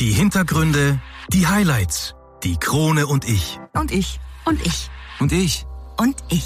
Die 0.00 0.12
Hintergründe, 0.12 0.98
die 1.30 1.46
Highlights, 1.46 2.14
die 2.42 2.56
Krone 2.56 3.06
und 3.06 3.28
ich. 3.28 3.60
Und 3.74 3.92
ich. 3.92 4.18
Und 4.46 4.66
ich. 4.66 4.88
Und 5.18 5.30
ich. 5.30 5.66
Und 5.98 6.16
ich. 6.30 6.44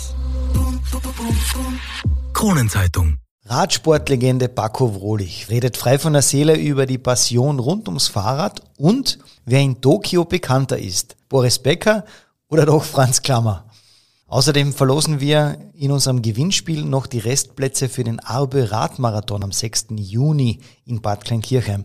Kronenzeitung. 2.33 3.19
Radsportlegende 3.45 4.49
Paco 4.49 4.97
Wrohlich 4.97 5.51
redet 5.51 5.77
frei 5.77 6.01
von 6.01 6.15
der 6.15 6.23
Seele 6.23 6.57
über 6.57 6.87
die 6.87 6.99
Passion 6.99 7.61
rund 7.61 7.87
ums 7.87 8.09
Fahrrad 8.09 8.61
und 8.77 9.21
wer 9.45 9.61
in 9.61 9.81
Tokio 9.81 10.25
bekannter 10.25 10.81
ist. 10.81 11.15
Boris 11.29 11.61
Becker 11.61 12.05
oder 12.49 12.67
doch 12.67 12.83
Franz 12.83 13.23
Klammer. 13.23 13.67
Außerdem 14.27 14.73
verlosen 14.73 15.21
wir 15.21 15.59
in 15.75 15.93
unserem 15.93 16.23
Gewinnspiel 16.23 16.83
noch 16.83 17.07
die 17.07 17.21
Restplätze 17.21 17.89
für 17.89 18.03
den 18.03 18.19
Arbe 18.19 18.73
Radmarathon 18.73 19.45
am 19.45 19.53
6. 19.53 19.91
Juni 19.97 20.59
in 20.87 21.01
Bad 21.01 21.25
Kleinkirchheim. 21.25 21.85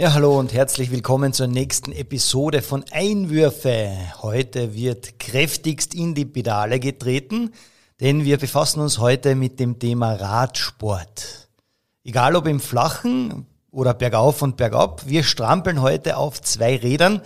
Ja, 0.00 0.12
hallo 0.14 0.38
und 0.38 0.52
herzlich 0.52 0.92
willkommen 0.92 1.32
zur 1.32 1.48
nächsten 1.48 1.90
Episode 1.90 2.62
von 2.62 2.84
Einwürfe. 2.92 3.90
Heute 4.22 4.72
wird 4.76 5.18
kräftigst 5.18 5.92
in 5.92 6.14
die 6.14 6.24
Pedale 6.24 6.78
getreten, 6.78 7.52
denn 7.98 8.24
wir 8.24 8.38
befassen 8.38 8.78
uns 8.78 8.98
heute 8.98 9.34
mit 9.34 9.58
dem 9.58 9.80
Thema 9.80 10.12
Radsport. 10.12 11.48
Egal 12.04 12.36
ob 12.36 12.46
im 12.46 12.60
Flachen 12.60 13.46
oder 13.72 13.92
bergauf 13.92 14.40
und 14.40 14.56
bergab, 14.56 15.02
wir 15.08 15.24
strampeln 15.24 15.82
heute 15.82 16.16
auf 16.16 16.40
zwei 16.42 16.76
Rädern 16.76 17.20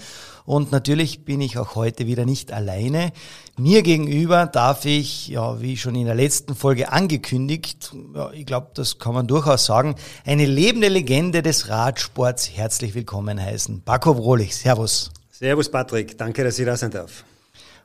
und 0.44 0.72
natürlich 0.72 1.24
bin 1.24 1.40
ich 1.40 1.58
auch 1.58 1.74
heute 1.74 2.06
wieder 2.06 2.24
nicht 2.24 2.52
alleine. 2.52 3.12
Mir 3.58 3.82
gegenüber 3.82 4.46
darf 4.46 4.84
ich, 4.84 5.28
ja, 5.28 5.60
wie 5.60 5.76
schon 5.76 5.94
in 5.94 6.06
der 6.06 6.14
letzten 6.14 6.54
Folge 6.54 6.90
angekündigt, 6.90 7.92
ja, 8.14 8.30
ich 8.32 8.46
glaube, 8.46 8.68
das 8.74 8.98
kann 8.98 9.14
man 9.14 9.26
durchaus 9.26 9.66
sagen, 9.66 9.94
eine 10.24 10.46
lebende 10.46 10.88
Legende 10.88 11.42
des 11.42 11.68
Radsports 11.68 12.50
herzlich 12.50 12.94
willkommen 12.94 13.40
heißen. 13.40 13.82
Paco 13.82 14.14
Brolich, 14.14 14.56
Servus. 14.56 15.10
Servus 15.30 15.70
Patrick, 15.70 16.16
danke, 16.16 16.44
dass 16.44 16.58
ich 16.58 16.66
da 16.66 16.76
sein 16.76 16.90
darf. 16.90 17.24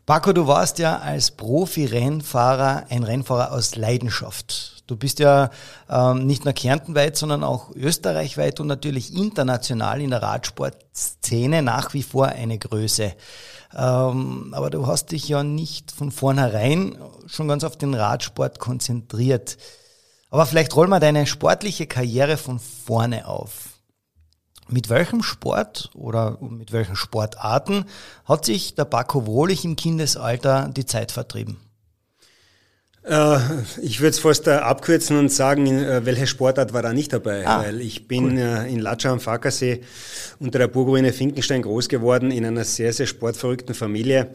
Paco, 0.06 0.32
du 0.32 0.48
warst 0.48 0.80
ja 0.80 1.00
als 1.00 1.32
Profi-Rennfahrer 1.32 2.86
ein 2.90 3.04
Rennfahrer 3.04 3.52
aus 3.52 3.76
Leidenschaft. 3.76 4.77
Du 4.88 4.96
bist 4.96 5.20
ja 5.20 5.50
ähm, 5.90 6.26
nicht 6.26 6.46
nur 6.46 6.54
kärntenweit, 6.54 7.18
sondern 7.18 7.44
auch 7.44 7.72
österreichweit 7.76 8.62
und 8.62 8.68
natürlich 8.68 9.14
international 9.14 10.02
in 10.02 10.12
der 10.12 10.22
Radsportszene 10.22 11.62
nach 11.62 11.94
wie 11.94 12.04
vor 12.04 12.28
eine 12.28 12.58
Größe. 12.58 13.14
Ähm, 13.76 14.54
aber 14.54 14.70
du 14.70 14.88
hast 14.88 15.12
dich 15.12 15.28
ja 15.28 15.44
nicht 15.44 15.92
von 15.92 16.10
vornherein 16.12 16.98
schon 17.28 17.50
ganz 17.50 17.66
auf 17.66 17.76
den 17.76 17.94
Radsport 17.94 18.60
konzentriert. 18.60 19.58
Aber 20.30 20.46
vielleicht 20.46 20.74
rollen 20.76 20.90
wir 20.90 21.02
deine 21.02 21.28
sportliche 21.28 21.86
Karriere 21.86 22.38
von 22.38 22.60
vorne 22.60 23.28
auf. 23.28 23.70
Mit 24.70 24.90
welchem 24.90 25.22
Sport 25.22 25.92
oder 25.94 26.38
mit 26.42 26.72
welchen 26.72 26.96
Sportarten 26.96 27.86
hat 28.26 28.46
sich 28.46 28.76
der 28.76 28.86
Paco 28.86 29.26
Wohlig 29.26 29.64
im 29.64 29.76
Kindesalter 29.76 30.70
die 30.70 30.86
Zeit 30.86 31.12
vertrieben? 31.12 31.58
Äh, 33.08 33.40
ich 33.82 34.02
würde 34.02 34.10
es 34.10 34.20
fast 34.20 34.48
äh, 34.48 34.52
abkürzen 34.52 35.18
und 35.18 35.32
sagen, 35.32 35.68
äh, 35.68 36.06
welche 36.06 36.28
Sportart 36.28 36.74
war 36.74 36.82
da 36.82 36.92
nicht 36.94 37.14
dabei. 37.14 37.48
Ah, 37.48 37.64
Weil 37.64 37.80
ich 37.82 38.08
bin 38.08 38.38
cool. 38.38 38.66
in 38.70 38.80
Latscha 38.80 39.12
am 39.12 39.20
Fackersee 39.20 39.82
unter 40.40 40.60
der 40.60 40.68
Burgruine 40.68 41.14
Finkenstein 41.14 41.62
groß 41.62 41.88
geworden, 41.88 42.32
in 42.32 42.46
einer 42.46 42.66
sehr, 42.66 42.92
sehr 42.92 43.08
sportverrückten 43.08 43.76
Familie. 43.76 44.32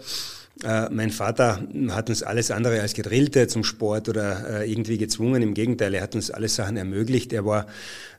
Mein 0.91 1.11
Vater 1.11 1.63
hat 1.91 2.11
uns 2.11 2.23
alles 2.23 2.51
andere 2.51 2.81
als 2.83 2.93
gedrillt 2.93 3.51
zum 3.51 3.65
Sport 3.65 4.09
oder 4.11 4.65
irgendwie 4.65 4.99
gezwungen. 4.99 5.43
Im 5.43 5.55
Gegenteil, 5.55 5.95
er 5.95 6.03
hat 6.03 6.15
uns 6.15 6.31
alle 6.31 6.47
Sachen 6.47 6.77
ermöglicht. 6.77 7.33
Er 7.33 7.47
war 7.47 7.67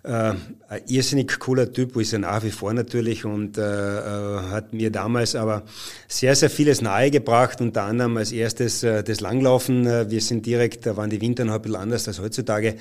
äh, 0.04 0.34
ein 0.68 0.82
irrsinnig 0.88 1.40
cooler 1.40 1.72
Typ, 1.72 1.96
ist 1.98 2.12
er 2.12 2.20
nach 2.20 2.44
wie 2.44 2.52
vor 2.52 2.74
natürlich 2.74 3.24
und 3.24 3.58
äh, 3.58 3.62
äh, 3.62 4.42
hat 4.50 4.74
mir 4.74 4.92
damals 4.92 5.36
aber 5.36 5.64
sehr, 6.08 6.36
sehr 6.36 6.50
vieles 6.50 6.82
nahegebracht, 6.82 7.62
unter 7.62 7.84
anderem 7.84 8.18
als 8.18 8.34
erstes 8.34 8.84
äh, 8.84 9.04
das 9.04 9.22
Langlaufen. 9.22 9.88
Äh, 9.88 10.12
wir 10.12 10.20
sind 10.20 10.46
direkt, 10.46 10.86
da 10.86 10.98
waren 10.98 11.10
die 11.10 11.22
Winter 11.22 11.46
noch 11.46 11.56
ein 11.56 11.62
bisschen 11.62 11.78
anders 11.78 12.08
als 12.08 12.20
heutzutage, 12.20 12.76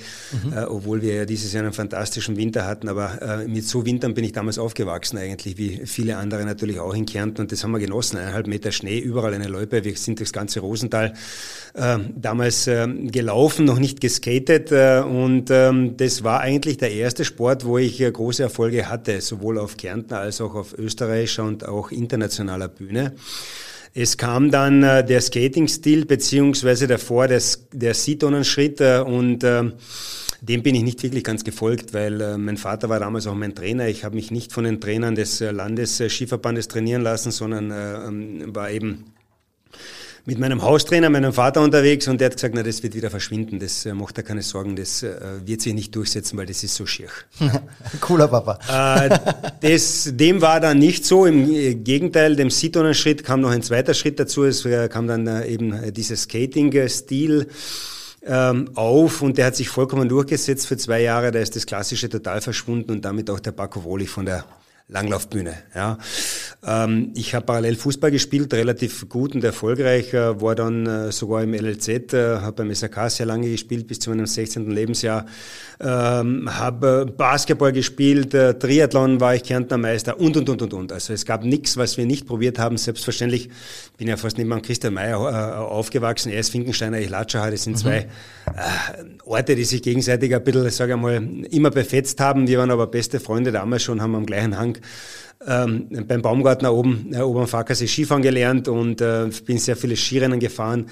mhm. 0.44 0.52
äh, 0.52 0.64
obwohl 0.64 1.02
wir 1.02 1.14
ja 1.14 1.24
dieses 1.24 1.52
Jahr 1.52 1.62
einen 1.62 1.72
fantastischen 1.72 2.36
Winter 2.36 2.66
hatten, 2.66 2.88
aber 2.88 3.22
äh, 3.22 3.46
mit 3.46 3.64
so 3.64 3.86
Wintern 3.86 4.14
bin 4.14 4.24
ich 4.24 4.32
damals 4.32 4.58
aufgewachsen 4.58 5.16
eigentlich, 5.18 5.58
wie 5.58 5.86
viele 5.86 6.16
andere 6.16 6.44
natürlich 6.44 6.80
auch 6.80 6.94
in 6.94 7.06
Kärnten 7.06 7.42
und 7.42 7.52
das 7.52 7.62
haben 7.62 7.70
wir 7.70 7.78
genossen. 7.78 8.18
Eineinhalb 8.18 8.48
Meter 8.48 8.72
Schnee, 8.72 8.98
überall 8.98 9.32
eine 9.32 9.46
Loipe, 9.46 9.84
wir 9.84 9.96
sind 9.96 10.20
das 10.20 10.32
ganze 10.32 10.58
Rosental 10.58 11.14
äh, 11.74 11.98
damals 12.14 12.66
äh, 12.66 12.86
gelaufen, 12.86 13.64
noch 13.64 13.78
nicht 13.78 14.00
geskatet 14.00 14.72
äh, 14.72 15.00
und 15.00 15.50
ähm, 15.50 15.96
das 15.96 16.22
war 16.22 16.40
eigentlich 16.40 16.76
der 16.78 16.92
erste 16.92 17.24
Sport, 17.24 17.64
wo 17.64 17.78
ich 17.78 18.00
äh, 18.00 18.10
große 18.10 18.42
Erfolge 18.42 18.88
hatte, 18.88 19.20
sowohl 19.20 19.58
auf 19.58 19.76
Kärntner 19.76 20.18
als 20.18 20.40
auch 20.40 20.54
auf 20.54 20.76
österreichischer 20.76 21.44
und 21.44 21.66
auch 21.66 21.90
internationaler 21.90 22.68
Bühne. 22.68 23.14
Es 23.94 24.16
kam 24.16 24.50
dann 24.50 24.82
äh, 24.82 25.04
der 25.04 25.20
Skating-Stil 25.20 26.06
beziehungsweise 26.06 26.86
davor 26.86 27.28
das, 27.28 27.66
der 27.72 27.94
Seatonenschritt 27.94 28.80
äh, 28.80 29.00
und 29.00 29.44
äh, 29.44 29.64
dem 30.42 30.62
bin 30.62 30.74
ich 30.74 30.82
nicht 30.82 31.02
wirklich 31.02 31.22
ganz 31.22 31.44
gefolgt, 31.44 31.94
weil 31.94 32.20
äh, 32.20 32.36
mein 32.36 32.56
Vater 32.56 32.88
war 32.88 32.98
damals 32.98 33.26
auch 33.26 33.34
mein 33.34 33.54
Trainer. 33.54 33.86
Ich 33.86 34.04
habe 34.04 34.16
mich 34.16 34.30
nicht 34.30 34.52
von 34.52 34.64
den 34.64 34.80
Trainern 34.80 35.14
des 35.14 35.40
äh, 35.40 35.52
Landesskiverbandes 35.52 36.68
trainieren 36.68 37.02
lassen, 37.02 37.30
sondern 37.30 37.70
äh, 37.70 37.94
ähm, 38.06 38.54
war 38.54 38.70
eben 38.70 39.11
mit 40.24 40.38
meinem 40.38 40.62
Haustrainer, 40.62 41.10
meinem 41.10 41.32
Vater 41.32 41.60
unterwegs 41.60 42.06
und 42.06 42.20
der 42.20 42.26
hat 42.26 42.36
gesagt, 42.36 42.54
na, 42.54 42.62
das 42.62 42.82
wird 42.82 42.94
wieder 42.94 43.10
verschwinden, 43.10 43.58
das 43.58 43.84
äh, 43.86 43.92
macht 43.92 44.16
er 44.18 44.24
keine 44.24 44.42
Sorgen, 44.42 44.76
das 44.76 45.02
äh, 45.02 45.16
wird 45.44 45.60
sich 45.60 45.74
nicht 45.74 45.94
durchsetzen, 45.96 46.38
weil 46.38 46.46
das 46.46 46.62
ist 46.62 46.76
so 46.76 46.86
schier. 46.86 47.08
Cooler 48.00 48.28
Papa. 48.28 48.58
Äh, 48.68 49.18
das, 49.60 50.10
dem 50.12 50.40
war 50.40 50.60
dann 50.60 50.78
nicht 50.78 51.04
so, 51.04 51.26
im 51.26 51.50
äh, 51.50 51.74
Gegenteil, 51.74 52.36
dem 52.36 52.50
Sitonen-Schritt 52.50 53.24
kam 53.24 53.40
noch 53.40 53.50
ein 53.50 53.62
zweiter 53.62 53.94
Schritt 53.94 54.20
dazu, 54.20 54.44
es 54.44 54.64
äh, 54.64 54.88
kam 54.88 55.08
dann 55.08 55.26
äh, 55.26 55.46
eben 55.46 55.92
dieser 55.92 56.16
Skating-Stil 56.16 57.48
ähm, 58.24 58.70
auf 58.76 59.22
und 59.22 59.38
der 59.38 59.46
hat 59.46 59.56
sich 59.56 59.68
vollkommen 59.68 60.08
durchgesetzt 60.08 60.68
für 60.68 60.76
zwei 60.76 61.02
Jahre, 61.02 61.32
da 61.32 61.40
ist 61.40 61.56
das 61.56 61.66
Klassische 61.66 62.08
total 62.08 62.40
verschwunden 62.40 62.92
und 62.92 63.04
damit 63.04 63.28
auch 63.28 63.40
der 63.40 63.52
Paco 63.52 63.82
Woli 63.82 64.06
von 64.06 64.26
der 64.26 64.44
Langlaufbühne. 64.88 65.54
Ja. 65.74 65.98
Ähm, 66.64 67.12
ich 67.14 67.34
habe 67.34 67.46
parallel 67.46 67.76
Fußball 67.76 68.10
gespielt, 68.10 68.52
relativ 68.54 69.08
gut 69.08 69.34
und 69.34 69.42
erfolgreich, 69.42 70.12
äh, 70.12 70.40
war 70.40 70.54
dann 70.54 70.86
äh, 70.86 71.12
sogar 71.12 71.42
im 71.42 71.54
LLZ, 71.54 72.12
äh, 72.12 72.36
habe 72.40 72.52
beim 72.52 72.74
SAK 72.74 73.10
sehr 73.10 73.26
lange 73.26 73.50
gespielt, 73.50 73.86
bis 73.88 73.98
zu 74.00 74.10
meinem 74.10 74.26
16. 74.26 74.70
Lebensjahr, 74.70 75.26
ähm, 75.80 76.48
habe 76.58 77.06
Basketball 77.06 77.72
gespielt, 77.72 78.34
äh, 78.34 78.58
Triathlon 78.58 79.20
war 79.20 79.34
ich 79.34 79.42
Kärntner 79.42 79.78
Meister 79.78 80.20
und, 80.20 80.36
und, 80.36 80.48
und, 80.48 80.62
und, 80.62 80.74
und. 80.74 80.92
Also 80.92 81.12
es 81.12 81.24
gab 81.24 81.44
nichts, 81.44 81.76
was 81.76 81.96
wir 81.96 82.06
nicht 82.06 82.26
probiert 82.26 82.58
haben. 82.58 82.76
Selbstverständlich 82.76 83.50
bin 83.96 84.08
ja 84.08 84.16
fast 84.16 84.38
neben 84.38 84.62
Christian 84.62 84.94
Mayer 84.94 85.18
äh, 85.18 85.58
aufgewachsen, 85.58 86.30
er 86.30 86.40
ist 86.40 86.50
Finkensteiner, 86.50 87.00
ich 87.00 87.08
Latscher, 87.08 87.50
das 87.50 87.64
sind 87.64 87.72
mhm. 87.72 87.78
zwei 87.78 87.96
äh, 87.96 88.06
Orte, 89.24 89.56
die 89.56 89.64
sich 89.64 89.82
gegenseitig 89.82 90.34
ein 90.34 90.44
bisschen, 90.44 90.70
sage 90.70 90.92
ich 90.94 91.00
mal, 91.00 91.22
immer 91.50 91.70
befetzt 91.70 92.20
haben. 92.20 92.46
Wir 92.46 92.58
waren 92.58 92.70
aber 92.70 92.86
beste 92.86 93.18
Freunde 93.20 93.50
damals 93.50 93.82
schon, 93.82 94.00
haben 94.00 94.14
am 94.14 94.26
gleichen 94.26 94.58
Hang 94.58 94.71
ähm, 95.46 95.88
beim 96.06 96.22
Baumgartner 96.22 96.72
oben, 96.72 97.12
äh, 97.12 97.20
oben 97.20 97.40
am 97.40 97.48
Fackersee 97.48 97.86
Skifahren 97.86 98.22
gelernt 98.22 98.68
und 98.68 99.00
äh, 99.00 99.28
bin 99.44 99.58
sehr 99.58 99.76
viele 99.76 99.96
Skirennen 99.96 100.40
gefahren. 100.40 100.86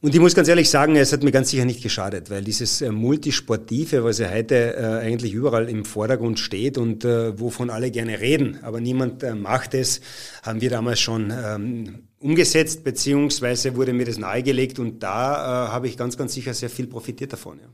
Und 0.00 0.14
ich 0.14 0.20
muss 0.20 0.34
ganz 0.34 0.48
ehrlich 0.48 0.68
sagen, 0.68 0.96
es 0.96 1.12
hat 1.12 1.22
mir 1.22 1.32
ganz 1.32 1.50
sicher 1.50 1.64
nicht 1.64 1.82
geschadet, 1.82 2.30
weil 2.30 2.44
dieses 2.44 2.82
äh, 2.82 2.90
Multisportive, 2.90 4.04
was 4.04 4.18
ja 4.18 4.30
heute 4.30 4.76
äh, 4.76 5.06
eigentlich 5.06 5.32
überall 5.32 5.68
im 5.68 5.84
Vordergrund 5.84 6.38
steht 6.38 6.76
und 6.76 7.04
äh, 7.04 7.38
wovon 7.40 7.70
alle 7.70 7.90
gerne 7.90 8.20
reden, 8.20 8.58
aber 8.62 8.80
niemand 8.80 9.22
äh, 9.22 9.34
macht 9.34 9.74
es, 9.74 10.00
haben 10.42 10.60
wir 10.60 10.70
damals 10.70 11.00
schon 11.00 11.32
ähm, 11.32 12.08
umgesetzt, 12.18 12.84
beziehungsweise 12.84 13.76
wurde 13.76 13.92
mir 13.92 14.04
das 14.04 14.18
nahegelegt 14.18 14.78
und 14.78 15.02
da 15.02 15.66
äh, 15.66 15.68
habe 15.70 15.88
ich 15.88 15.96
ganz, 15.96 16.16
ganz 16.16 16.34
sicher 16.34 16.52
sehr 16.52 16.70
viel 16.70 16.86
profitiert 16.86 17.32
davon. 17.32 17.58
Ja. 17.58 17.68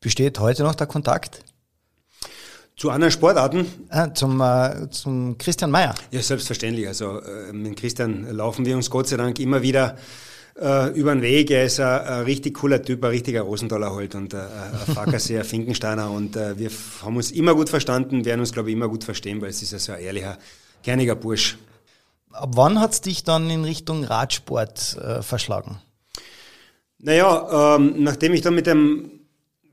Besteht 0.00 0.40
heute 0.40 0.64
noch 0.64 0.74
der 0.74 0.88
Kontakt? 0.88 1.44
Zu 2.76 2.90
anderen 2.90 3.12
Sportarten? 3.12 3.66
Ah, 3.90 4.12
zum, 4.12 4.40
äh, 4.40 4.88
zum 4.90 5.36
Christian 5.38 5.70
Mayer. 5.70 5.94
Ja, 6.10 6.22
selbstverständlich. 6.22 6.88
Also 6.88 7.20
äh, 7.20 7.52
mit 7.52 7.76
Christian 7.76 8.34
laufen 8.34 8.64
wir 8.64 8.76
uns 8.76 8.90
Gott 8.90 9.08
sei 9.08 9.16
Dank 9.16 9.38
immer 9.38 9.62
wieder 9.62 9.96
äh, 10.60 10.90
über 10.98 11.14
den 11.14 11.22
Weg. 11.22 11.50
Er 11.50 11.64
ist 11.64 11.80
ein, 11.80 12.00
ein, 12.00 12.22
richtig 12.24 12.54
cooler 12.54 12.82
Typ, 12.82 13.04
ein 13.04 13.10
richtiger 13.10 13.42
Rosenthaler 13.42 13.94
halt 13.94 14.14
und 14.14 14.34
äh, 14.34 14.38
ein 14.38 14.94
Fackerseher, 14.94 15.44
Finkensteiner 15.46 16.10
und 16.10 16.36
äh, 16.36 16.58
wir 16.58 16.70
haben 17.02 17.16
uns 17.16 17.30
immer 17.30 17.54
gut 17.54 17.68
verstanden, 17.68 18.24
werden 18.24 18.40
uns 18.40 18.52
glaube 18.52 18.70
ich 18.70 18.76
immer 18.76 18.88
gut 18.88 19.04
verstehen, 19.04 19.40
weil 19.40 19.50
es 19.50 19.62
ist 19.62 19.72
ja 19.72 19.78
so 19.78 19.92
ein 19.92 20.00
ehrlicher, 20.00 20.38
kerniger 20.82 21.14
Bursch. 21.14 21.58
Ab 22.32 22.50
wann 22.54 22.80
hat 22.80 22.92
es 22.92 23.00
dich 23.02 23.24
dann 23.24 23.50
in 23.50 23.64
Richtung 23.64 24.04
Radsport 24.04 24.96
äh, 24.96 25.22
verschlagen? 25.22 25.78
Naja, 26.98 27.76
ähm, 27.76 27.96
nachdem 27.98 28.32
ich 28.32 28.40
dann 28.40 28.54
mit 28.54 28.66
dem 28.66 29.21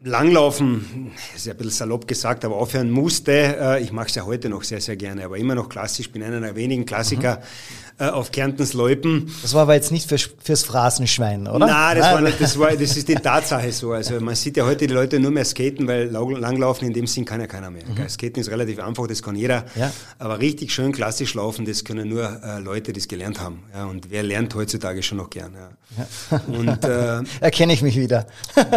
Langlaufen, 0.01 1.11
ist 1.35 1.45
ja 1.45 1.51
ein 1.51 1.57
bisschen 1.57 1.71
salopp 1.71 2.07
gesagt, 2.07 2.45
aber 2.45 2.55
aufhören 2.55 2.89
musste. 2.89 3.31
Äh, 3.31 3.83
ich 3.83 3.91
mache 3.91 4.07
es 4.07 4.15
ja 4.15 4.25
heute 4.25 4.47
noch 4.47 4.63
sehr, 4.63 4.79
sehr 4.79 4.95
gerne, 4.95 5.25
aber 5.25 5.37
immer 5.37 5.55
noch 5.55 5.67
klassisch, 5.67 6.09
bin 6.09 6.23
einer 6.23 6.39
der 6.39 6.55
wenigen 6.55 6.85
Klassiker. 6.85 7.37
Mhm 7.37 7.89
äh, 7.99 8.05
auf 8.05 8.31
Kärntens 8.31 8.73
Loipen. 8.73 9.29
Das 9.41 9.53
war 9.53 9.63
aber 9.63 9.75
jetzt 9.75 9.91
nicht 9.91 10.07
für, 10.07 10.17
fürs 10.17 10.63
Phrasenschwein, 10.63 11.47
oder? 11.47 11.67
Nein, 11.67 11.97
das, 11.97 12.13
war 12.13 12.21
nicht, 12.21 12.41
das, 12.41 12.57
war, 12.57 12.71
das 12.71 12.95
ist 12.95 13.07
die 13.07 13.15
Tatsache 13.21 13.71
so. 13.73 13.91
Also 13.91 14.19
man 14.21 14.35
sieht 14.35 14.55
ja 14.55 14.65
heute 14.65 14.87
die 14.87 14.93
Leute 14.93 15.19
nur 15.19 15.31
mehr 15.31 15.43
skaten, 15.43 15.85
weil 15.85 16.09
Langlaufen 16.09 16.87
in 16.87 16.93
dem 16.93 17.07
Sinn 17.07 17.25
kann 17.25 17.41
ja 17.41 17.47
keiner 17.47 17.69
mehr. 17.69 17.83
Mhm. 17.85 18.07
Skaten 18.07 18.39
ist 18.39 18.49
relativ 18.49 18.79
einfach, 18.79 19.05
das 19.07 19.21
kann 19.21 19.35
jeder. 19.35 19.65
Ja. 19.75 19.91
Aber 20.17 20.39
richtig 20.39 20.73
schön 20.73 20.93
klassisch 20.93 21.33
laufen, 21.33 21.65
das 21.65 21.83
können 21.83 22.07
nur 22.07 22.41
äh, 22.41 22.59
Leute, 22.59 22.93
die 22.93 23.01
es 23.01 23.07
gelernt 23.09 23.41
haben. 23.41 23.63
Ja, 23.73 23.85
und 23.85 24.09
wer 24.09 24.23
lernt 24.23 24.55
heutzutage 24.55 25.03
schon 25.03 25.17
noch 25.17 25.29
gern. 25.29 25.53
Ja. 25.53 26.05
ja. 26.31 26.41
Und, 26.47 26.85
äh, 26.85 27.21
Erkenne 27.41 27.73
ich 27.73 27.81
mich 27.81 27.97
wieder. 27.97 28.27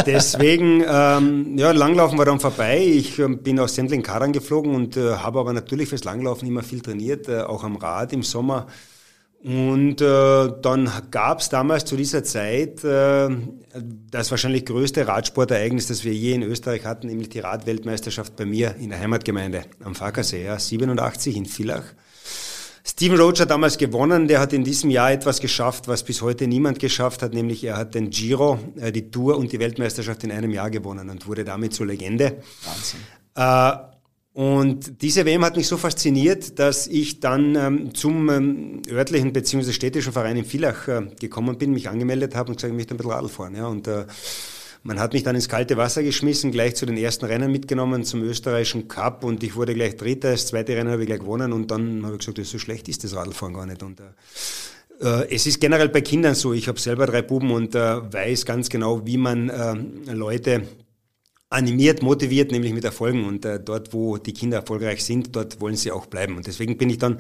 deswegen, 0.05 0.83
ähm, 1.19 1.59
ja, 1.59 1.71
Langlaufen 1.73 2.19
war 2.19 2.25
dann 2.25 2.41
vorbei. 2.41 2.85
Ich 2.85 3.19
äh, 3.19 3.29
bin 3.29 3.59
aus 3.59 3.75
Sendling 3.75 4.03
Karan 4.03 4.33
geflogen 4.33 4.75
und 4.75 4.97
äh, 4.97 5.17
habe 5.17 5.41
aber 5.41 5.53
natürlich 5.53 5.89
fürs 5.89 6.05
Langlaufen 6.05 6.47
immer 6.49 6.63
viel 6.63 6.81
trainiert, 6.81 7.29
äh, 7.29 7.41
auch 7.41 7.65
am 7.65 7.77
Rad 7.77 8.13
im 8.13 8.23
Sommer. 8.23 8.67
Und 9.45 10.01
äh, 10.01 10.53
dann 10.63 10.89
gab 11.11 11.41
es 11.41 11.49
damals 11.49 11.85
zu 11.85 11.97
dieser 11.97 12.23
Zeit 12.23 12.85
äh, 12.85 13.29
das 14.09 14.31
wahrscheinlich 14.31 14.65
größte 14.67 15.09
Radsportereignis, 15.09 15.89
das 15.89 16.05
wir 16.05 16.15
je 16.15 16.35
in 16.35 16.43
Österreich 16.45 16.85
hatten, 16.85 17.09
nämlich 17.09 17.29
die 17.29 17.41
Radweltmeisterschaft 17.41 18.37
bei 18.37 18.45
mir 18.45 18.77
in 18.77 18.91
der 18.91 19.01
Heimatgemeinde 19.01 19.65
am 19.83 19.97
Fackersee, 19.97 20.45
ja, 20.45 20.59
87 20.59 21.37
in 21.37 21.47
Villach. 21.47 21.85
Steven 22.85 23.17
Roach 23.17 23.41
hat 23.41 23.51
damals 23.51 23.79
gewonnen, 23.79 24.27
der 24.27 24.41
hat 24.41 24.53
in 24.53 24.65
diesem 24.65 24.91
Jahr 24.91 25.13
etwas 25.13 25.41
geschafft, 25.41 25.87
was 25.87 26.03
bis 26.03 26.21
heute 26.21 26.49
niemand 26.49 26.81
geschafft 26.81 27.23
hat, 27.23 27.33
nämlich 27.33 27.63
er 27.63 27.77
hat 27.77 27.95
den 27.95 28.11
Giro, 28.11 28.59
äh, 28.77 28.91
die 28.91 29.11
Tour 29.11 29.37
und 29.37 29.53
die 29.53 29.61
Weltmeisterschaft 29.61 30.25
in 30.25 30.33
einem 30.33 30.51
Jahr 30.51 30.71
gewonnen 30.71 31.09
und 31.09 31.27
wurde 31.27 31.45
damit 31.45 31.75
zur 31.75 31.87
Legende. 31.87 32.43
Wahnsinn. 32.65 33.01
Äh, 33.37 33.93
und 34.35 35.03
diese 35.03 35.27
WM 35.27 35.45
hat 35.45 35.57
mich 35.57 35.69
so 35.69 35.77
fasziniert, 35.77 36.59
dass 36.59 36.87
ich 36.87 37.21
dann 37.21 37.55
ähm, 37.55 37.95
zum 37.95 38.31
ähm, 38.31 38.83
örtlichen 38.91 39.33
bzw. 39.33 39.73
städtischen 39.73 40.13
Verein 40.13 40.39
in 40.39 40.45
Villach 40.47 40.89
äh, 40.89 41.03
gekommen 41.21 41.59
bin, 41.59 41.73
mich 41.73 41.91
angemeldet 41.91 42.35
habe 42.35 42.51
und 42.51 42.57
gesagt, 42.57 42.73
ich 42.73 42.77
möchte 42.77 42.95
ein 42.95 42.97
bisschen 42.97 43.13
Radl 43.13 43.29
fahren. 43.29 43.55
Ja. 43.55 43.67
Und 43.67 43.87
äh, 43.89 44.07
man 44.85 44.99
hat 44.99 45.13
mich 45.13 45.23
dann 45.23 45.37
ins 45.37 45.49
kalte 45.49 45.77
Wasser 45.77 46.03
geschmissen, 46.03 46.51
gleich 46.51 46.75
zu 46.75 46.87
den 46.87 46.97
ersten 46.97 47.25
Rennen 47.27 47.53
mitgenommen 47.53 48.05
zum 48.05 48.23
österreichischen 48.23 48.89
Cup 48.89 49.23
und 49.23 49.43
ich 49.45 49.55
wurde 49.55 49.75
gleich 49.75 49.97
Dritter. 49.97 50.33
Das 50.33 50.49
zweite 50.49 50.75
Rennen 50.77 50.91
habe 50.91 51.03
ich 51.03 51.07
gleich 51.07 51.21
gewonnen 51.21 51.53
und 51.53 51.71
dann 51.71 52.05
habe 52.05 52.17
ich 52.17 52.27
gesagt, 52.27 52.45
so 52.45 52.59
schlecht 52.59 52.89
ist 52.89 53.05
das 53.05 53.15
Radlfahren 53.15 53.55
gar 53.55 53.67
nicht. 53.67 53.83
Und 53.83 54.01
äh, 54.01 54.05
äh, 55.03 55.35
es 55.35 55.47
ist 55.47 55.61
generell 55.61 55.89
bei 55.89 56.01
Kindern 56.01 56.35
so. 56.35 56.53
Ich 56.53 56.67
habe 56.67 56.81
selber 56.81 57.07
drei 57.07 57.23
Buben 57.23 57.53
und 57.53 57.75
äh, 57.75 58.13
weiß 58.13 58.45
ganz 58.45 58.69
genau, 58.69 59.07
wie 59.07 59.19
man 59.19 59.49
äh, 59.51 60.13
Leute 60.13 60.63
animiert, 61.49 62.03
motiviert, 62.03 62.51
nämlich 62.51 62.73
mit 62.73 62.85
Erfolgen. 62.85 63.25
Und 63.25 63.45
äh, 63.45 63.61
dort, 63.61 63.93
wo 63.93 64.17
die 64.19 64.33
Kinder 64.33 64.59
erfolgreich 64.59 65.05
sind, 65.05 65.37
dort 65.37 65.61
wollen 65.61 65.77
sie 65.77 65.93
auch 65.93 66.07
bleiben. 66.07 66.37
Und 66.37 66.47
deswegen 66.47 66.77
bin 66.77 66.91
ich 66.91 66.99
dann 66.99 67.19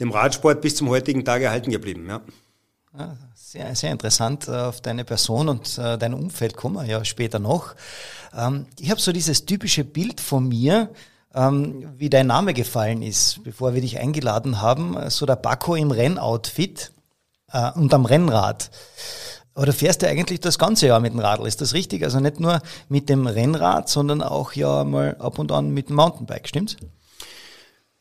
dem 0.00 0.10
Radsport 0.10 0.62
bis 0.62 0.76
zum 0.76 0.88
heutigen 0.88 1.24
Tag 1.24 1.42
erhalten 1.42 1.70
geblieben. 1.70 2.06
Ja. 2.08 2.22
Sehr, 3.34 3.74
sehr 3.74 3.92
interessant 3.92 4.48
äh, 4.48 4.52
auf 4.52 4.80
deine 4.80 5.04
Person 5.04 5.48
und 5.48 5.78
äh, 5.78 5.96
dein 5.98 6.14
Umfeld 6.14 6.56
kommen 6.56 6.76
wir 6.76 6.84
ja 6.84 7.04
später 7.04 7.38
noch. 7.38 7.74
Ähm, 8.36 8.66
ich 8.78 8.90
habe 8.90 9.00
so 9.00 9.12
dieses 9.12 9.46
typische 9.46 9.84
Bild 9.84 10.20
von 10.20 10.48
mir, 10.48 10.90
ähm, 11.34 11.92
wie 11.96 12.10
dein 12.10 12.26
Name 12.26 12.54
gefallen 12.54 13.02
ist, 13.02 13.42
bevor 13.44 13.74
wir 13.74 13.80
dich 13.80 13.98
eingeladen 13.98 14.60
haben. 14.60 14.96
So 15.10 15.26
der 15.26 15.36
Bakko 15.36 15.74
im 15.74 15.90
Rennoutfit 15.90 16.92
äh, 17.52 17.70
und 17.72 17.92
am 17.94 18.04
Rennrad. 18.04 18.70
Du 19.54 19.72
fährst 19.72 20.02
ja 20.02 20.10
eigentlich 20.10 20.40
das 20.40 20.58
ganze 20.58 20.86
Jahr 20.88 21.00
mit 21.00 21.14
dem 21.14 21.20
Radl, 21.20 21.46
ist 21.46 21.62
das 21.62 21.72
richtig? 21.72 22.04
Also 22.04 22.20
nicht 22.20 22.40
nur 22.40 22.60
mit 22.90 23.08
dem 23.08 23.26
Rennrad, 23.26 23.88
sondern 23.88 24.22
auch 24.22 24.52
ja 24.52 24.84
mal 24.84 25.16
ab 25.18 25.38
und 25.38 25.50
an 25.50 25.70
mit 25.70 25.88
dem 25.88 25.96
Mountainbike, 25.96 26.46
stimmt's? 26.46 26.76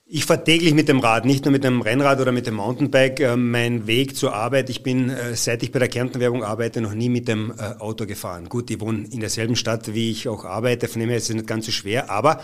Ich 0.07 0.25
fahre 0.25 0.43
täglich 0.43 0.75
mit 0.75 0.87
dem 0.87 0.99
Rad, 0.99 1.25
nicht 1.25 1.45
nur 1.45 1.51
mit 1.51 1.63
dem 1.63 1.81
Rennrad 1.81 2.21
oder 2.21 2.31
mit 2.31 2.45
dem 2.45 2.53
Mountainbike. 2.53 3.21
Äh, 3.21 3.37
mein 3.37 3.87
Weg 3.87 4.15
zur 4.15 4.35
Arbeit, 4.35 4.69
ich 4.69 4.83
bin, 4.83 5.09
äh, 5.09 5.35
seit 5.35 5.63
ich 5.63 5.71
bei 5.71 5.79
der 5.79 5.87
Kärntenwerbung 5.87 6.43
arbeite, 6.43 6.79
noch 6.79 6.93
nie 6.93 7.09
mit 7.09 7.27
dem 7.27 7.51
äh, 7.57 7.79
Auto 7.79 8.05
gefahren. 8.05 8.47
Gut, 8.47 8.69
ich 8.69 8.79
wohne 8.79 9.07
in 9.09 9.19
derselben 9.19 9.55
Stadt, 9.55 9.95
wie 9.95 10.11
ich 10.11 10.27
auch 10.27 10.45
arbeite, 10.45 10.87
von 10.87 10.99
dem 10.99 11.09
her 11.09 11.17
ist 11.17 11.31
es 11.31 11.35
nicht 11.35 11.47
ganz 11.47 11.65
so 11.65 11.71
schwer, 11.71 12.11
aber 12.11 12.39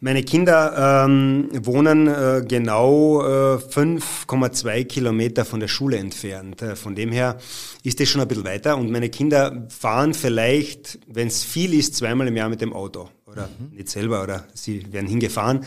meine 0.00 0.24
Kinder 0.24 1.04
ähm, 1.06 1.48
wohnen 1.62 2.06
genau 2.48 3.22
äh, 3.22 3.58
5,2 3.58 4.84
Kilometer 4.84 5.44
von 5.44 5.60
der 5.60 5.68
Schule 5.68 5.98
entfernt. 5.98 6.62
Von 6.74 6.96
dem 6.96 7.12
her 7.12 7.38
ist 7.84 8.00
es 8.00 8.08
schon 8.08 8.20
ein 8.20 8.28
bisschen 8.28 8.44
weiter 8.44 8.76
und 8.76 8.90
meine 8.90 9.10
Kinder 9.10 9.68
fahren 9.68 10.12
vielleicht, 10.12 10.98
wenn 11.06 11.28
es 11.28 11.44
viel 11.44 11.72
ist, 11.72 11.94
zweimal 11.94 12.26
im 12.26 12.36
Jahr 12.36 12.48
mit 12.48 12.60
dem 12.60 12.72
Auto 12.72 13.08
oder 13.26 13.48
mhm. 13.58 13.76
nicht 13.76 13.88
selber 13.88 14.24
oder 14.24 14.44
sie 14.54 14.92
werden 14.92 15.06
hingefahren. 15.06 15.64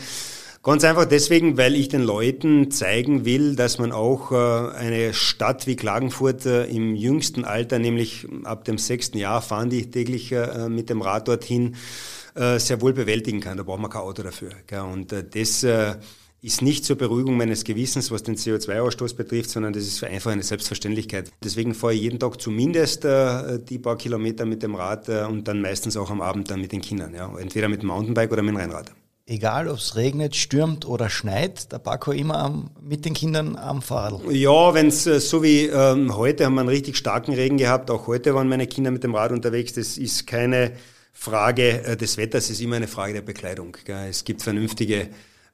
Ganz 0.62 0.84
einfach 0.84 1.06
deswegen, 1.06 1.56
weil 1.56 1.74
ich 1.74 1.88
den 1.88 2.02
Leuten 2.02 2.70
zeigen 2.70 3.24
will, 3.24 3.56
dass 3.56 3.78
man 3.78 3.92
auch 3.92 4.30
äh, 4.30 4.76
eine 4.76 5.14
Stadt 5.14 5.66
wie 5.66 5.74
Klagenfurt 5.74 6.44
äh, 6.44 6.66
im 6.66 6.94
jüngsten 6.94 7.46
Alter, 7.46 7.78
nämlich 7.78 8.26
ab 8.44 8.66
dem 8.66 8.76
sechsten 8.76 9.16
Jahr, 9.16 9.40
fahren 9.40 9.70
die 9.70 9.90
täglich 9.90 10.32
äh, 10.32 10.68
mit 10.68 10.90
dem 10.90 11.00
Rad 11.00 11.28
dorthin, 11.28 11.76
sehr 12.32 12.80
wohl 12.80 12.92
bewältigen 12.92 13.40
kann. 13.40 13.56
Da 13.56 13.64
braucht 13.64 13.80
man 13.80 13.90
kein 13.90 14.02
Auto 14.02 14.22
dafür. 14.22 14.50
Und 14.84 15.12
das 15.12 15.66
ist 16.42 16.62
nicht 16.62 16.84
zur 16.84 16.96
Beruhigung 16.96 17.36
meines 17.36 17.64
Gewissens, 17.64 18.12
was 18.12 18.22
den 18.22 18.36
CO2-Ausstoß 18.36 19.16
betrifft, 19.16 19.50
sondern 19.50 19.72
das 19.72 19.82
ist 19.82 20.04
einfach 20.04 20.30
eine 20.30 20.44
Selbstverständlichkeit. 20.44 21.32
Deswegen 21.42 21.74
fahre 21.74 21.94
ich 21.94 22.02
jeden 22.02 22.20
Tag 22.20 22.40
zumindest 22.40 23.02
die 23.02 23.78
paar 23.80 23.98
Kilometer 23.98 24.46
mit 24.46 24.62
dem 24.62 24.76
Rad 24.76 25.08
und 25.08 25.48
dann 25.48 25.60
meistens 25.60 25.96
auch 25.96 26.08
am 26.08 26.20
Abend 26.20 26.52
dann 26.52 26.60
mit 26.60 26.70
den 26.70 26.82
Kindern. 26.82 27.14
Ja. 27.14 27.36
Entweder 27.36 27.68
mit 27.68 27.82
dem 27.82 27.88
Mountainbike 27.88 28.30
oder 28.30 28.42
mit 28.42 28.54
dem 28.54 28.58
Rennrad 28.58 28.92
egal 29.30 29.68
ob 29.68 29.78
es 29.78 29.94
regnet, 29.96 30.34
stürmt 30.34 30.84
oder 30.84 31.08
schneit, 31.08 31.70
der 31.72 31.78
Paco 31.78 32.10
immer 32.10 32.38
am, 32.38 32.70
mit 32.82 33.04
den 33.04 33.14
Kindern 33.14 33.56
am 33.56 33.80
Fahrrad. 33.80 34.20
Ja, 34.30 34.74
wenn 34.74 34.88
es 34.88 35.06
äh, 35.06 35.20
so 35.20 35.42
wie 35.42 35.66
ähm, 35.66 36.16
heute 36.16 36.44
haben 36.44 36.54
wir 36.54 36.60
einen 36.60 36.68
richtig 36.68 36.96
starken 36.96 37.32
Regen 37.32 37.56
gehabt, 37.56 37.90
auch 37.90 38.08
heute 38.08 38.34
waren 38.34 38.48
meine 38.48 38.66
Kinder 38.66 38.90
mit 38.90 39.04
dem 39.04 39.14
Rad 39.14 39.30
unterwegs, 39.30 39.72
das 39.72 39.96
ist 39.96 40.26
keine 40.26 40.72
Frage 41.12 41.84
äh, 41.84 41.96
des 41.96 42.16
Wetters, 42.16 42.44
es 42.44 42.50
ist 42.50 42.60
immer 42.60 42.76
eine 42.76 42.88
Frage 42.88 43.14
der 43.14 43.22
Bekleidung. 43.22 43.76
Gell. 43.84 44.08
Es 44.08 44.24
gibt 44.24 44.42
vernünftige 44.42 45.08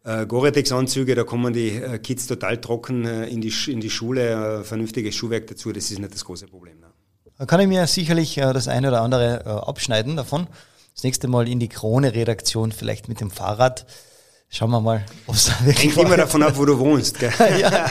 äh, 0.04 0.24
Gore-Tex-Anzüge, 0.24 1.14
da 1.14 1.24
kommen 1.24 1.52
die 1.52 1.76
äh, 1.76 1.98
Kids 1.98 2.26
total 2.26 2.58
trocken 2.60 3.04
äh, 3.04 3.26
in, 3.26 3.42
die, 3.42 3.52
in 3.68 3.80
die 3.80 3.90
Schule, 3.90 4.64
vernünftiges 4.64 5.14
Schuhwerk 5.14 5.48
dazu, 5.48 5.70
das 5.72 5.90
ist 5.90 5.98
nicht 5.98 6.14
das 6.14 6.24
große 6.24 6.46
Problem. 6.46 6.80
Ne. 6.80 6.86
Da 7.38 7.44
kann 7.44 7.60
ich 7.60 7.68
mir 7.68 7.86
sicherlich 7.86 8.36
das 8.36 8.66
eine 8.66 8.88
oder 8.88 9.02
andere 9.02 9.44
abschneiden 9.66 10.16
davon 10.16 10.46
das 10.96 11.04
nächste 11.04 11.28
Mal 11.28 11.46
in 11.46 11.60
die 11.60 11.68
Krone-Redaktion, 11.68 12.72
vielleicht 12.72 13.08
mit 13.10 13.20
dem 13.20 13.30
Fahrrad. 13.30 13.84
Schauen 14.48 14.70
wir 14.70 14.80
mal, 14.80 15.04
ob 15.26 15.34
es 15.34 15.50
wirklich. 15.62 15.94
Hängt 15.94 16.06
immer 16.06 16.16
davon 16.16 16.42
ab, 16.42 16.54
wo 16.56 16.64
du 16.64 16.78
wohnst. 16.78 17.18
Gell? 17.18 17.30
ja, 17.60 17.90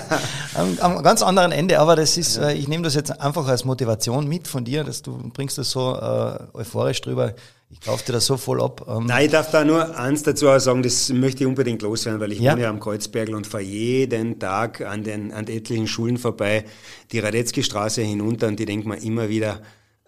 am, 0.56 0.76
am, 0.80 1.04
ganz 1.04 1.22
anderen 1.22 1.52
Ende, 1.52 1.80
aber 1.80 1.96
das 1.96 2.18
ist, 2.18 2.38
äh, 2.38 2.54
ich 2.54 2.68
nehme 2.68 2.84
das 2.84 2.96
jetzt 2.96 3.12
einfach 3.22 3.48
als 3.48 3.64
Motivation 3.64 4.28
mit 4.28 4.48
von 4.48 4.66
dir, 4.66 4.84
dass 4.84 5.04
du 5.04 5.18
bringst 5.30 5.60
das 5.60 5.70
so 5.70 5.94
äh, 5.94 6.58
euphorisch 6.58 7.00
drüber. 7.02 7.36
Ich 7.70 7.82
kaufe 7.82 8.04
dir 8.06 8.14
das 8.14 8.26
so 8.26 8.38
voll 8.38 8.60
ab. 8.60 8.84
Ähm. 8.88 9.06
Nein, 9.06 9.26
ich 9.26 9.32
darf 9.32 9.52
da 9.52 9.64
nur 9.64 9.96
eins 10.00 10.24
dazu 10.24 10.48
sagen, 10.58 10.82
das 10.82 11.10
möchte 11.10 11.44
ich 11.44 11.48
unbedingt 11.48 11.84
loswerden, 11.84 12.20
weil 12.20 12.32
ich 12.32 12.40
ja. 12.40 12.54
wohne 12.54 12.64
ja 12.64 12.70
am 12.70 12.80
Kreuzbergl 12.80 13.36
und 13.36 13.46
fahre 13.46 13.64
jeden 13.64 14.40
Tag 14.40 14.82
an 14.82 15.04
den, 15.04 15.32
an 15.32 15.46
etlichen 15.48 15.88
Schulen 15.88 16.18
vorbei, 16.18 16.66
die 17.12 17.20
Radetzky-Straße 17.20 18.02
hinunter 18.02 18.48
und 18.48 18.60
die 18.60 18.66
denkt 18.66 18.88
man 18.88 18.98
immer 18.98 19.30
wieder, 19.30 19.60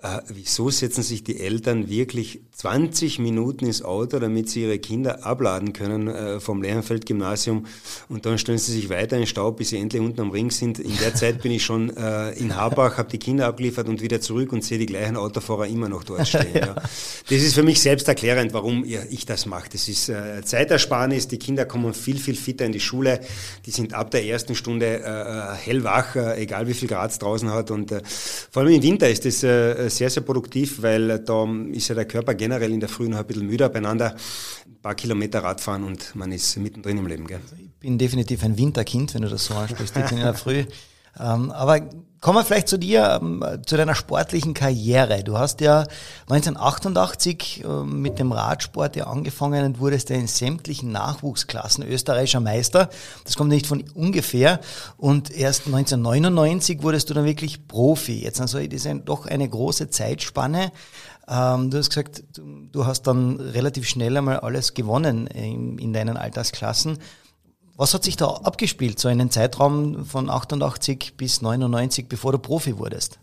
äh, 0.03 0.19
wieso 0.27 0.69
setzen 0.69 1.01
sich 1.01 1.23
die 1.23 1.39
Eltern 1.39 1.89
wirklich 1.89 2.41
20 2.55 3.17
Minuten 3.17 3.65
ins 3.65 3.81
Auto, 3.81 4.19
damit 4.19 4.47
sie 4.47 4.61
ihre 4.61 4.77
Kinder 4.77 5.25
abladen 5.25 5.73
können 5.73 6.07
äh, 6.07 6.39
vom 6.39 6.61
Lehrenfeld-Gymnasium 6.61 7.65
und 8.07 8.27
dann 8.27 8.37
stellen 8.37 8.59
sie 8.59 8.73
sich 8.73 8.89
weiter 8.89 9.15
in 9.15 9.23
den 9.23 9.27
Staub, 9.27 9.57
bis 9.57 9.69
sie 9.69 9.77
endlich 9.77 9.99
unten 9.99 10.21
am 10.21 10.29
Ring 10.29 10.51
sind. 10.51 10.77
In 10.77 10.95
der 10.97 11.15
Zeit 11.15 11.41
bin 11.41 11.51
ich 11.51 11.65
schon 11.65 11.97
äh, 11.97 12.29
in 12.33 12.55
Habach, 12.55 12.99
habe 12.99 13.09
die 13.09 13.17
Kinder 13.17 13.47
abgeliefert 13.47 13.89
und 13.89 14.01
wieder 14.01 14.21
zurück 14.21 14.53
und 14.53 14.63
sehe 14.63 14.77
die 14.77 14.85
gleichen 14.85 15.17
Autofahrer 15.17 15.65
immer 15.65 15.89
noch 15.89 16.03
dort 16.03 16.27
stehen. 16.27 16.45
ja. 16.53 16.67
Ja. 16.67 16.75
Das 16.75 17.41
ist 17.41 17.55
für 17.55 17.63
mich 17.63 17.81
selbst 17.81 18.07
erklärend, 18.07 18.53
warum 18.53 18.83
ich 18.85 19.25
das 19.25 19.47
mache. 19.47 19.69
Das 19.71 19.87
ist 19.87 20.09
äh, 20.09 20.43
Zeitersparnis, 20.43 21.27
die 21.27 21.39
Kinder 21.39 21.65
kommen 21.65 21.95
viel, 21.95 22.19
viel 22.19 22.35
fitter 22.35 22.65
in 22.65 22.71
die 22.71 22.79
Schule, 22.79 23.19
die 23.65 23.71
sind 23.71 23.95
ab 23.95 24.11
der 24.11 24.25
ersten 24.25 24.53
Stunde 24.53 24.99
äh, 24.99 25.55
hellwach, 25.55 26.15
äh, 26.15 26.41
egal 26.43 26.67
wie 26.67 26.75
viel 26.75 26.87
Grad 26.87 27.09
es 27.11 27.17
draußen 27.17 27.51
hat 27.51 27.71
und 27.71 27.91
äh, 27.91 28.01
vor 28.05 28.61
allem 28.61 28.73
im 28.73 28.83
Winter 28.83 29.09
ist 29.09 29.25
das 29.25 29.41
äh, 29.41 29.89
sehr, 29.97 30.09
sehr 30.09 30.23
produktiv, 30.23 30.81
weil 30.81 31.19
da 31.19 31.47
ist 31.71 31.87
ja 31.87 31.95
der 31.95 32.05
Körper 32.05 32.33
generell 32.35 32.71
in 32.71 32.79
der 32.79 32.89
Früh 32.89 33.07
noch 33.09 33.19
ein 33.19 33.27
bisschen 33.27 33.47
müder 33.47 33.69
beieinander. 33.69 34.15
Ein 34.65 34.81
paar 34.81 34.95
Kilometer 34.95 35.43
Radfahren 35.43 35.83
und 35.83 36.15
man 36.15 36.31
ist 36.31 36.57
mittendrin 36.57 36.97
im 36.97 37.07
Leben. 37.07 37.27
Gell? 37.27 37.39
Also 37.43 37.55
ich 37.59 37.71
bin 37.79 37.97
definitiv 37.97 38.43
ein 38.43 38.57
Winterkind, 38.57 39.13
wenn 39.13 39.23
du 39.23 39.29
das 39.29 39.45
so 39.45 39.53
ansprichst. 39.53 39.97
Ich 39.97 40.05
bin 40.05 40.17
in 40.17 40.23
der 40.23 40.33
Früh 40.33 40.65
aber 41.23 41.81
kommen 42.21 42.39
wir 42.39 42.45
vielleicht 42.45 42.67
zu 42.67 42.77
dir, 42.77 43.19
ähm, 43.21 43.43
zu 43.65 43.77
deiner 43.77 43.95
sportlichen 43.95 44.53
Karriere. 44.53 45.23
Du 45.23 45.37
hast 45.37 45.61
ja 45.61 45.85
1988 46.29 47.63
äh, 47.63 47.83
mit 47.83 48.19
dem 48.19 48.31
Radsport 48.31 48.95
ja 48.95 49.07
angefangen 49.07 49.65
und 49.65 49.79
wurdest 49.79 50.09
ja 50.09 50.15
in 50.15 50.27
sämtlichen 50.27 50.91
Nachwuchsklassen 50.91 51.83
österreichischer 51.85 52.39
Meister. 52.39 52.89
Das 53.23 53.35
kommt 53.35 53.49
nicht 53.49 53.67
von 53.67 53.83
ungefähr. 53.93 54.59
Und 54.97 55.31
erst 55.31 55.67
1999 55.67 56.81
wurdest 56.83 57.09
du 57.09 57.13
dann 57.13 57.25
wirklich 57.25 57.67
Profi. 57.67 58.21
Jetzt 58.23 58.41
also 58.41 58.59
das 58.59 58.85
ist 58.85 59.01
doch 59.05 59.25
eine 59.25 59.47
große 59.47 59.89
Zeitspanne. 59.89 60.71
Ähm, 61.27 61.69
du 61.69 61.77
hast 61.77 61.89
gesagt, 61.89 62.23
du 62.33 62.85
hast 62.85 63.03
dann 63.03 63.39
relativ 63.39 63.87
schnell 63.87 64.17
einmal 64.17 64.39
alles 64.39 64.73
gewonnen 64.73 65.27
in 65.27 65.93
deinen 65.93 66.17
Altersklassen. 66.17 66.97
Was 67.77 67.93
hat 67.93 68.03
sich 68.03 68.17
da 68.17 68.25
abgespielt, 68.25 68.99
so 68.99 69.07
in 69.07 69.19
den 69.19 69.29
Zeitraum 69.29 70.03
von 70.03 70.31
88 70.31 71.13
bis 71.15 71.43
99, 71.43 72.07
bevor 72.09 72.31
du 72.31 72.39
Profi 72.39 72.75
wurdest? 72.79 73.19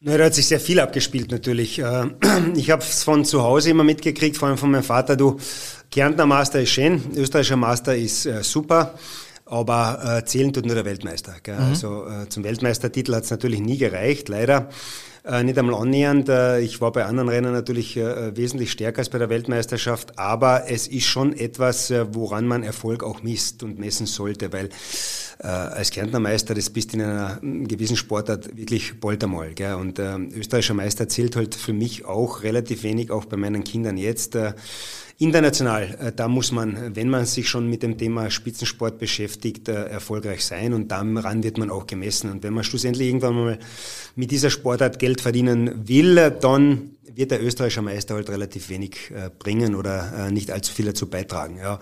Na, 0.00 0.18
da 0.18 0.24
hat 0.24 0.34
sich 0.34 0.46
sehr 0.46 0.60
viel 0.60 0.80
abgespielt 0.80 1.30
natürlich. 1.30 1.78
Äh, 1.78 2.10
ich 2.54 2.70
habe 2.70 2.82
es 2.82 3.02
von 3.02 3.24
zu 3.24 3.42
Hause 3.42 3.70
immer 3.70 3.84
mitgekriegt, 3.84 4.36
vor 4.36 4.48
allem 4.48 4.58
von 4.58 4.70
meinem 4.70 4.82
Vater, 4.82 5.16
du, 5.16 5.38
Kärntner 5.90 6.26
Master 6.26 6.60
ist 6.60 6.70
schön, 6.70 7.02
österreichischer 7.16 7.56
Master 7.56 7.96
ist 7.96 8.26
äh, 8.26 8.42
super, 8.42 8.94
aber 9.46 10.18
äh, 10.18 10.24
zählen 10.26 10.52
tut 10.52 10.66
nur 10.66 10.74
der 10.74 10.84
Weltmeister. 10.84 11.36
Gell? 11.42 11.56
Mhm. 11.56 11.64
Also 11.64 12.06
äh, 12.06 12.28
zum 12.28 12.44
Weltmeistertitel 12.44 13.14
hat 13.14 13.24
es 13.24 13.30
natürlich 13.30 13.60
nie 13.60 13.78
gereicht, 13.78 14.28
leider 14.28 14.68
äh, 15.24 15.42
nicht 15.42 15.58
einmal 15.58 15.80
annähernd. 15.80 16.28
Äh, 16.28 16.60
ich 16.60 16.80
war 16.80 16.92
bei 16.92 17.04
anderen 17.04 17.28
Rennen 17.28 17.52
natürlich 17.52 17.96
äh, 17.96 18.36
wesentlich 18.36 18.72
stärker 18.72 18.98
als 18.98 19.08
bei 19.08 19.18
der 19.18 19.28
Weltmeisterschaft, 19.28 20.18
aber 20.18 20.64
es 20.68 20.88
ist 20.88 21.06
schon 21.06 21.32
etwas, 21.32 21.90
äh, 21.90 22.06
woran 22.14 22.46
man 22.46 22.62
Erfolg 22.62 23.02
auch 23.02 23.22
misst 23.22 23.62
und 23.62 23.78
messen 23.78 24.06
sollte, 24.06 24.52
weil 24.52 24.70
äh, 25.38 25.46
als 25.46 25.90
Kärntner 25.90 26.20
Meister, 26.20 26.54
das 26.54 26.70
bist 26.70 26.94
in 26.94 27.02
einer 27.02 27.38
gewissen 27.42 27.96
Sportart 27.96 28.56
wirklich 28.56 29.00
bald 29.00 29.22
einmal. 29.24 29.54
Gell? 29.54 29.74
Und 29.74 29.98
äh, 29.98 30.16
österreichischer 30.16 30.74
Meister 30.74 31.08
zählt 31.08 31.36
halt 31.36 31.54
für 31.54 31.72
mich 31.72 32.04
auch 32.04 32.42
relativ 32.42 32.82
wenig, 32.82 33.10
auch 33.10 33.24
bei 33.24 33.36
meinen 33.36 33.64
Kindern 33.64 33.96
jetzt. 33.96 34.36
Äh, 35.20 35.24
International, 35.24 35.82
äh, 36.00 36.12
da 36.14 36.28
muss 36.28 36.52
man, 36.52 36.96
wenn 36.96 37.08
man 37.08 37.26
sich 37.26 37.48
schon 37.48 37.68
mit 37.68 37.82
dem 37.82 37.98
Thema 37.98 38.30
Spitzensport 38.30 38.98
beschäftigt, 38.98 39.68
äh, 39.68 39.84
erfolgreich 39.84 40.44
sein 40.44 40.72
und 40.72 40.88
daran 40.88 41.42
wird 41.42 41.58
man 41.58 41.70
auch 41.70 41.86
gemessen. 41.86 42.30
Und 42.30 42.42
wenn 42.42 42.54
man 42.54 42.64
schlussendlich 42.64 43.08
irgendwann 43.08 43.34
mal 43.34 43.58
mit 44.16 44.30
dieser 44.30 44.50
Sportart 44.50 44.98
Geld 44.98 45.20
verdienen 45.20 45.88
will, 45.88 46.32
dann 46.40 46.92
wird 47.14 47.32
der 47.32 47.42
österreichische 47.42 47.82
Meister 47.82 48.14
halt 48.14 48.30
relativ 48.30 48.68
wenig 48.70 49.10
äh, 49.10 49.30
bringen 49.36 49.74
oder 49.74 50.30
nicht 50.30 50.50
allzu 50.50 50.72
viel 50.72 50.86
dazu 50.86 51.08
beitragen. 51.08 51.58
Ja. 51.58 51.80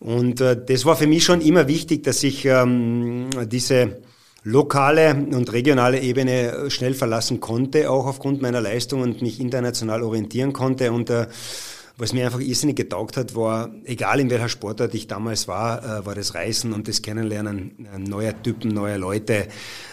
Und 0.00 0.40
das 0.40 0.84
war 0.84 0.96
für 0.96 1.06
mich 1.06 1.24
schon 1.24 1.40
immer 1.40 1.68
wichtig, 1.68 2.02
dass 2.02 2.22
ich 2.22 2.44
ähm, 2.44 3.28
diese 3.46 3.98
lokale 4.42 5.14
und 5.14 5.52
regionale 5.52 6.00
Ebene 6.00 6.70
schnell 6.70 6.94
verlassen 6.94 7.40
konnte, 7.40 7.88
auch 7.88 8.06
aufgrund 8.06 8.42
meiner 8.42 8.60
Leistung 8.60 9.00
und 9.00 9.22
mich 9.22 9.40
international 9.40 10.02
orientieren 10.02 10.52
konnte. 10.52 10.92
Und 10.92 11.08
äh, 11.08 11.26
was 11.96 12.12
mir 12.12 12.24
einfach 12.24 12.40
irrsinnig 12.40 12.76
getaugt 12.76 13.16
hat, 13.16 13.36
war, 13.36 13.70
egal 13.84 14.18
in 14.18 14.28
welcher 14.28 14.48
Sportart 14.48 14.94
ich 14.94 15.06
damals 15.06 15.46
war, 15.46 15.82
äh, 15.82 16.06
war 16.06 16.14
das 16.14 16.34
Reisen 16.34 16.72
und 16.72 16.88
das 16.88 17.02
Kennenlernen 17.02 17.86
äh, 17.86 17.98
neuer 17.98 18.40
Typen, 18.42 18.72
neuer 18.72 18.98
Leute 18.98 19.46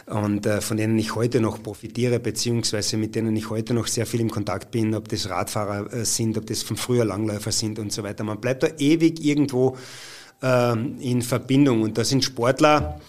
und 0.07 0.45
äh, 0.47 0.61
von 0.61 0.77
denen 0.77 0.97
ich 0.97 1.15
heute 1.15 1.39
noch 1.39 1.61
profitiere, 1.61 2.19
beziehungsweise 2.19 2.97
mit 2.97 3.13
denen 3.13 3.35
ich 3.35 3.49
heute 3.51 3.75
noch 3.75 3.87
sehr 3.87 4.07
viel 4.07 4.21
im 4.21 4.31
Kontakt 4.31 4.71
bin, 4.71 4.95
ob 4.95 5.09
das 5.09 5.29
Radfahrer 5.29 6.03
sind, 6.03 6.37
ob 6.37 6.47
das 6.47 6.63
von 6.63 6.75
früher 6.75 7.05
Langläufer 7.05 7.51
sind 7.51 7.77
und 7.77 7.93
so 7.93 8.01
weiter. 8.01 8.23
Man 8.23 8.41
bleibt 8.41 8.63
da 8.63 8.67
ewig 8.79 9.23
irgendwo 9.23 9.77
ähm, 10.41 10.97
in 10.99 11.21
Verbindung 11.21 11.83
und 11.83 11.97
da 11.99 12.03
sind 12.03 12.23
Sportler, 12.23 12.99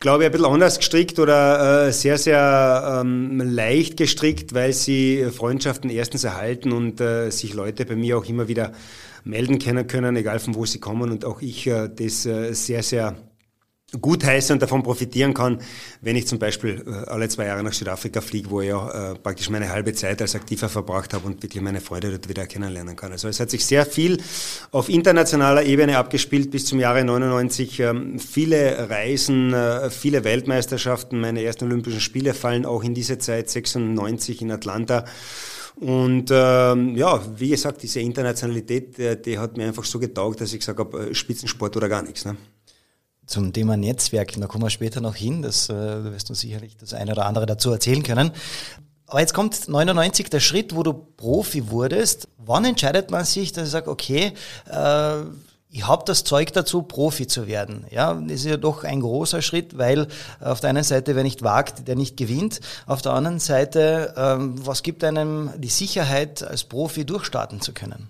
glaube 0.00 0.22
ich, 0.22 0.26
ein 0.26 0.32
bisschen 0.32 0.46
anders 0.46 0.78
gestrickt 0.78 1.18
oder 1.18 1.88
äh, 1.88 1.92
sehr, 1.92 2.18
sehr 2.18 3.00
ähm, 3.00 3.40
leicht 3.40 3.96
gestrickt, 3.96 4.54
weil 4.54 4.72
sie 4.72 5.26
Freundschaften 5.30 5.90
erstens 5.90 6.24
erhalten 6.24 6.72
und 6.72 7.00
äh, 7.00 7.30
sich 7.30 7.54
Leute 7.54 7.84
bei 7.84 7.96
mir 7.96 8.18
auch 8.18 8.24
immer 8.26 8.48
wieder 8.48 8.72
melden 9.24 9.58
können, 9.58 9.86
können 9.86 10.16
egal 10.16 10.38
von 10.38 10.54
wo 10.54 10.64
sie 10.64 10.80
kommen 10.80 11.10
und 11.10 11.24
auch 11.24 11.40
ich 11.40 11.66
äh, 11.66 11.88
das 11.88 12.26
äh, 12.26 12.52
sehr, 12.54 12.82
sehr 12.82 13.16
gut 14.00 14.22
heiße 14.22 14.52
und 14.52 14.60
davon 14.60 14.82
profitieren 14.82 15.32
kann, 15.32 15.62
wenn 16.02 16.14
ich 16.14 16.26
zum 16.26 16.38
Beispiel 16.38 16.84
äh, 16.86 17.08
alle 17.10 17.28
zwei 17.30 17.46
Jahre 17.46 17.62
nach 17.62 17.72
Südafrika 17.72 18.20
fliege, 18.20 18.50
wo 18.50 18.60
ich 18.60 18.68
ja 18.68 19.12
äh, 19.12 19.14
praktisch 19.14 19.48
meine 19.48 19.70
halbe 19.70 19.94
Zeit 19.94 20.20
als 20.20 20.34
Aktiver 20.34 20.68
verbracht 20.68 21.14
habe 21.14 21.26
und 21.26 21.42
wirklich 21.42 21.62
meine 21.62 21.80
Freude 21.80 22.10
dort 22.10 22.28
wieder 22.28 22.46
kennenlernen 22.46 22.96
kann. 22.96 23.12
Also 23.12 23.28
es 23.28 23.40
hat 23.40 23.48
sich 23.48 23.64
sehr 23.64 23.86
viel 23.86 24.18
auf 24.72 24.90
internationaler 24.90 25.62
Ebene 25.62 25.96
abgespielt 25.96 26.50
bis 26.50 26.66
zum 26.66 26.80
Jahre 26.80 27.02
99. 27.02 27.80
Ähm, 27.80 28.18
viele 28.18 28.90
Reisen, 28.90 29.54
äh, 29.54 29.88
viele 29.88 30.22
Weltmeisterschaften, 30.22 31.18
meine 31.18 31.42
ersten 31.42 31.64
Olympischen 31.64 32.00
Spiele 32.00 32.34
fallen 32.34 32.66
auch 32.66 32.84
in 32.84 32.92
diese 32.92 33.16
Zeit, 33.16 33.48
96 33.48 34.42
in 34.42 34.50
Atlanta. 34.50 35.06
Und 35.76 36.30
ähm, 36.30 36.94
ja, 36.94 37.22
wie 37.38 37.50
gesagt, 37.50 37.82
diese 37.82 38.00
Internationalität, 38.00 39.24
die, 39.24 39.38
hat 39.38 39.56
mir 39.56 39.68
einfach 39.68 39.84
so 39.84 39.98
getaugt, 39.98 40.40
dass 40.42 40.52
ich 40.52 40.58
gesagt 40.58 40.78
habe, 40.78 41.14
Spitzensport 41.14 41.76
oder 41.76 41.88
gar 41.88 42.02
nichts. 42.02 42.26
Ne? 42.26 42.36
Zum 43.28 43.52
Thema 43.52 43.76
Netzwerken. 43.76 44.40
Da 44.40 44.46
kommen 44.48 44.64
wir 44.64 44.70
später 44.70 45.00
noch 45.00 45.14
hin. 45.14 45.42
Das, 45.42 45.68
äh, 45.68 45.72
du 45.72 46.12
wirst 46.12 46.30
uns 46.30 46.40
sicherlich 46.40 46.76
das 46.76 46.94
eine 46.94 47.12
oder 47.12 47.26
andere 47.26 47.46
dazu 47.46 47.70
erzählen 47.70 48.02
können. 48.02 48.32
Aber 49.06 49.20
jetzt 49.20 49.34
kommt 49.34 49.68
99 49.68 50.28
der 50.28 50.40
Schritt, 50.40 50.74
wo 50.74 50.82
du 50.82 50.92
Profi 50.92 51.70
wurdest. 51.70 52.28
Wann 52.36 52.64
entscheidet 52.64 53.10
man 53.10 53.24
sich, 53.24 53.52
dass 53.52 53.66
ich 53.66 53.70
sage, 53.70 53.90
okay, 53.90 54.32
äh, 54.70 55.22
ich 55.70 55.86
habe 55.86 56.02
das 56.06 56.24
Zeug 56.24 56.52
dazu, 56.54 56.82
Profi 56.82 57.26
zu 57.26 57.46
werden. 57.46 57.84
Ja, 57.90 58.14
das 58.14 58.32
ist 58.32 58.46
ja 58.46 58.56
doch 58.56 58.84
ein 58.84 59.00
großer 59.00 59.42
Schritt, 59.42 59.76
weil 59.76 60.08
auf 60.40 60.60
der 60.60 60.70
einen 60.70 60.84
Seite, 60.84 61.14
wer 61.14 61.22
nicht 61.22 61.42
wagt, 61.42 61.88
der 61.88 61.96
nicht 61.96 62.16
gewinnt. 62.16 62.60
Auf 62.86 63.02
der 63.02 63.12
anderen 63.12 63.38
Seite, 63.38 64.14
ähm, 64.16 64.54
was 64.66 64.82
gibt 64.82 65.04
einem 65.04 65.50
die 65.58 65.68
Sicherheit, 65.68 66.42
als 66.42 66.64
Profi 66.64 67.04
durchstarten 67.04 67.60
zu 67.60 67.74
können? 67.74 68.08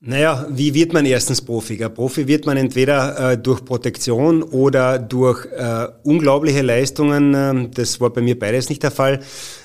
Naja, 0.00 0.46
wie 0.50 0.74
wird 0.74 0.92
man 0.92 1.06
erstens 1.06 1.40
Profi? 1.40 1.82
Ein 1.82 1.94
Profi 1.94 2.28
wird 2.28 2.44
man 2.44 2.58
entweder 2.58 3.32
äh, 3.32 3.38
durch 3.38 3.64
Protektion 3.64 4.42
oder 4.42 4.98
durch 4.98 5.46
äh, 5.46 5.88
unglaubliche 6.02 6.60
Leistungen. 6.60 7.32
Äh, 7.32 7.70
das 7.70 7.98
war 7.98 8.10
bei 8.10 8.20
mir 8.20 8.38
beides 8.38 8.68
nicht 8.68 8.82
der 8.82 8.90
Fall. 8.90 9.20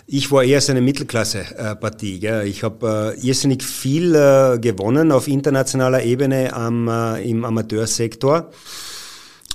Ich 0.07 0.31
war 0.31 0.43
eher 0.43 0.61
so 0.61 0.71
eine 0.71 0.79
Mittelklasse-Partie. 0.79 2.25
Äh, 2.25 2.47
ich 2.47 2.63
habe 2.63 3.13
äh, 3.17 3.27
irrsinnig 3.27 3.61
viel 3.61 4.15
äh, 4.15 4.57
gewonnen 4.57 5.11
auf 5.11 5.27
internationaler 5.27 6.03
Ebene 6.03 6.53
am, 6.53 6.87
im 7.21 7.43
Amateursektor. 7.43 8.51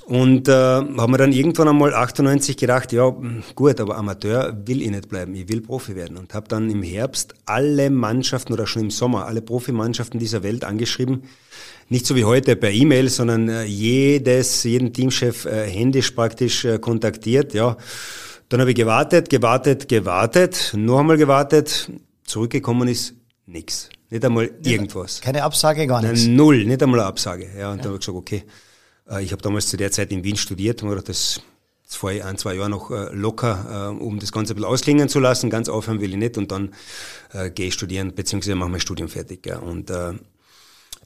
Und 0.06 0.46
äh, 0.46 0.52
haben 0.52 1.12
wir 1.12 1.18
dann 1.18 1.32
irgendwann 1.32 1.66
einmal 1.66 1.92
98 1.92 2.56
gedacht, 2.56 2.92
ja 2.92 3.12
gut, 3.56 3.80
aber 3.80 3.96
Amateur 3.96 4.56
will 4.64 4.80
ich 4.80 4.90
nicht 4.90 5.08
bleiben, 5.08 5.34
ich 5.34 5.48
will 5.48 5.60
Profi 5.60 5.96
werden. 5.96 6.16
Und 6.16 6.32
habe 6.32 6.46
dann 6.46 6.70
im 6.70 6.84
Herbst 6.84 7.34
alle 7.44 7.90
Mannschaften 7.90 8.52
oder 8.52 8.68
schon 8.68 8.82
im 8.82 8.90
Sommer 8.92 9.26
alle 9.26 9.42
Profimannschaften 9.42 10.20
dieser 10.20 10.44
Welt 10.44 10.62
angeschrieben. 10.62 11.24
Nicht 11.88 12.06
so 12.06 12.14
wie 12.14 12.24
heute 12.24 12.54
per 12.54 12.70
E-Mail, 12.70 13.08
sondern 13.08 13.48
äh, 13.48 13.64
jedes, 13.64 14.62
jeden 14.62 14.92
Teamchef 14.92 15.44
äh, 15.44 15.68
händisch 15.68 16.12
praktisch 16.12 16.64
äh, 16.64 16.78
kontaktiert. 16.78 17.52
Ja, 17.52 17.76
Dann 18.48 18.60
habe 18.60 18.70
ich 18.70 18.76
gewartet, 18.76 19.28
gewartet, 19.28 19.88
gewartet, 19.88 20.72
noch 20.76 21.00
einmal 21.00 21.16
gewartet. 21.16 21.90
Zurückgekommen 22.22 22.86
ist 22.86 23.14
nix. 23.46 23.88
Nicht 24.08 24.24
einmal 24.24 24.52
irgendwas. 24.62 25.20
Keine 25.20 25.42
Absage, 25.42 25.84
gar 25.88 26.00
nichts. 26.00 26.26
Null, 26.26 26.64
nicht 26.64 26.80
einmal 26.80 27.00
eine 27.00 27.08
Absage. 27.08 27.48
Ja, 27.58 27.72
und 27.72 27.78
ja. 27.78 27.82
dann 27.82 27.86
habe 27.86 27.94
ich 27.94 28.00
gesagt, 28.06 28.16
okay, 28.16 28.44
ich 29.20 29.32
habe 29.32 29.42
damals 29.42 29.68
zu 29.68 29.76
der 29.76 29.92
Zeit 29.92 30.10
in 30.12 30.24
Wien 30.24 30.36
studiert 30.36 30.82
und 30.82 30.88
gedacht, 30.90 31.08
das 31.08 31.40
das 31.86 31.96
vor 31.96 32.10
ein, 32.10 32.36
zwei 32.36 32.54
Jahren 32.54 32.72
noch 32.72 32.90
äh, 32.90 33.14
locker, 33.14 33.92
äh, 33.96 34.02
um 34.02 34.18
das 34.18 34.32
Ganze 34.32 34.52
ein 34.52 34.56
bisschen 34.56 34.70
ausklingen 34.70 35.08
zu 35.08 35.20
lassen. 35.20 35.50
Ganz 35.50 35.68
aufhören 35.68 36.00
will 36.00 36.10
ich 36.10 36.16
nicht 36.16 36.36
und 36.36 36.50
dann 36.50 36.70
äh, 37.32 37.50
gehe 37.50 37.68
ich 37.68 37.74
studieren, 37.74 38.12
beziehungsweise 38.14 38.56
mache 38.56 38.70
mein 38.70 38.80
Studium 38.80 39.08
fertig. 39.08 39.46
Ja. 39.46 39.58
Und 39.58 39.90
äh, 39.90 40.14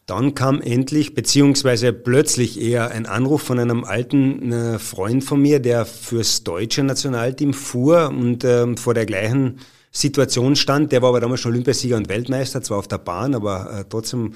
dann 0.07 0.35
kam 0.35 0.61
endlich, 0.63 1.15
beziehungsweise 1.15 1.93
plötzlich 1.93 2.61
eher 2.61 2.91
ein 2.91 3.07
Anruf 3.07 3.43
von 3.43 3.59
einem 3.59 3.85
alten 3.85 4.51
äh, 4.53 4.79
Freund 4.79 5.23
von 5.23 5.41
mir, 5.43 5.61
der 5.61 5.85
fürs 5.85 6.45
deutsche 6.45 6.83
Nationalteam 6.83 7.53
fuhr 7.53 8.09
und 8.09 8.43
äh, 8.45 8.75
vor 8.77 8.95
der 8.95 9.05
gleichen 9.05 9.61
Situation 9.91 10.57
stand. 10.57 10.93
Der 10.93 11.03
war 11.03 11.11
aber 11.11 11.21
damals 11.21 11.41
schon 11.41 11.53
Olympiasieger 11.53 11.97
und 11.97 12.09
Weltmeister, 12.09 12.63
zwar 12.63 12.79
auf 12.79 12.89
der 12.89 12.99
Bahn, 12.99 13.35
aber 13.35 13.81
äh, 13.81 13.85
trotzdem 13.89 14.35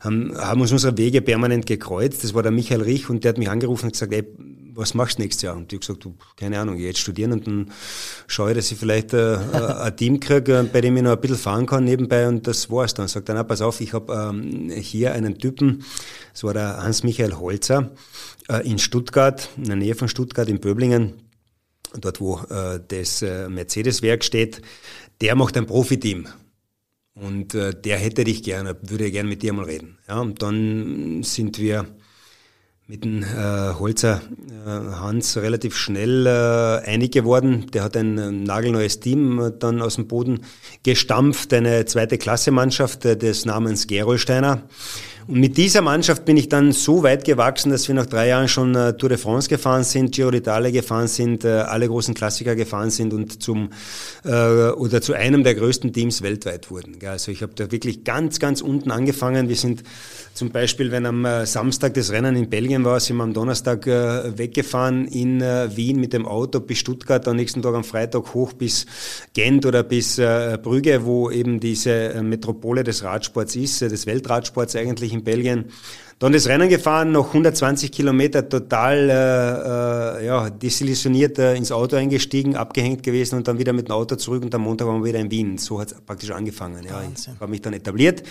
haben, 0.00 0.36
haben 0.36 0.60
uns 0.60 0.72
unsere 0.72 0.96
Wege 0.98 1.22
permanent 1.22 1.66
gekreuzt. 1.66 2.24
Das 2.24 2.34
war 2.34 2.42
der 2.42 2.52
Michael 2.52 2.82
Rich 2.82 3.08
und 3.08 3.22
der 3.22 3.30
hat 3.30 3.38
mich 3.38 3.48
angerufen 3.48 3.86
und 3.86 3.92
gesagt, 3.92 4.12
ey, 4.12 4.24
was 4.76 4.94
machst 4.94 5.18
du 5.18 5.22
nächstes 5.22 5.42
Jahr? 5.42 5.56
Und 5.56 5.72
ich 5.72 5.76
habe 5.78 5.86
gesagt, 5.86 6.04
du, 6.04 6.14
keine 6.36 6.58
Ahnung, 6.58 6.76
ich 6.76 6.82
jetzt 6.82 6.98
studieren 6.98 7.32
und 7.32 7.46
dann 7.46 7.70
schaue 8.26 8.50
ich, 8.50 8.56
dass 8.56 8.70
ich 8.70 8.78
vielleicht 8.78 9.14
äh, 9.14 9.36
ein 9.82 9.96
Team 9.96 10.20
kriege, 10.20 10.68
bei 10.70 10.80
dem 10.80 10.96
ich 10.96 11.02
noch 11.02 11.12
ein 11.12 11.20
bisschen 11.20 11.38
fahren 11.38 11.66
kann 11.66 11.84
nebenbei 11.84 12.28
und 12.28 12.46
das 12.46 12.70
war's 12.70 12.94
dann. 12.94 13.08
Sagt 13.08 13.28
dann, 13.28 13.46
pass 13.46 13.62
auf, 13.62 13.80
ich 13.80 13.92
habe 13.92 14.12
ähm, 14.12 14.70
hier 14.70 15.12
einen 15.12 15.38
Typen, 15.38 15.84
das 16.32 16.44
war 16.44 16.52
der 16.52 16.82
Hans-Michael 16.82 17.34
Holzer, 17.34 17.90
äh, 18.48 18.68
in 18.68 18.78
Stuttgart, 18.78 19.48
in 19.56 19.64
der 19.64 19.76
Nähe 19.76 19.94
von 19.94 20.08
Stuttgart, 20.08 20.48
in 20.48 20.60
Böblingen, 20.60 21.14
dort 22.00 22.20
wo 22.20 22.40
äh, 22.50 22.80
das 22.88 23.22
äh, 23.22 23.48
Mercedes-Werk 23.48 24.24
steht, 24.24 24.62
der 25.20 25.34
macht 25.34 25.56
ein 25.56 25.66
Profiteam. 25.66 26.26
Und 27.14 27.54
äh, 27.54 27.72
der 27.74 27.96
hätte 27.96 28.24
dich 28.24 28.42
gerne, 28.42 28.76
würde 28.82 29.10
gerne 29.10 29.28
mit 29.28 29.42
dir 29.42 29.52
mal 29.52 29.64
reden. 29.64 29.98
Ja, 30.06 30.20
und 30.20 30.42
dann 30.42 31.22
sind 31.22 31.58
wir 31.58 31.86
mit 32.88 33.04
dem 33.04 33.22
äh, 33.22 33.74
Holzer 33.78 34.20
äh, 34.64 34.68
Hans 34.68 35.36
relativ 35.36 35.76
schnell 35.76 36.26
äh, 36.26 36.88
einig 36.88 37.12
geworden. 37.12 37.66
Der 37.72 37.82
hat 37.82 37.96
ein 37.96 38.44
nagelneues 38.44 39.00
Team 39.00 39.54
dann 39.58 39.82
aus 39.82 39.96
dem 39.96 40.06
Boden 40.06 40.42
gestampft, 40.84 41.52
eine 41.52 41.84
zweite 41.86 42.16
Klasse-Mannschaft 42.18 43.04
äh, 43.04 43.16
des 43.16 43.44
Namens 43.44 43.86
Gerolsteiner. 43.86 44.62
Und 45.28 45.40
mit 45.40 45.56
dieser 45.56 45.82
Mannschaft 45.82 46.24
bin 46.24 46.36
ich 46.36 46.48
dann 46.48 46.70
so 46.70 47.02
weit 47.02 47.24
gewachsen, 47.24 47.70
dass 47.70 47.88
wir 47.88 47.96
nach 47.96 48.06
drei 48.06 48.28
Jahren 48.28 48.46
schon 48.46 48.76
äh, 48.76 48.96
Tour 48.96 49.08
de 49.08 49.18
France 49.18 49.48
gefahren 49.48 49.82
sind, 49.82 50.14
Giro 50.14 50.28
d'Italia 50.28 50.70
gefahren 50.70 51.08
sind, 51.08 51.44
äh, 51.44 51.48
alle 51.48 51.88
großen 51.88 52.14
Klassiker 52.14 52.54
gefahren 52.54 52.90
sind 52.90 53.12
und 53.12 53.42
zum 53.42 53.70
äh, 54.24 54.30
oder 54.30 55.02
zu 55.02 55.14
einem 55.14 55.42
der 55.42 55.56
größten 55.56 55.92
Teams 55.92 56.22
weltweit 56.22 56.70
wurden. 56.70 56.98
Also 57.04 57.32
ich 57.32 57.42
habe 57.42 57.54
da 57.56 57.72
wirklich 57.72 58.04
ganz, 58.04 58.38
ganz 58.38 58.60
unten 58.60 58.92
angefangen. 58.92 59.48
Wir 59.48 59.56
sind 59.56 59.82
zum 60.36 60.50
Beispiel, 60.50 60.92
wenn 60.92 61.06
am 61.06 61.24
äh, 61.24 61.44
Samstag 61.46 61.94
das 61.94 62.12
Rennen 62.12 62.36
in 62.36 62.48
Belgien 62.48 62.84
war, 62.84 63.00
sind 63.00 63.16
wir 63.16 63.24
am 63.24 63.32
Donnerstag 63.32 63.86
äh, 63.86 64.38
weggefahren 64.38 65.08
in 65.08 65.40
äh, 65.40 65.74
Wien 65.74 65.98
mit 65.98 66.12
dem 66.12 66.26
Auto 66.26 66.60
bis 66.60 66.78
Stuttgart, 66.78 67.26
am 67.26 67.36
nächsten 67.36 67.62
Tag 67.62 67.74
am 67.74 67.84
Freitag 67.84 68.34
hoch 68.34 68.52
bis 68.52 68.86
Gent 69.32 69.66
oder 69.66 69.82
bis 69.82 70.16
Brügge, 70.16 71.04
wo 71.04 71.30
eben 71.30 71.58
diese 71.58 72.22
Metropole 72.22 72.84
des 72.84 73.02
Radsports 73.02 73.56
ist, 73.56 73.80
des 73.80 74.06
Weltradsports 74.06 74.76
eigentlich 74.76 75.15
in 75.16 75.24
Belgien. 75.24 75.66
Dann 76.18 76.32
das 76.32 76.46
Rennen 76.46 76.70
gefahren, 76.70 77.12
noch 77.12 77.28
120 77.28 77.92
Kilometer 77.92 78.48
total 78.48 79.10
äh, 79.10 80.26
ja, 80.26 80.48
desillusioniert 80.48 81.38
äh, 81.38 81.54
ins 81.54 81.70
Auto 81.70 81.96
eingestiegen, 81.96 82.56
abgehängt 82.56 83.02
gewesen 83.02 83.36
und 83.36 83.48
dann 83.48 83.58
wieder 83.58 83.74
mit 83.74 83.88
dem 83.88 83.92
Auto 83.92 84.16
zurück 84.16 84.42
und 84.42 84.54
am 84.54 84.62
Montag 84.62 84.86
waren 84.86 85.02
wir 85.02 85.08
wieder 85.08 85.18
in 85.18 85.30
Wien. 85.30 85.58
So 85.58 85.78
hat 85.78 85.92
es 85.92 86.00
praktisch 86.00 86.30
angefangen. 86.30 86.84
Ja. 86.84 87.02
Ich 87.14 87.28
habe 87.28 87.50
mich 87.50 87.60
dann 87.60 87.74
etabliert 87.74 88.22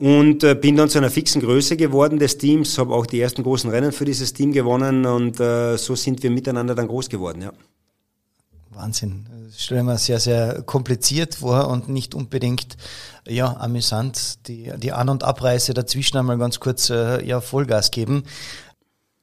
und 0.00 0.44
äh, 0.44 0.54
bin 0.54 0.76
dann 0.76 0.88
zu 0.88 0.98
einer 0.98 1.10
fixen 1.10 1.42
Größe 1.42 1.76
geworden 1.76 2.18
des 2.18 2.38
Teams, 2.38 2.78
habe 2.78 2.94
auch 2.94 3.06
die 3.06 3.20
ersten 3.20 3.42
großen 3.42 3.70
Rennen 3.70 3.90
für 3.90 4.04
dieses 4.04 4.32
Team 4.32 4.52
gewonnen 4.52 5.04
und 5.04 5.40
äh, 5.40 5.76
so 5.76 5.96
sind 5.96 6.22
wir 6.22 6.30
miteinander 6.30 6.76
dann 6.76 6.86
groß 6.86 7.08
geworden, 7.08 7.42
ja. 7.42 7.52
Wahnsinn. 8.80 9.26
Das 9.46 9.62
stelle 9.62 9.82
mir 9.82 9.98
sehr, 9.98 10.20
sehr 10.20 10.62
kompliziert 10.62 11.36
vor 11.36 11.68
und 11.68 11.88
nicht 11.88 12.14
unbedingt 12.14 12.76
ja, 13.28 13.56
amüsant. 13.56 14.46
Die, 14.48 14.72
die 14.78 14.92
An- 14.92 15.08
und 15.08 15.22
Abreise 15.22 15.74
dazwischen 15.74 16.16
einmal 16.16 16.38
ganz 16.38 16.60
kurz 16.60 16.88
äh, 16.90 17.24
ja, 17.24 17.40
Vollgas 17.40 17.90
geben. 17.90 18.24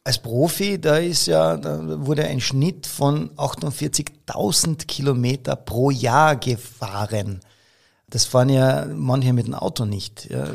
Als 0.03 0.19
Profi, 0.19 0.79
da 0.79 0.97
ist 0.97 1.25
ja, 1.25 1.57
da 1.57 2.05
wurde 2.05 2.25
ein 2.25 2.39
Schnitt 2.39 2.87
von 2.87 3.31
48.000 3.31 4.85
Kilometer 4.85 5.55
pro 5.55 5.91
Jahr 5.91 6.35
gefahren. 6.35 7.41
Das 8.09 8.23
fahren 8.25 8.49
ja 8.49 8.85
manche 8.85 9.33
mit 9.33 9.47
dem 9.47 9.55
Auto 9.55 9.85
nicht. 9.85 10.29
Ja, 10.29 10.47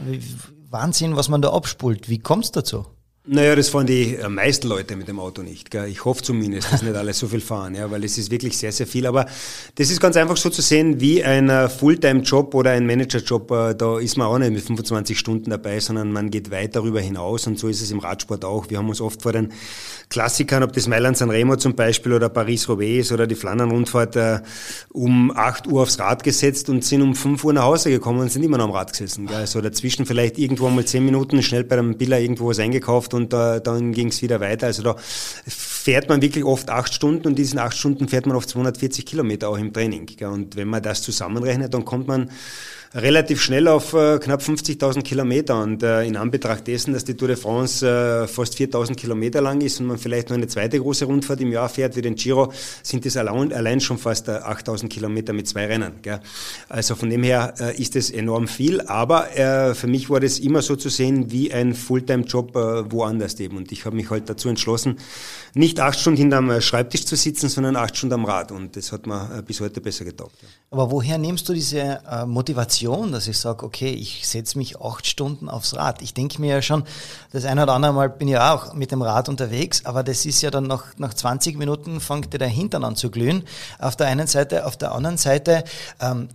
Wahnsinn, 0.70 1.16
was 1.16 1.28
man 1.28 1.42
da 1.42 1.52
abspult. 1.52 2.08
Wie 2.08 2.18
kommt 2.18 2.44
es 2.46 2.52
dazu? 2.52 2.86
Naja, 3.24 3.54
das 3.54 3.68
fahren 3.68 3.86
die 3.86 4.16
äh, 4.16 4.28
meisten 4.28 4.66
Leute 4.66 4.96
mit 4.96 5.06
dem 5.06 5.20
Auto 5.20 5.42
nicht. 5.42 5.70
Gell? 5.70 5.86
Ich 5.86 6.04
hoffe 6.04 6.24
zumindest, 6.24 6.72
dass 6.72 6.82
nicht 6.82 6.96
alle 6.96 7.12
so 7.12 7.28
viel 7.28 7.40
fahren, 7.40 7.76
ja, 7.76 7.88
weil 7.88 8.02
es 8.02 8.18
ist 8.18 8.32
wirklich 8.32 8.58
sehr, 8.58 8.72
sehr 8.72 8.88
viel. 8.88 9.06
Aber 9.06 9.26
das 9.76 9.90
ist 9.90 10.00
ganz 10.00 10.16
einfach 10.16 10.36
so 10.36 10.50
zu 10.50 10.60
sehen 10.60 11.00
wie 11.00 11.22
ein 11.22 11.48
äh, 11.48 11.68
Fulltime-Job 11.68 12.52
oder 12.52 12.72
ein 12.72 12.84
Manager-Job. 12.84 13.48
Äh, 13.52 13.74
da 13.76 14.00
ist 14.00 14.16
man 14.16 14.26
auch 14.26 14.38
nicht 14.38 14.50
mit 14.50 14.62
25 14.62 15.16
Stunden 15.16 15.50
dabei, 15.50 15.78
sondern 15.78 16.10
man 16.10 16.30
geht 16.30 16.50
weit 16.50 16.74
darüber 16.74 17.00
hinaus 17.00 17.46
und 17.46 17.60
so 17.60 17.68
ist 17.68 17.80
es 17.80 17.92
im 17.92 18.00
Radsport 18.00 18.44
auch. 18.44 18.68
Wir 18.70 18.78
haben 18.78 18.88
uns 18.88 19.00
oft 19.00 19.22
vor 19.22 19.30
den 19.30 19.52
Klassikern, 20.08 20.64
ob 20.64 20.72
das 20.72 20.88
Mailand 20.88 21.16
San 21.16 21.30
Remo 21.30 21.54
zum 21.54 21.76
Beispiel 21.76 22.14
oder 22.14 22.28
Paris-Roubaix 22.28 23.12
oder 23.12 23.28
die 23.28 23.36
Flandern-Rundfahrt, 23.36 24.42
um 24.90 25.30
8 25.30 25.68
Uhr 25.68 25.82
aufs 25.82 25.98
Rad 26.00 26.24
gesetzt 26.24 26.68
und 26.68 26.84
sind 26.84 27.02
um 27.02 27.14
5 27.14 27.44
Uhr 27.44 27.52
nach 27.52 27.62
Hause 27.62 27.90
gekommen 27.90 28.18
und 28.18 28.32
sind 28.32 28.42
immer 28.42 28.58
noch 28.58 28.64
am 28.64 28.72
Rad 28.72 28.90
gesessen. 28.90 29.26
Gell? 29.26 29.36
Also 29.36 29.60
dazwischen 29.60 30.06
vielleicht 30.06 30.38
irgendwo 30.38 30.68
mal 30.68 30.84
10 30.84 31.04
Minuten 31.04 31.40
schnell 31.42 31.62
bei 31.62 31.78
einem 31.78 31.96
Biller 31.96 32.18
irgendwo 32.18 32.48
was 32.48 32.58
eingekauft 32.58 33.11
geschafft 33.12 33.14
und 33.14 33.32
äh, 33.32 33.60
dann 33.60 33.92
ging 33.92 34.08
es 34.08 34.22
wieder 34.22 34.40
weiter. 34.40 34.66
Also 34.66 34.82
da 34.82 34.96
fährt 34.98 36.08
man 36.08 36.22
wirklich 36.22 36.44
oft 36.44 36.70
acht 36.70 36.94
Stunden 36.94 37.28
und 37.28 37.36
diesen 37.36 37.58
acht 37.58 37.76
Stunden 37.76 38.08
fährt 38.08 38.26
man 38.26 38.36
auf 38.36 38.46
240 38.46 39.06
Kilometer 39.06 39.48
auch 39.48 39.58
im 39.58 39.72
Training. 39.72 40.06
Gell? 40.06 40.28
Und 40.28 40.56
wenn 40.56 40.68
man 40.68 40.82
das 40.82 41.02
zusammenrechnet, 41.02 41.72
dann 41.74 41.84
kommt 41.84 42.08
man 42.08 42.30
relativ 42.94 43.40
schnell 43.40 43.68
auf 43.68 43.94
äh, 43.94 44.18
knapp 44.18 44.42
50.000 44.42 45.02
Kilometer. 45.02 45.60
Und 45.62 45.82
äh, 45.82 46.04
in 46.04 46.16
Anbetracht 46.16 46.66
dessen, 46.66 46.92
dass 46.92 47.04
die 47.04 47.16
Tour 47.16 47.28
de 47.28 47.36
France 47.36 47.86
äh, 47.86 48.26
fast 48.28 48.54
4.000 48.54 48.94
Kilometer 48.94 49.40
lang 49.40 49.60
ist 49.60 49.80
und 49.80 49.86
man 49.86 49.98
vielleicht 49.98 50.28
noch 50.28 50.36
eine 50.36 50.46
zweite 50.46 50.78
große 50.78 51.06
Rundfahrt 51.06 51.40
im 51.40 51.52
Jahr 51.52 51.68
fährt 51.68 51.96
wie 51.96 52.02
den 52.02 52.14
Giro, 52.14 52.52
sind 52.82 53.04
das 53.06 53.16
allein, 53.16 53.80
schon 53.80 53.98
fast 53.98 54.28
8.000 54.28 54.84
äh, 54.84 54.88
Kilometer 54.88 55.32
mit 55.32 55.48
zwei 55.48 55.66
Rennen. 55.66 55.92
Gell? 56.02 56.20
Also 56.68 56.94
von 56.94 57.08
dem 57.10 57.22
her 57.22 57.54
ist 57.76 57.96
es 57.96 58.10
enorm 58.10 58.48
viel. 58.48 58.80
Aber 58.82 59.28
für 59.74 59.86
mich 59.86 60.10
war 60.10 60.20
das 60.20 60.38
immer 60.38 60.62
so 60.62 60.76
zu 60.76 60.88
sehen 60.88 61.30
wie 61.30 61.52
ein 61.52 61.74
Fulltime-Job 61.74 62.54
woanders 62.54 63.38
eben. 63.40 63.56
Und 63.56 63.72
ich 63.72 63.84
habe 63.84 63.96
mich 63.96 64.10
halt 64.10 64.28
dazu 64.28 64.48
entschlossen, 64.48 64.98
nicht 65.54 65.80
acht 65.80 65.98
Stunden 65.98 66.18
hinterm 66.18 66.60
Schreibtisch 66.60 67.04
zu 67.04 67.16
sitzen, 67.16 67.48
sondern 67.48 67.76
acht 67.76 67.96
Stunden 67.96 68.14
am 68.14 68.24
Rad. 68.24 68.52
Und 68.52 68.76
das 68.76 68.92
hat 68.92 69.06
mir 69.06 69.42
bis 69.46 69.60
heute 69.60 69.80
besser 69.80 70.04
getaugt. 70.04 70.34
Aber 70.70 70.90
woher 70.90 71.18
nimmst 71.18 71.48
du 71.48 71.52
diese 71.52 71.78
äh, 71.78 72.26
Motivation, 72.82 73.12
dass 73.12 73.28
ich 73.28 73.38
sage, 73.38 73.64
okay, 73.64 73.90
ich 73.90 74.26
setze 74.28 74.58
mich 74.58 74.80
acht 74.80 75.06
Stunden 75.06 75.48
aufs 75.48 75.74
Rad? 75.74 76.02
Ich 76.02 76.14
denke 76.14 76.40
mir 76.40 76.54
ja 76.54 76.62
schon, 76.62 76.84
das 77.32 77.44
eine 77.44 77.62
oder 77.62 77.74
andere 77.74 77.92
Mal 77.92 78.10
bin 78.10 78.28
ich 78.28 78.38
auch 78.38 78.74
mit 78.74 78.90
dem 78.90 79.02
Rad 79.02 79.28
unterwegs, 79.28 79.84
aber 79.84 80.02
das 80.02 80.26
ist 80.26 80.42
ja 80.42 80.50
dann 80.50 80.64
nach, 80.64 80.84
nach 80.96 81.14
20 81.14 81.58
Minuten 81.58 82.00
fängt 82.00 82.32
dir 82.32 82.38
der 82.38 82.48
Hintern 82.48 82.84
an 82.84 82.96
zu 82.96 83.10
glühen. 83.10 83.44
Auf 83.78 83.96
der 83.96 84.08
einen 84.08 84.26
Seite, 84.26 84.66
auf 84.66 84.76
der 84.76 84.92
anderen 84.92 85.16
Seite, 85.16 85.64
ähm, 86.00 86.28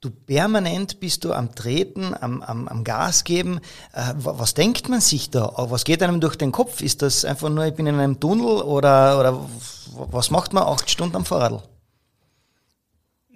du 0.00 0.10
permanent 0.10 1.00
bist 1.00 1.24
du 1.24 1.32
am 1.32 1.54
Treten, 1.54 2.14
am, 2.18 2.42
am, 2.42 2.68
am 2.68 2.84
Gas 2.84 3.24
geben. 3.24 3.60
Äh, 3.92 4.14
was 4.16 4.54
denkt 4.54 4.88
man 4.88 5.00
sich 5.00 5.30
da? 5.30 5.52
Was 5.56 5.84
geht 5.84 6.02
einem 6.02 6.20
durch 6.20 6.36
den 6.36 6.52
Kopf? 6.52 6.80
Ist 6.80 7.02
das 7.02 7.24
einfach 7.24 7.48
nur, 7.48 7.66
ich 7.66 7.74
bin 7.74 7.86
in 7.86 7.98
einem 7.98 8.20
Tunnel 8.20 8.62
oder, 8.62 9.18
oder 9.18 9.40
was 10.10 10.30
macht 10.30 10.52
man 10.52 10.62
acht 10.64 10.88
Stunden 10.90 11.16
am 11.16 11.24
Fahrrad? 11.24 11.62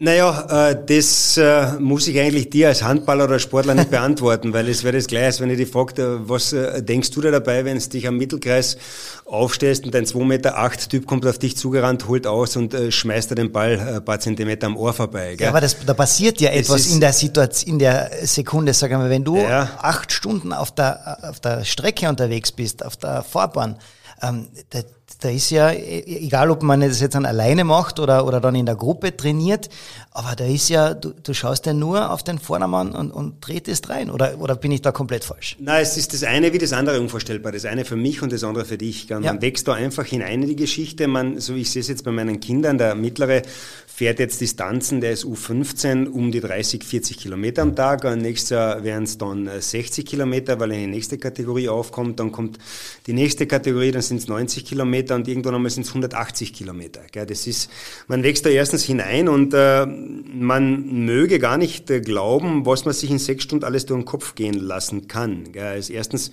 Naja, 0.03 0.71
äh, 0.71 0.83
das 0.87 1.37
äh, 1.37 1.79
muss 1.79 2.09
ich 2.09 2.19
eigentlich 2.19 2.49
dir 2.49 2.69
als 2.69 2.83
Handballer 2.83 3.25
oder 3.25 3.39
Sportler 3.39 3.75
nicht 3.75 3.91
beantworten, 3.91 4.55
weil 4.55 4.67
es 4.71 4.83
wäre 4.83 4.97
das 4.97 5.07
gleiche, 5.07 5.27
als 5.27 5.41
wenn 5.41 5.51
ich 5.51 5.59
dich 5.59 5.71
frage, 5.71 6.21
was 6.23 6.55
äh, 6.55 6.83
denkst 6.83 7.11
du 7.11 7.21
da 7.21 7.31
dabei, 7.31 7.67
wenn 7.67 7.79
du 7.79 7.87
dich 7.87 8.09
am 8.09 8.17
Mittelkreis 8.17 8.79
aufstehst 9.27 9.85
und 9.85 9.95
ein 9.95 10.07
2,8 10.07 10.25
Meter 10.25 10.57
acht 10.57 10.89
Typ 10.89 11.07
kommt 11.07 11.27
auf 11.27 11.39
dich 11.39 11.55
zugerannt, 11.59 12.09
holt 12.09 12.27
aus 12.27 12.57
und 12.57 12.73
äh, 12.73 12.91
schmeißt 12.91 13.31
dir 13.31 13.35
den 13.35 13.53
Ball 13.53 13.79
ein 13.79 14.03
paar 14.03 14.19
Zentimeter 14.19 14.69
am 14.69 14.79
Ohr 14.79 14.95
vorbei. 14.95 15.37
Gell? 15.37 15.45
Ja, 15.45 15.51
aber 15.51 15.61
das, 15.61 15.77
da 15.85 15.93
passiert 15.93 16.41
ja 16.41 16.49
etwas 16.49 16.87
in 16.87 17.01
der 17.01 17.13
Situation, 17.13 17.75
in 17.75 17.79
der 17.79 18.11
Sekunde, 18.23 18.73
sag 18.73 18.91
mal, 18.93 19.11
wenn 19.11 19.25
du 19.25 19.37
ja. 19.37 19.69
acht 19.83 20.13
Stunden 20.13 20.55
auf 20.55 20.75
der, 20.75 21.19
auf 21.29 21.41
der 21.41 21.67
Strecke 21.67 22.09
unterwegs 22.09 22.53
bist, 22.53 22.83
auf 22.87 22.97
der 22.97 23.23
Fahrbahn, 23.23 23.77
ähm, 24.23 24.49
da, 24.71 24.81
da 25.21 25.29
ist 25.29 25.51
ja, 25.51 25.71
e, 25.71 26.05
egal 26.07 26.51
ob 26.51 26.63
man 26.63 26.81
das 26.81 27.01
jetzt 27.01 27.15
dann 27.15 27.27
alleine 27.27 27.65
macht 27.65 27.99
oder, 27.99 28.27
oder 28.27 28.41
dann 28.41 28.55
in 28.55 28.67
der 28.67 28.77
Gruppe 28.77 29.17
trainiert, 29.17 29.69
aber 30.13 30.35
da 30.35 30.45
ist 30.45 30.69
ja, 30.69 30.95
du, 30.95 31.11
du 31.11 31.35
schaust 31.35 31.67
ja 31.67 31.73
nur 31.73 32.11
auf 32.11 32.23
den 32.23 32.39
Vordermann 32.39 32.93
und, 32.93 33.11
und 33.11 33.41
tretest 33.43 33.89
rein. 33.91 34.11
Oder, 34.11 34.39
oder 34.41 34.57
bin 34.57 34.73
ich 34.73 34.83
da 34.83 34.93
komplett 34.93 35.25
falsch? 35.25 35.57
Nein, 35.61 35.83
es 35.83 35.97
ist 35.97 36.13
das 36.15 36.25
eine 36.25 36.53
wie 36.53 36.59
das 36.59 36.73
andere 36.73 37.01
unvorstellbar. 37.01 37.53
Das 37.53 37.65
eine 37.65 37.85
für 37.85 37.97
mich 37.97 38.23
und 38.23 38.33
das 38.33 38.43
andere 38.43 38.65
für 38.65 38.79
dich. 38.79 39.09
Man 39.11 39.23
ja. 39.23 39.41
wächst 39.41 39.69
da 39.69 39.75
einfach 39.75 40.05
hinein 40.05 40.43
in 40.43 40.49
die 40.49 40.57
Geschichte. 40.57 41.07
Man, 41.07 41.39
so 41.39 41.55
ich 41.55 41.71
sehe 41.71 41.81
es 41.81 41.89
jetzt 41.89 42.05
bei 42.05 42.11
meinen 42.11 42.41
Kindern, 42.41 42.79
der 42.79 42.95
mittlere 42.95 43.43
fährt 43.87 44.19
jetzt 44.19 44.41
Distanzen, 44.41 45.03
der 45.03 45.13
ist 45.13 45.27
U15 45.27 46.09
um 46.09 46.33
die 46.33 46.41
30, 46.41 46.83
40 46.83 47.19
Kilometer 47.19 47.63
am 47.63 47.77
Tag. 47.77 48.05
Und 48.05 48.23
nächstes 48.23 48.51
Jahr 48.51 48.83
wären 48.83 49.05
es 49.05 49.19
dann 49.19 49.49
60 49.61 50.05
äh, 50.05 50.09
Kilometer, 50.09 50.59
weil 50.59 50.71
er 50.73 50.79
in 50.79 50.85
die 50.85 50.97
nächste 50.97 51.19
Kategorie 51.19 51.69
aufkommt. 51.69 52.19
Dann 52.19 52.33
kommt 52.33 52.59
die 53.07 53.13
nächste 53.13 53.47
Kategorie, 53.47 53.93
dann 53.93 54.03
sind 54.03 54.17
es 54.17 54.27
90 54.27 54.65
Kilometer 54.65 55.00
und 55.09 55.29
irgendwann 55.29 55.55
einmal 55.55 55.71
sind 55.71 55.85
es 55.85 55.91
180 55.91 56.53
Kilometer. 56.53 57.01
Das 57.13 57.47
ist, 57.47 57.71
man 58.09 58.23
wächst 58.23 58.45
da 58.45 58.51
erstens 58.51 58.85
hinein 58.85 59.29
und 59.29 59.55
äh, 59.55 59.87
man 59.87 61.05
möge 61.07 61.39
gar 61.39 61.59
nicht 61.59 61.91
äh, 61.91 62.01
glauben, 62.01 62.67
was 62.67 62.85
man 62.85 62.95
sich 62.95 63.11
in 63.11 63.19
sechs 63.19 63.45
Stunden 63.45 63.65
alles 63.65 63.87
durch 63.87 64.01
den 64.01 64.05
Kopf 64.05 64.35
gehen 64.35 64.55
lassen 64.55 65.09
kann. 65.09 65.45
Also 65.57 65.93
erstens 65.93 66.31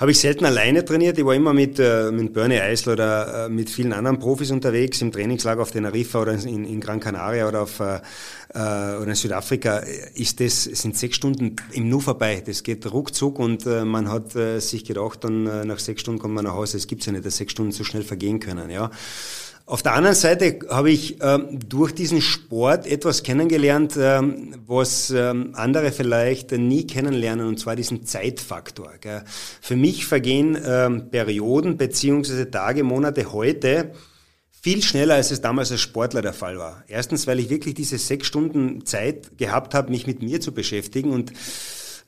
habe 0.00 0.12
ich 0.12 0.18
selten 0.18 0.46
alleine 0.46 0.82
trainiert. 0.82 1.18
Ich 1.18 1.26
war 1.26 1.34
immer 1.34 1.52
mit, 1.52 1.78
äh, 1.78 2.10
mit 2.10 2.32
Bernie 2.32 2.58
Eisler 2.58 2.94
oder 2.94 3.44
äh, 3.44 3.48
mit 3.50 3.68
vielen 3.68 3.92
anderen 3.92 4.18
Profis 4.18 4.50
unterwegs 4.50 5.02
im 5.02 5.12
Trainingslager 5.12 5.60
auf 5.60 5.72
Teneriffa 5.72 6.22
oder 6.22 6.32
in, 6.32 6.64
in 6.64 6.80
Gran 6.80 7.00
Canaria 7.00 7.46
oder, 7.46 7.62
auf, 7.62 7.80
äh, 7.80 7.96
äh, 8.54 8.96
oder 8.96 9.08
in 9.08 9.14
Südafrika. 9.14 9.82
Ist 10.14 10.40
das, 10.40 10.64
sind 10.64 10.96
sechs 10.96 11.16
Stunden 11.16 11.56
im 11.72 11.90
Nu 11.90 12.00
vorbei. 12.00 12.42
Das 12.44 12.62
geht 12.62 12.90
ruckzuck 12.90 13.38
und 13.38 13.66
äh, 13.66 13.84
man 13.84 14.08
hat 14.10 14.34
äh, 14.36 14.58
sich 14.60 14.86
gedacht, 14.86 15.22
dann 15.22 15.46
äh, 15.46 15.66
nach 15.66 15.78
sechs 15.78 16.00
Stunden 16.00 16.18
kommt 16.18 16.32
man 16.32 16.46
nach 16.46 16.54
Hause. 16.54 16.78
Es 16.78 16.86
gibt 16.86 17.04
ja 17.04 17.12
nicht, 17.12 17.26
dass 17.26 17.36
sechs 17.36 17.52
Stunden 17.52 17.72
so 17.72 17.84
schnell 17.84 18.02
vergehen 18.02 18.40
können. 18.40 18.70
Ja. 18.70 18.90
Auf 19.70 19.84
der 19.84 19.92
anderen 19.94 20.16
Seite 20.16 20.58
habe 20.68 20.90
ich 20.90 21.22
ähm, 21.22 21.60
durch 21.68 21.94
diesen 21.94 22.20
Sport 22.20 22.88
etwas 22.88 23.22
kennengelernt, 23.22 23.96
ähm, 23.96 24.56
was 24.66 25.10
ähm, 25.10 25.52
andere 25.54 25.92
vielleicht 25.92 26.50
nie 26.50 26.88
kennenlernen, 26.88 27.46
und 27.46 27.60
zwar 27.60 27.76
diesen 27.76 28.04
Zeitfaktor. 28.04 28.94
Gell. 29.00 29.22
Für 29.60 29.76
mich 29.76 30.06
vergehen 30.06 30.58
ähm, 30.66 31.10
Perioden 31.12 31.76
beziehungsweise 31.76 32.50
Tage, 32.50 32.82
Monate 32.82 33.32
heute 33.32 33.92
viel 34.50 34.82
schneller, 34.82 35.14
als 35.14 35.30
es 35.30 35.40
damals 35.40 35.70
als 35.70 35.80
Sportler 35.80 36.20
der 36.20 36.32
Fall 36.32 36.58
war. 36.58 36.82
Erstens, 36.88 37.28
weil 37.28 37.38
ich 37.38 37.48
wirklich 37.48 37.76
diese 37.76 37.96
sechs 37.96 38.26
Stunden 38.26 38.84
Zeit 38.86 39.38
gehabt 39.38 39.74
habe, 39.74 39.92
mich 39.92 40.04
mit 40.04 40.20
mir 40.20 40.40
zu 40.40 40.50
beschäftigen 40.50 41.12
und 41.12 41.32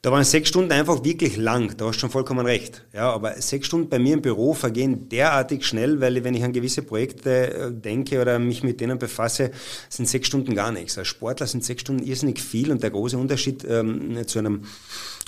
Da 0.05 0.11
waren 0.11 0.25
sechs 0.25 0.49
Stunden 0.49 0.73
einfach 0.73 1.05
wirklich 1.05 1.37
lang, 1.37 1.77
da 1.77 1.87
hast 1.87 1.95
du 1.95 2.01
schon 2.01 2.11
vollkommen 2.11 2.45
recht. 2.45 2.85
Ja, 2.93 3.12
aber 3.12 3.41
sechs 3.41 3.69
Stunden 3.69 3.88
bei 3.88 4.01
mir 4.01 4.15
im 4.15 4.21
Büro 4.21 4.53
vergehen 4.53 5.09
derartig 5.09 5.65
schnell, 5.65 6.01
weil 6.01 6.25
wenn 6.25 6.35
ich 6.35 6.43
an 6.43 6.53
gewisse 6.53 6.83
Projekte 6.83 7.55
äh, 7.55 7.73
denke 7.73 8.21
oder 8.21 8.41
mich 8.41 8.65
mit 8.65 8.81
denen 8.81 8.99
befasse, 8.99 9.53
sind 9.88 10.09
sechs 10.09 10.27
Stunden 10.27 10.57
gar 10.57 10.73
nichts. 10.73 10.99
Als 10.99 11.07
Sportler 11.07 11.47
sind 11.47 11.62
sechs 11.62 11.83
Stunden 11.83 12.03
irrsinnig 12.03 12.41
viel 12.41 12.73
und 12.73 12.83
der 12.83 12.91
große 12.91 13.17
Unterschied 13.17 13.65
ähm, 13.65 14.27
zu 14.27 14.41
einem, 14.41 14.65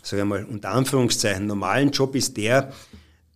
sage 0.03 0.23
ich 0.23 0.29
mal, 0.29 0.45
unter 0.45 0.73
Anführungszeichen 0.73 1.47
normalen 1.47 1.93
Job 1.93 2.17
ist 2.17 2.37
der, 2.37 2.73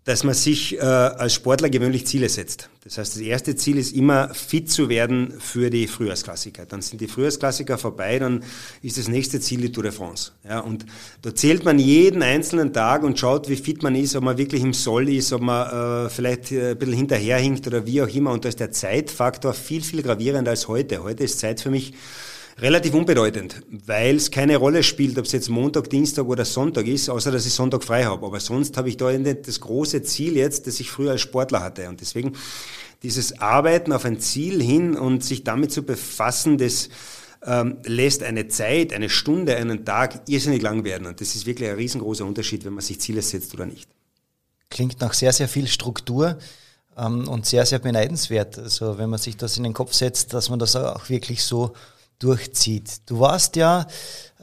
dass 0.08 0.24
man 0.24 0.32
sich 0.32 0.74
äh, 0.74 0.80
als 0.80 1.34
Sportler 1.34 1.68
gewöhnlich 1.68 2.06
Ziele 2.06 2.30
setzt. 2.30 2.70
Das 2.82 2.96
heißt, 2.96 3.16
das 3.16 3.20
erste 3.20 3.56
Ziel 3.56 3.76
ist 3.76 3.94
immer 3.94 4.32
fit 4.32 4.70
zu 4.70 4.88
werden 4.88 5.34
für 5.38 5.68
die 5.68 5.86
Frühjahrsklassiker. 5.86 6.64
Dann 6.64 6.80
sind 6.80 7.02
die 7.02 7.08
Frühjahrsklassiker 7.08 7.76
vorbei, 7.76 8.18
dann 8.18 8.42
ist 8.80 8.96
das 8.96 9.08
nächste 9.08 9.38
Ziel 9.38 9.60
die 9.60 9.70
Tour 9.70 9.82
de 9.82 9.92
France. 9.92 10.32
Ja, 10.48 10.60
und 10.60 10.86
da 11.20 11.34
zählt 11.34 11.66
man 11.66 11.78
jeden 11.78 12.22
einzelnen 12.22 12.72
Tag 12.72 13.02
und 13.02 13.18
schaut, 13.18 13.50
wie 13.50 13.56
fit 13.56 13.82
man 13.82 13.94
ist, 13.94 14.16
ob 14.16 14.24
man 14.24 14.38
wirklich 14.38 14.62
im 14.62 14.72
Soll 14.72 15.10
ist, 15.10 15.30
ob 15.34 15.42
man 15.42 16.06
äh, 16.06 16.08
vielleicht 16.08 16.52
äh, 16.52 16.70
ein 16.70 16.78
bisschen 16.78 16.94
hinterherhinkt 16.94 17.66
oder 17.66 17.84
wie 17.84 18.00
auch 18.00 18.08
immer. 18.08 18.32
Und 18.32 18.46
da 18.46 18.48
ist 18.48 18.60
der 18.60 18.72
Zeitfaktor 18.72 19.52
viel, 19.52 19.82
viel 19.82 20.00
gravierender 20.00 20.52
als 20.52 20.68
heute. 20.68 21.02
Heute 21.02 21.24
ist 21.24 21.38
Zeit 21.38 21.60
für 21.60 21.70
mich 21.70 21.92
relativ 22.60 22.94
unbedeutend, 22.94 23.62
weil 23.70 24.16
es 24.16 24.30
keine 24.30 24.56
Rolle 24.56 24.82
spielt, 24.82 25.18
ob 25.18 25.26
es 25.26 25.32
jetzt 25.32 25.48
Montag, 25.48 25.90
Dienstag 25.90 26.26
oder 26.26 26.44
Sonntag 26.44 26.86
ist, 26.86 27.08
außer 27.08 27.30
dass 27.30 27.46
ich 27.46 27.52
Sonntag 27.52 27.84
frei 27.84 28.04
habe. 28.04 28.26
Aber 28.26 28.40
sonst 28.40 28.76
habe 28.76 28.88
ich 28.88 28.96
da 28.96 29.10
nicht 29.10 29.46
das 29.46 29.60
große 29.60 30.02
Ziel 30.02 30.36
jetzt, 30.36 30.66
das 30.66 30.80
ich 30.80 30.90
früher 30.90 31.12
als 31.12 31.20
Sportler 31.20 31.62
hatte. 31.62 31.88
Und 31.88 32.00
deswegen 32.00 32.32
dieses 33.02 33.40
Arbeiten 33.40 33.92
auf 33.92 34.04
ein 34.04 34.18
Ziel 34.18 34.62
hin 34.62 34.96
und 34.96 35.22
sich 35.22 35.44
damit 35.44 35.70
zu 35.70 35.82
befassen, 35.82 36.58
das 36.58 36.88
ähm, 37.46 37.78
lässt 37.84 38.24
eine 38.24 38.48
Zeit, 38.48 38.92
eine 38.92 39.08
Stunde, 39.08 39.56
einen 39.56 39.84
Tag 39.84 40.22
irrsinnig 40.28 40.62
lang 40.62 40.82
werden. 40.82 41.06
Und 41.06 41.20
das 41.20 41.36
ist 41.36 41.46
wirklich 41.46 41.68
ein 41.68 41.76
riesengroßer 41.76 42.24
Unterschied, 42.24 42.64
wenn 42.64 42.74
man 42.74 42.82
sich 42.82 43.00
Ziele 43.00 43.22
setzt 43.22 43.54
oder 43.54 43.66
nicht. 43.66 43.88
Klingt 44.70 45.00
nach 45.00 45.14
sehr, 45.14 45.32
sehr 45.32 45.48
viel 45.48 45.68
Struktur 45.68 46.38
ähm, 46.96 47.28
und 47.28 47.46
sehr, 47.46 47.64
sehr 47.64 47.78
beneidenswert. 47.78 48.58
Also 48.58 48.98
wenn 48.98 49.10
man 49.10 49.20
sich 49.20 49.36
das 49.36 49.56
in 49.56 49.62
den 49.62 49.74
Kopf 49.74 49.92
setzt, 49.92 50.34
dass 50.34 50.50
man 50.50 50.58
das 50.58 50.74
auch 50.74 51.08
wirklich 51.08 51.44
so 51.44 51.72
durchzieht. 52.18 53.02
Du 53.06 53.20
warst 53.20 53.56
ja 53.56 53.86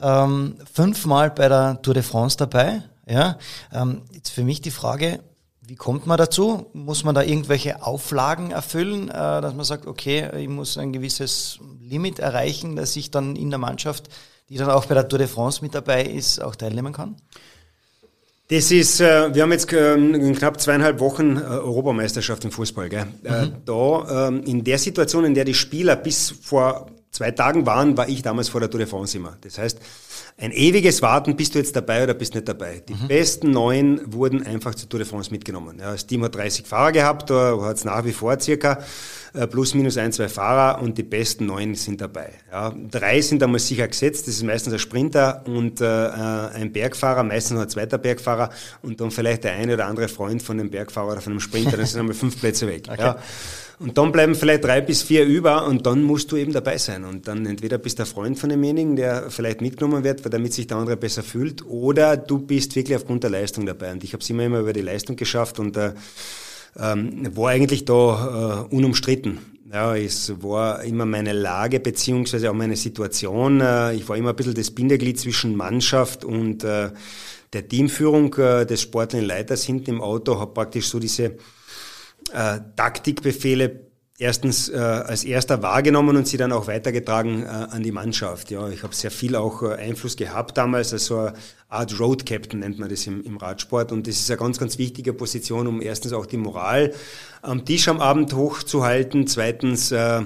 ähm, 0.02 0.56
fünfmal 0.72 1.32
bei 1.32 1.50
der 1.50 1.82
Tour 1.82 1.94
de 1.94 2.04
France 2.04 2.38
dabei. 2.38 2.84
Ja? 3.08 3.38
Ähm, 3.74 4.02
jetzt 4.12 4.30
für 4.30 4.44
mich 4.44 4.62
die 4.62 4.72
Frage, 4.72 5.20
wie 5.68 5.76
kommt 5.76 6.06
man 6.06 6.18
dazu? 6.18 6.68
Muss 6.74 7.04
man 7.04 7.16
da 7.16 7.24
irgendwelche 7.24 7.84
Auflagen 7.84 8.52
erfüllen, 8.52 9.10
äh, 9.10 9.14
dass 9.14 9.54
man 9.54 9.66
sagt, 9.66 9.88
okay, 9.88 10.30
ich 10.40 10.48
muss 10.48 10.78
ein 10.78 10.94
gewisses 10.94 11.60
Limit 11.82 12.20
erreichen, 12.20 12.76
dass 12.76 12.96
ich 12.96 13.12
dann 13.12 13.36
in 13.36 13.50
der 13.50 13.60
Mannschaft, 13.60 14.10
die 14.50 14.58
dann 14.58 14.70
auch 14.70 14.86
bei 14.86 14.94
der 14.94 15.08
Tour 15.08 15.20
de 15.20 15.28
France 15.28 15.64
mit 15.64 15.74
dabei 15.74 16.04
ist, 16.04 16.42
auch 16.42 16.56
teilnehmen 16.56 16.94
kann? 16.94 17.16
Das 18.48 18.70
ist, 18.70 19.02
äh, 19.02 19.34
wir 19.34 19.42
haben 19.42 19.52
jetzt 19.52 19.74
ähm, 19.74 20.14
in 20.14 20.36
knapp 20.36 20.62
zweieinhalb 20.62 21.00
Wochen 21.00 21.38
äh, 21.38 21.42
Europameisterschaft 21.42 22.46
im 22.46 22.52
Fußball. 22.52 22.90
Gell? 22.90 23.06
Mhm. 23.24 23.54
Da 23.66 24.28
ähm, 24.28 24.44
in 24.44 24.64
der 24.64 24.78
Situation, 24.78 25.26
in 25.26 25.34
der 25.34 25.46
die 25.46 25.56
Spieler 25.56 25.96
bis 25.96 26.30
vor 26.30 26.92
zwei 27.16 27.32
Tagen 27.32 27.66
waren, 27.66 27.98
war 27.98 28.08
ich 28.10 28.22
damals 28.22 28.50
vor 28.50 28.60
der 28.60 28.70
Tour 28.70 28.80
de 28.80 28.88
France 28.88 29.18
immer. 29.18 29.38
Das 29.42 29.58
heißt, 29.58 29.80
ein 30.38 30.52
ewiges 30.52 31.02
Warten, 31.02 31.38
bist 31.38 31.56
du 31.56 31.60
jetzt 31.60 31.76
dabei 31.76 32.04
oder 32.04 32.14
bist 32.14 32.36
nicht 32.36 32.48
dabei. 32.48 32.84
Die 32.88 32.94
mhm. 32.94 33.08
besten 33.08 33.52
neun 33.52 34.02
wurden 34.06 34.46
einfach 34.46 34.76
zur 34.76 34.90
Tour 34.90 35.00
de 35.00 35.08
France 35.08 35.32
mitgenommen. 35.32 35.80
Ja, 35.80 35.94
das 35.94 36.06
Team 36.06 36.24
hat 36.26 36.36
30 36.36 36.68
Fahrer 36.68 36.92
gehabt, 36.92 37.30
da 37.30 37.58
hat 37.62 37.78
es 37.78 37.86
nach 37.86 38.04
wie 38.04 38.12
vor 38.12 38.38
circa 38.40 38.80
äh, 39.34 39.48
plus 39.48 39.74
minus 39.74 39.98
ein, 39.98 40.12
zwei 40.12 40.28
Fahrer 40.28 40.82
und 40.82 40.98
die 40.98 41.04
besten 41.04 41.46
neun 41.46 41.76
sind 41.76 42.02
dabei. 42.02 42.34
Ja, 42.52 42.74
drei 42.92 43.22
sind 43.22 43.42
einmal 43.42 43.60
sicher 43.60 43.88
gesetzt, 43.88 44.28
das 44.28 44.36
ist 44.36 44.44
meistens 44.44 44.74
ein 44.74 44.80
Sprinter 44.80 45.44
und 45.48 45.80
äh, 45.80 45.86
ein 45.86 46.74
Bergfahrer, 46.74 47.24
meistens 47.24 47.56
noch 47.56 47.62
ein 47.62 47.70
zweiter 47.70 47.98
Bergfahrer 47.98 48.50
und 48.82 49.00
dann 49.00 49.12
vielleicht 49.12 49.46
der 49.46 49.54
eine 49.54 49.76
oder 49.76 49.86
andere 49.88 50.10
Freund 50.10 50.44
von 50.44 50.58
dem 50.58 50.70
Bergfahrer 50.70 51.14
oder 51.14 51.22
von 51.22 51.32
dem 51.32 51.40
Sprinter, 51.40 51.78
dann 51.78 51.86
sind 51.86 52.02
einmal 52.02 52.14
fünf 52.16 52.40
Plätze 52.40 52.68
weg. 52.68 52.84
Okay. 52.96 53.02
Ja. 53.02 53.18
Und 53.78 53.98
dann 53.98 54.12
bleiben 54.12 54.36
vielleicht 54.36 54.64
drei 54.64 54.80
bis 54.80 55.04
vier 55.04 55.26
über 55.26 55.68
und 55.68 55.86
dann 55.86 56.02
musst 56.04 56.32
du 56.32 56.38
eben 56.38 56.54
dabei 56.54 56.78
sein. 56.78 57.04
Und 57.04 57.28
dann 57.28 57.46
entweder 57.46 57.78
bist 57.78 58.00
du 58.00 58.04
ein 58.04 58.08
Freund 58.08 58.40
von 58.40 58.50
demjenigen, 58.50 58.96
der 58.96 59.30
vielleicht 59.30 59.62
mitgenommen 59.62 60.04
wird, 60.04 60.22
damit 60.34 60.54
sich 60.54 60.68
der 60.68 60.78
andere 60.78 60.96
besser 60.96 61.24
fühlt, 61.24 61.66
oder 61.66 62.16
du 62.16 62.40
bist 62.40 62.76
wirklich 62.76 62.96
aufgrund 62.96 63.24
der 63.24 63.32
Leistung 63.32 63.66
dabei. 63.66 63.92
Und 63.92 64.04
ich 64.04 64.14
habe 64.14 64.22
es 64.22 64.30
immer 64.30 64.44
immer 64.44 64.60
über 64.60 64.74
die 64.74 64.82
Leistung 64.82 65.18
geschafft 65.18 65.60
und 65.60 65.76
äh, 65.76 65.92
ähm, 66.78 67.36
war 67.36 67.50
eigentlich 67.50 67.86
da 67.86 68.66
äh, 68.70 68.76
unumstritten. 68.76 69.40
Ja, 69.72 69.96
es 69.96 70.32
war 70.42 70.84
immer 70.84 71.06
meine 71.06 71.34
Lage 71.34 71.80
beziehungsweise 71.82 72.50
auch 72.50 72.54
meine 72.54 72.78
Situation. 72.78 73.60
Äh, 73.60 73.96
ich 73.96 74.08
war 74.08 74.16
immer 74.16 74.30
ein 74.30 74.36
bisschen 74.36 74.54
das 74.54 74.72
Bindeglied 74.72 75.20
zwischen 75.20 75.56
Mannschaft 75.56 76.24
und 76.24 76.64
äh, 76.64 76.92
der 77.52 77.68
Teamführung 77.68 78.34
äh, 78.36 78.66
des 78.66 78.82
sportlichen 78.82 79.28
Leiters 79.28 79.64
hinten 79.64 79.90
im 79.90 80.02
Auto, 80.02 80.40
habe 80.40 80.54
praktisch 80.54 80.88
so 80.88 81.00
diese 81.00 81.36
äh, 82.34 82.60
Taktikbefehle 82.76 83.86
erstens 84.18 84.70
äh, 84.70 84.78
als 84.78 85.24
erster 85.24 85.62
wahrgenommen 85.62 86.16
und 86.16 86.28
sie 86.28 86.38
dann 86.38 86.52
auch 86.52 86.68
weitergetragen 86.68 87.44
äh, 87.44 87.48
an 87.48 87.84
die 87.84 87.92
Mannschaft. 87.92 88.50
Ja, 88.50 88.70
ich 88.70 88.84
habe 88.84 88.96
sehr 88.96 89.12
viel 89.12 89.36
auch 89.36 89.62
äh, 89.62 89.76
Einfluss 89.76 90.16
gehabt 90.16 90.58
damals, 90.58 90.94
als 90.94 91.06
so 91.06 91.20
eine 91.20 91.34
Art 91.68 92.00
Road 92.00 92.26
Captain 92.26 92.60
nennt 92.62 92.80
man 92.80 92.90
das 92.90 93.08
im, 93.08 93.24
im 93.24 93.38
Radsport 93.38 93.92
und 93.92 94.08
das 94.08 94.16
ist 94.16 94.30
eine 94.30 94.38
ganz, 94.38 94.58
ganz 94.58 94.78
wichtige 94.78 95.14
Position, 95.14 95.68
um 95.68 95.82
erstens 95.82 96.14
auch 96.14 96.26
die 96.26 96.38
Moral 96.38 96.94
am 97.42 97.66
Tisch 97.66 97.88
am 97.90 98.00
Abend 98.00 98.34
hochzuhalten, 98.34 99.28
zweitens 99.28 99.92
äh, 99.92 100.22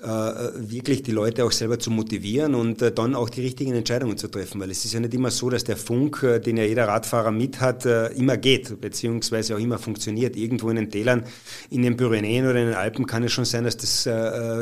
wirklich 0.00 1.02
die 1.02 1.12
Leute 1.12 1.44
auch 1.44 1.52
selber 1.52 1.78
zu 1.78 1.90
motivieren 1.90 2.54
und 2.54 2.82
äh, 2.82 2.92
dann 2.92 3.14
auch 3.14 3.28
die 3.28 3.40
richtigen 3.40 3.74
Entscheidungen 3.74 4.16
zu 4.16 4.28
treffen. 4.28 4.60
Weil 4.60 4.70
es 4.70 4.84
ist 4.84 4.92
ja 4.92 5.00
nicht 5.00 5.14
immer 5.14 5.30
so, 5.30 5.50
dass 5.50 5.64
der 5.64 5.76
Funk, 5.76 6.22
äh, 6.22 6.38
den 6.38 6.56
ja 6.56 6.64
jeder 6.64 6.86
Radfahrer 6.88 7.30
mit 7.30 7.60
hat, 7.60 7.86
immer 7.86 8.36
geht, 8.36 8.80
beziehungsweise 8.80 9.56
auch 9.56 9.58
immer 9.58 9.78
funktioniert. 9.78 10.36
Irgendwo 10.36 10.70
in 10.70 10.76
den 10.76 10.90
Tälern, 10.90 11.24
in 11.70 11.82
den 11.82 11.96
Pyrenäen 11.96 12.46
oder 12.46 12.60
in 12.60 12.66
den 12.66 12.74
Alpen 12.74 13.06
kann 13.06 13.22
es 13.24 13.32
schon 13.32 13.44
sein, 13.44 13.64
dass 13.64 13.76
das, 13.76 14.08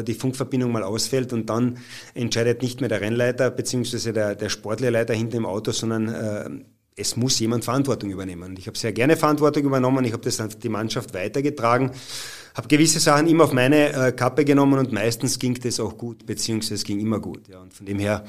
die 0.05 0.15
Funkverbindung 0.15 0.73
mal 0.73 0.83
ausfällt 0.83 1.33
und 1.33 1.49
dann 1.51 1.79
entscheidet 2.15 2.63
nicht 2.63 2.81
mehr 2.81 2.89
der 2.89 3.01
Rennleiter 3.01 3.51
beziehungsweise 3.51 4.13
der, 4.13 4.35
der 4.35 4.49
Sportlehrleiter 4.49 5.15
hinter 5.15 5.39
dem 5.39 5.47
Auto, 5.47 5.73
sondern 5.73 6.65
es 6.97 7.17
muss 7.17 7.39
jemand 7.39 7.65
Verantwortung 7.65 8.11
übernehmen. 8.11 8.55
Ich 8.59 8.67
habe 8.67 8.79
sehr 8.79 8.93
gerne 8.93 9.17
Verantwortung 9.17 9.65
übernommen. 9.65 10.05
Ich 10.05 10.13
habe 10.13 10.23
das 10.23 10.41
an 10.41 10.51
die 10.63 10.69
Mannschaft 10.69 11.13
weitergetragen 11.15 11.91
habe 12.57 12.69
gewisse 12.69 13.01
Sachen 13.01 13.27
immer 13.27 13.45
auf 13.45 13.53
meine 13.53 13.93
äh, 13.93 14.13
Kappe 14.13 14.45
genommen 14.45 14.79
und 14.79 14.93
meistens 14.93 15.39
ging 15.39 15.55
das 15.63 15.79
auch 15.79 15.99
gut, 15.99 16.25
beziehungsweise 16.25 16.75
es 16.75 16.85
ging 16.85 17.01
immer 17.01 17.21
gut. 17.21 17.49
Ja. 17.49 17.61
Und 17.61 17.75
von 17.75 17.85
dem 17.85 17.99
her 17.99 18.25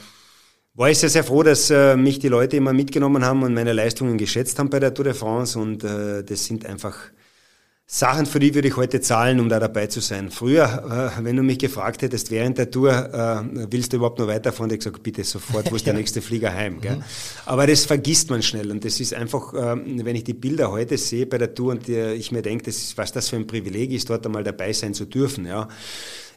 war 0.74 0.90
ich 0.90 1.00
sehr, 1.00 1.10
sehr 1.10 1.24
froh, 1.24 1.44
dass 1.44 1.70
äh, 1.70 1.96
mich 1.96 2.20
die 2.20 2.28
Leute 2.28 2.58
immer 2.58 2.74
mitgenommen 2.74 3.24
haben 3.24 3.42
und 3.44 3.54
meine 3.54 3.74
Leistungen 3.74 4.18
geschätzt 4.18 4.60
haben 4.60 4.70
bei 4.70 4.80
der 4.80 4.94
Tour 4.94 5.06
de 5.06 5.14
France 5.14 5.58
und 5.58 5.84
äh, 5.84 6.24
das 6.24 6.46
sind 6.46 6.66
einfach 6.66 6.98
Sachen, 7.90 8.26
für 8.26 8.40
die 8.40 8.54
würde 8.54 8.68
ich 8.68 8.76
heute 8.76 9.00
zahlen, 9.00 9.40
um 9.40 9.48
da 9.48 9.62
dabei 9.62 9.88
zu 9.88 10.02
sein. 10.02 10.30
Früher, 10.30 11.14
äh, 11.18 11.24
wenn 11.24 11.38
du 11.38 11.42
mich 11.42 11.58
gefragt 11.58 12.02
hättest, 12.02 12.32
während 12.32 12.58
der 12.58 12.70
Tour, 12.70 12.92
äh, 12.92 13.72
willst 13.72 13.94
du 13.94 13.98
überhaupt 13.98 14.20
noch 14.20 14.28
weiterfahren, 14.28 14.70
ich 14.72 14.80
gesagt, 14.80 15.02
bitte 15.02 15.24
sofort, 15.24 15.72
wo 15.72 15.76
ist 15.78 15.86
der 15.86 15.94
nächste 16.02 16.22
Flieger 16.22 16.54
heim. 16.54 16.82
Gell? 16.82 16.98
Mhm. 16.98 17.04
Aber 17.46 17.66
das 17.66 17.86
vergisst 17.86 18.30
man 18.30 18.42
schnell 18.44 18.72
und 18.72 18.84
das 18.84 19.00
ist 19.00 19.14
einfach, 19.14 19.54
äh, 19.54 19.78
wenn 20.04 20.18
ich 20.18 20.26
die 20.26 20.34
Bilder 20.34 20.70
heute 20.70 20.98
sehe 20.98 21.26
bei 21.28 21.38
der 21.38 21.56
Tour 21.56 21.72
und 21.72 21.88
ich 21.88 22.30
mir 22.34 22.42
denke, 22.42 22.66
das 22.66 22.76
ist, 22.76 22.98
was 22.98 23.14
das 23.14 23.30
für 23.30 23.38
ein 23.38 23.48
Privileg 23.48 23.92
ist, 23.92 24.10
dort 24.10 24.26
einmal 24.26 24.44
dabei 24.44 24.74
sein 24.74 24.94
zu 24.94 25.06
dürfen, 25.06 25.46
ja, 25.46 25.70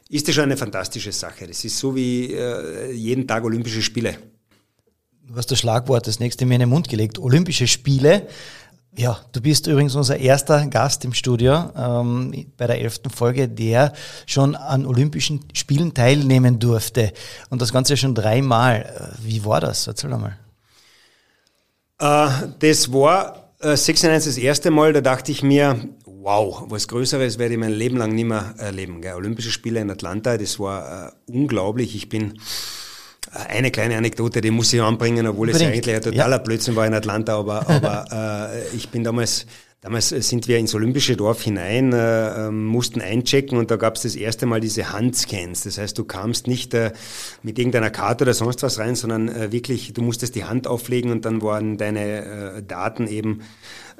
ist 0.07 0.29
das 0.29 0.35
schon 0.35 0.45
eine 0.45 0.55
fantastische 0.55 1.11
Sache. 1.11 1.47
Das 1.47 1.65
ist 1.65 1.77
so 1.77 1.93
wie 1.93 2.33
jeden 2.93 3.27
Tag 3.27 3.43
Olympische 3.43 3.81
Spiele. 3.81 4.17
Du 5.27 5.35
hast 5.35 5.51
das 5.51 5.59
Schlagwort 5.59 6.07
das 6.07 6.19
nächste 6.19 6.45
mir 6.45 6.55
in 6.55 6.61
den 6.61 6.69
Mund 6.69 6.89
gelegt. 6.89 7.19
Olympische 7.19 7.67
Spiele. 7.67 8.27
Ja, 8.97 9.19
du 9.31 9.41
bist 9.41 9.67
übrigens 9.67 9.95
unser 9.95 10.17
erster 10.17 10.67
Gast 10.67 11.05
im 11.05 11.13
Studio 11.13 11.71
ähm, 11.77 12.51
bei 12.57 12.67
der 12.67 12.81
elften 12.81 13.09
Folge, 13.09 13.47
der 13.47 13.93
schon 14.25 14.53
an 14.55 14.85
Olympischen 14.85 15.45
Spielen 15.53 15.93
teilnehmen 15.93 16.59
durfte. 16.59 17.13
Und 17.49 17.61
das 17.61 17.71
Ganze 17.71 17.95
schon 17.95 18.15
dreimal. 18.15 18.81
Äh, 18.81 19.25
wie 19.25 19.45
war 19.45 19.61
das? 19.61 19.87
Erzähl 19.87 20.09
mal. 20.09 20.37
Äh, 21.99 22.47
das 22.59 22.91
war 22.91 23.53
äh, 23.59 23.77
96 23.77 24.35
das 24.35 24.37
erste 24.37 24.71
Mal, 24.71 24.91
da 24.91 24.99
dachte 24.99 25.31
ich 25.31 25.41
mir, 25.41 25.79
wow, 26.05 26.65
was 26.67 26.87
Größeres 26.87 27.39
werde 27.39 27.53
ich 27.53 27.59
mein 27.59 27.71
Leben 27.71 27.95
lang 27.95 28.13
nicht 28.13 28.27
mehr 28.27 28.55
erleben. 28.57 29.01
Gell? 29.01 29.13
Olympische 29.13 29.51
Spiele 29.51 29.79
in 29.79 29.89
Atlanta, 29.89 30.37
das 30.37 30.59
war 30.59 31.07
äh, 31.07 31.31
unglaublich. 31.31 31.95
Ich 31.95 32.09
bin 32.09 32.39
eine 33.31 33.71
kleine 33.71 33.97
Anekdote, 33.97 34.41
die 34.41 34.51
muss 34.51 34.73
ich 34.73 34.81
anbringen, 34.81 35.25
obwohl 35.27 35.47
Unbedingt. 35.47 35.71
es 35.71 35.77
eigentlich 35.77 35.95
ein 35.95 36.01
totaler 36.01 36.37
ja. 36.37 36.43
Blödsinn 36.43 36.75
war 36.75 36.85
in 36.85 36.93
Atlanta, 36.93 37.37
aber, 37.37 37.67
aber 37.69 38.51
äh, 38.53 38.75
ich 38.75 38.89
bin 38.89 39.03
damals, 39.03 39.45
damals 39.79 40.09
sind 40.09 40.47
wir 40.47 40.57
ins 40.57 40.75
Olympische 40.75 41.15
Dorf 41.15 41.41
hinein, 41.41 41.93
äh, 41.93 42.47
ähm, 42.47 42.65
mussten 42.65 43.01
einchecken 43.01 43.57
und 43.57 43.71
da 43.71 43.77
gab 43.77 43.95
es 43.95 44.01
das 44.01 44.15
erste 44.15 44.45
Mal 44.45 44.59
diese 44.59 44.91
Handscans. 44.91 45.63
Das 45.63 45.77
heißt, 45.77 45.97
du 45.97 46.03
kamst 46.03 46.47
nicht 46.47 46.73
äh, 46.73 46.91
mit 47.41 47.57
irgendeiner 47.57 47.89
Karte 47.89 48.25
oder 48.25 48.33
sonst 48.33 48.63
was 48.63 48.79
rein, 48.79 48.95
sondern 48.95 49.29
äh, 49.29 49.51
wirklich, 49.51 49.93
du 49.93 50.01
musstest 50.01 50.35
die 50.35 50.43
Hand 50.43 50.67
auflegen 50.67 51.11
und 51.11 51.23
dann 51.23 51.41
waren 51.41 51.77
deine 51.77 52.57
äh, 52.57 52.63
Daten 52.63 53.07
eben 53.07 53.41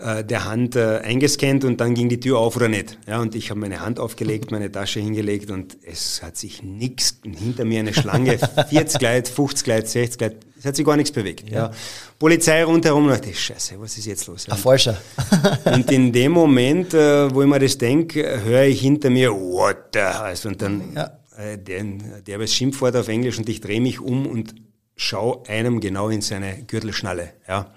äh, 0.01 0.23
der 0.23 0.45
Hand 0.45 0.75
äh, 0.75 0.99
eingescannt 0.99 1.63
und 1.63 1.79
dann 1.79 1.93
ging 1.93 2.09
die 2.09 2.19
Tür 2.19 2.39
auf 2.39 2.55
oder 2.55 2.67
nicht. 2.67 2.97
Ja, 3.07 3.19
und 3.21 3.35
ich 3.35 3.49
habe 3.49 3.59
meine 3.59 3.81
Hand 3.81 3.99
aufgelegt, 3.99 4.51
meine 4.51 4.71
Tasche 4.71 4.99
hingelegt 4.99 5.51
und 5.51 5.77
es 5.83 6.23
hat 6.23 6.37
sich 6.37 6.63
nichts, 6.63 7.19
hinter 7.23 7.65
mir 7.65 7.79
eine 7.79 7.93
Schlange, 7.93 8.37
40 8.69 8.99
Gleit, 8.99 9.27
50 9.27 9.63
Gleit, 9.63 9.87
60 9.87 10.17
Gleit, 10.17 10.37
es 10.57 10.65
hat 10.65 10.75
sich 10.75 10.85
gar 10.85 10.97
nichts 10.97 11.11
bewegt. 11.11 11.49
Ja. 11.49 11.55
ja. 11.55 11.71
Polizei 12.17 12.63
rundherum 12.63 13.05
und 13.05 13.11
dachte, 13.11 13.33
scheiße, 13.33 13.79
was 13.79 13.97
ist 13.97 14.05
jetzt 14.05 14.27
los? 14.27 14.47
Ein 14.49 14.57
Falscher. 14.57 14.99
und 15.65 15.91
in 15.91 16.11
dem 16.11 16.31
Moment, 16.31 16.93
äh, 16.93 17.33
wo 17.33 17.41
ich 17.41 17.47
mir 17.47 17.59
das 17.59 17.77
denke, 17.77 18.43
höre 18.43 18.63
ich 18.63 18.81
hinter 18.81 19.09
mir, 19.09 19.31
what 19.31 19.77
the 19.93 19.99
heißt 19.99 20.45
und 20.45 20.61
dann 20.61 20.93
ja. 20.95 21.11
äh, 21.37 21.57
der, 21.57 21.83
der 22.25 22.39
was 22.39 22.53
Schimpfwort 22.53 22.95
auf 22.95 23.07
Englisch 23.07 23.37
und 23.37 23.49
ich 23.49 23.61
drehe 23.61 23.81
mich 23.81 23.99
um 23.99 24.25
und 24.25 24.55
schau 24.95 25.43
einem 25.47 25.79
genau 25.79 26.09
in 26.09 26.21
seine 26.21 26.63
Gürtelschnalle. 26.63 27.33
Ja. 27.47 27.71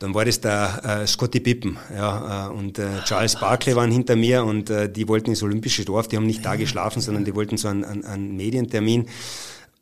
Dann 0.00 0.14
war 0.14 0.24
das 0.24 0.40
der 0.40 1.02
äh, 1.02 1.06
Scotty 1.06 1.40
Pippen 1.40 1.76
ja, 1.94 2.48
äh, 2.48 2.50
und 2.50 2.78
äh, 2.78 3.02
Charles 3.04 3.38
Barkley 3.38 3.76
waren 3.76 3.90
hinter 3.90 4.16
mir 4.16 4.42
und 4.44 4.70
äh, 4.70 4.90
die 4.90 5.06
wollten 5.06 5.28
ins 5.28 5.42
Olympische 5.42 5.84
Dorf, 5.84 6.08
die 6.08 6.16
haben 6.16 6.26
nicht 6.26 6.42
da 6.42 6.56
geschlafen, 6.56 7.02
sondern 7.02 7.26
die 7.26 7.34
wollten 7.34 7.58
so 7.58 7.68
einen, 7.68 7.84
einen, 7.84 8.04
einen 8.06 8.34
Medientermin. 8.34 9.06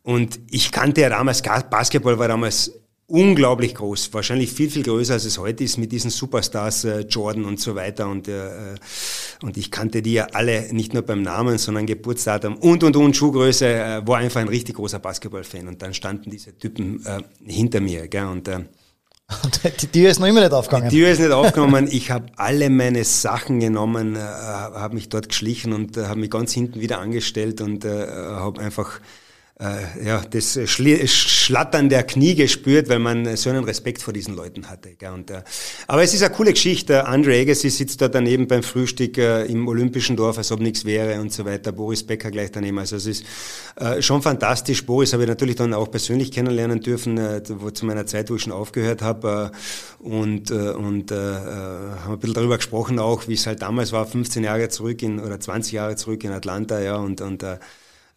Und 0.03 0.37
ich 0.51 0.73
kannte 0.73 0.99
ja 1.01 1.09
damals, 1.09 1.41
Basketball 1.41 2.19
war 2.19 2.27
damals 2.27 2.73
unglaublich 3.07 3.75
groß, 3.75 4.13
wahrscheinlich 4.13 4.51
viel, 4.51 4.69
viel 4.69 4.83
größer, 4.83 5.13
als 5.13 5.23
es 5.23 5.37
heute 5.37 5.63
ist 5.63 5.77
mit 5.77 5.91
diesen 5.93 6.11
Superstars, 6.11 6.83
äh, 6.83 6.99
Jordan 7.01 7.45
und 7.45 7.61
so 7.61 7.75
weiter. 7.75 8.09
Und, 8.09 8.27
äh, 8.27 8.75
und 9.41 9.55
ich 9.55 9.71
kannte 9.71 10.01
die 10.01 10.13
ja 10.13 10.27
alle 10.33 10.73
nicht 10.73 10.93
nur 10.93 11.03
beim 11.03 11.21
Namen, 11.21 11.57
sondern 11.57 11.85
Geburtsdatum 11.85 12.57
und, 12.57 12.83
und, 12.83 12.95
und, 12.97 13.15
Schuhgröße, 13.15 13.67
äh, 13.67 14.07
war 14.07 14.17
einfach 14.17 14.41
ein 14.41 14.49
richtig 14.49 14.75
großer 14.75 14.99
Basketballfan. 14.99 15.69
Und 15.69 15.81
dann 15.81 15.93
standen 15.93 16.29
diese 16.29 16.57
Typen 16.57 17.05
äh, 17.05 17.21
hinter 17.49 17.79
mir. 17.79 18.09
Gell? 18.09 18.25
Und 18.25 18.47
äh, 18.49 18.59
die 19.81 19.87
Tür 19.87 20.09
ist 20.09 20.19
noch 20.19 20.27
immer 20.27 20.41
nicht 20.41 20.53
aufgegangen. 20.53 20.89
Die 20.89 20.97
Tür 20.97 21.09
ist 21.09 21.19
nicht 21.19 21.31
aufgegangen. 21.31 21.87
Ich 21.91 22.11
habe 22.11 22.25
alle 22.35 22.69
meine 22.69 23.03
Sachen 23.03 23.59
genommen, 23.59 24.15
äh, 24.15 24.19
habe 24.19 24.95
mich 24.95 25.09
dort 25.09 25.29
geschlichen 25.29 25.73
und 25.73 25.97
äh, 25.97 26.05
habe 26.05 26.19
mich 26.19 26.31
ganz 26.31 26.51
hinten 26.53 26.79
wieder 26.79 26.99
angestellt 26.99 27.61
und 27.61 27.85
äh, 27.85 28.07
habe 28.07 28.61
einfach 28.61 28.99
äh, 29.61 30.05
ja, 30.05 30.21
das 30.21 30.57
Schlattern 31.11 31.89
der 31.89 32.03
Knie 32.03 32.33
gespürt, 32.33 32.87
weil 32.87 32.99
man 32.99 33.35
so 33.35 33.49
einen 33.49 33.65
Respekt 33.65 34.01
vor 34.01 34.13
diesen 34.13 34.33
Leuten 34.33 34.69
hatte. 34.69 34.95
Gell? 34.95 35.11
Und, 35.11 35.29
äh, 35.31 35.41
aber 35.85 36.01
es 36.01 36.13
ist 36.13 36.23
eine 36.23 36.33
coole 36.33 36.51
Geschichte. 36.51 37.05
Andre 37.05 37.37
Agassi 37.41 37.69
sitzt 37.69 38.01
da 38.01 38.07
daneben 38.07 38.47
beim 38.47 38.63
Frühstück 38.63 39.17
äh, 39.17 39.43
im 39.45 39.67
Olympischen 39.67 40.15
Dorf, 40.15 40.37
als 40.37 40.53
ob 40.53 40.61
nichts 40.61 40.85
wäre 40.85 41.19
und 41.19 41.33
so 41.33 41.43
weiter. 41.43 41.73
Boris 41.73 42.03
Becker 42.03 42.31
gleich 42.31 42.51
daneben. 42.51 42.79
Also 42.79 42.95
es 42.95 43.05
ist 43.05 43.25
äh, 43.75 44.01
schon 44.01 44.21
fantastisch. 44.21 44.85
Boris 44.85 45.11
habe 45.11 45.23
ich 45.23 45.29
natürlich 45.29 45.57
dann 45.57 45.73
auch 45.73 45.91
persönlich 45.91 46.31
kennenlernen 46.31 46.79
dürfen, 46.79 47.17
äh, 47.17 47.41
wo, 47.49 47.69
zu 47.69 47.85
meiner 47.85 48.05
Zeit, 48.05 48.29
wo 48.29 48.35
ich 48.35 48.43
schon 48.43 48.53
aufgehört 48.53 49.01
habe. 49.01 49.51
Äh, 49.51 50.03
und 50.07 50.51
äh, 50.51 50.69
und 50.69 51.11
äh, 51.11 51.15
haben 51.15 52.13
ein 52.13 52.19
bisschen 52.19 52.35
darüber 52.35 52.55
gesprochen 52.55 52.97
auch, 52.97 53.27
wie 53.27 53.33
es 53.33 53.45
halt 53.45 53.61
damals 53.61 53.91
war, 53.91 54.05
15 54.05 54.45
Jahre 54.45 54.69
zurück 54.69 55.03
in, 55.03 55.19
oder 55.19 55.37
20 55.37 55.73
Jahre 55.73 55.97
zurück 55.97 56.23
in 56.23 56.31
Atlanta. 56.31 56.79
ja 56.79 56.95
Und, 56.95 57.19
und 57.19 57.43
äh, 57.43 57.55
äh, 57.55 57.57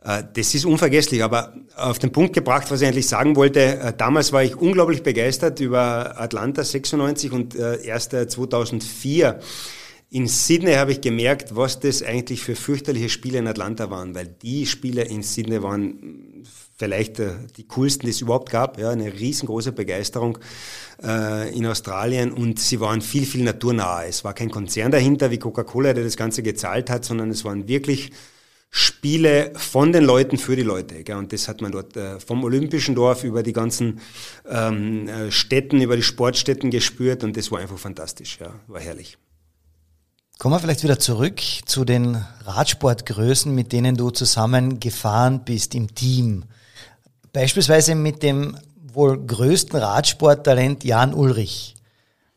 das 0.05 0.55
ist 0.55 0.65
unvergesslich, 0.65 1.23
aber 1.23 1.53
auf 1.77 1.99
den 1.99 2.11
Punkt 2.11 2.35
gebracht, 2.35 2.71
was 2.71 2.81
ich 2.81 2.89
eigentlich 2.89 3.07
sagen 3.07 3.37
wollte, 3.37 3.79
äh, 3.79 3.93
damals 3.97 4.33
war 4.33 4.43
ich 4.43 4.57
unglaublich 4.57 5.03
begeistert 5.03 5.61
über 5.61 6.21
Atlanta 6.21 6.65
96 6.65 7.31
und 7.31 7.55
äh, 7.55 7.85
erst 7.85 8.11
2004 8.11 9.39
in 10.11 10.27
Sydney 10.27 10.73
habe 10.73 10.93
ich 10.93 11.01
gemerkt, 11.01 11.57
was 11.57 11.81
das 11.81 12.03
eigentlich 12.03 12.43
für 12.43 12.55
fürchterliche 12.55 13.09
Spiele 13.09 13.39
in 13.39 13.47
Atlanta 13.47 13.91
waren, 13.91 14.15
weil 14.15 14.27
die 14.27 14.67
Spiele 14.67 15.03
in 15.05 15.23
Sydney 15.23 15.63
waren 15.63 16.45
vielleicht 16.77 17.19
die 17.57 17.67
coolsten, 17.69 18.07
die 18.07 18.11
es 18.11 18.21
überhaupt 18.21 18.51
gab, 18.51 18.79
ja, 18.79 18.91
eine 18.91 19.11
riesengroße 19.11 19.73
Begeisterung 19.73 20.39
in 21.55 21.65
Australien 21.65 22.31
und 22.31 22.59
sie 22.59 22.79
waren 22.81 23.01
viel, 23.01 23.25
viel 23.25 23.45
naturnah. 23.45 24.05
Es 24.05 24.23
war 24.23 24.35
kein 24.35 24.51
Konzern 24.51 24.91
dahinter 24.91 25.31
wie 25.31 25.39
Coca-Cola, 25.39 25.95
der 25.95 26.05
das 26.05 26.19
Ganze 26.19 26.43
gezahlt 26.43 26.91
hat, 26.91 27.07
sondern 27.07 27.31
es 27.31 27.45
waren 27.47 27.67
wirklich 27.67 28.13
Spiele 28.75 29.53
von 29.55 29.93
den 29.93 30.03
Leuten 30.03 30.39
für 30.39 30.57
die 30.57 30.63
Leute. 30.63 31.05
Gell? 31.05 31.17
Und 31.17 31.31
das 31.31 31.47
hat 31.47 31.61
man 31.61 31.73
dort 31.73 31.95
äh, 31.95 32.19
vom 32.19 32.43
Olympischen 32.43 32.95
Dorf 32.95 33.23
über 33.23 33.43
die 33.43 33.53
ganzen 33.53 34.01
ähm, 34.49 35.07
äh, 35.09 35.31
Städten, 35.31 35.83
über 35.83 35.95
die 35.95 36.03
Sportstätten 36.03 36.71
gespürt 36.71 37.23
und 37.23 37.37
das 37.37 37.53
war 37.53 37.61
einfach 37.61 37.77
fantastisch, 37.77 38.39
ja, 38.41 38.55
war 38.69 38.81
herrlich. 38.81 39.19
Kommen 40.39 40.55
wir 40.55 40.59
vielleicht 40.59 40.83
wieder 40.83 40.99
zurück 40.99 41.43
zu 41.67 41.85
den 41.85 42.25
Radsportgrößen, 42.47 43.55
mit 43.55 43.73
denen 43.73 43.95
du 43.95 44.09
zusammen 44.09 44.81
gefahren 44.81 45.43
bist 45.45 45.75
im 45.75 45.95
Team. 45.95 46.45
Beispielsweise 47.35 47.95
mit 47.95 48.23
dem 48.23 48.57
wohl 48.95 49.19
größten 49.19 49.79
Radsporttalent 49.79 50.83
Jan 50.83 51.13
Ulrich. 51.13 51.75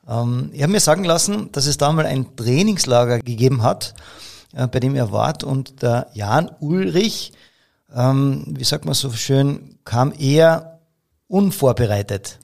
Ähm, 0.05 0.49
ich 0.51 0.63
habe 0.63 0.73
mir 0.73 0.81
sagen 0.81 1.05
lassen, 1.05 1.49
dass 1.53 1.65
es 1.65 1.77
da 1.77 1.93
mal 1.93 2.05
ein 2.05 2.35
Trainingslager 2.35 3.19
gegeben 3.19 3.63
hat 3.63 3.95
äh, 4.55 4.67
bei 4.67 4.79
dem 4.79 4.95
er 4.95 5.11
wart. 5.11 5.43
Und 5.43 5.81
der 5.81 6.07
Jan 6.13 6.49
Ulrich, 6.59 7.33
ähm, 7.93 8.45
wie 8.47 8.63
sagt 8.63 8.85
man 8.85 8.93
so 8.93 9.11
schön, 9.11 9.77
kam 9.83 10.13
eher 10.17 10.79
unvorbereitet. 11.27 12.39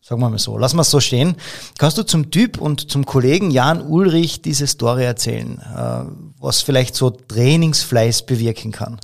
Sagen 0.00 0.20
wir 0.20 0.30
mal 0.30 0.38
so. 0.38 0.56
Wir 0.56 0.80
es 0.80 0.90
so 0.90 1.00
stehen. 1.00 1.36
Kannst 1.76 1.98
du 1.98 2.02
zum 2.02 2.30
Typ 2.30 2.58
und 2.58 2.90
zum 2.90 3.04
Kollegen 3.04 3.50
Jan 3.50 3.82
Ulrich 3.82 4.40
diese 4.40 4.66
Story 4.66 5.04
erzählen, 5.04 5.58
äh, 5.58 6.04
was 6.40 6.62
vielleicht 6.62 6.94
so 6.94 7.10
Trainingsfleiß 7.10 8.24
bewirken 8.24 8.72
kann? 8.72 8.98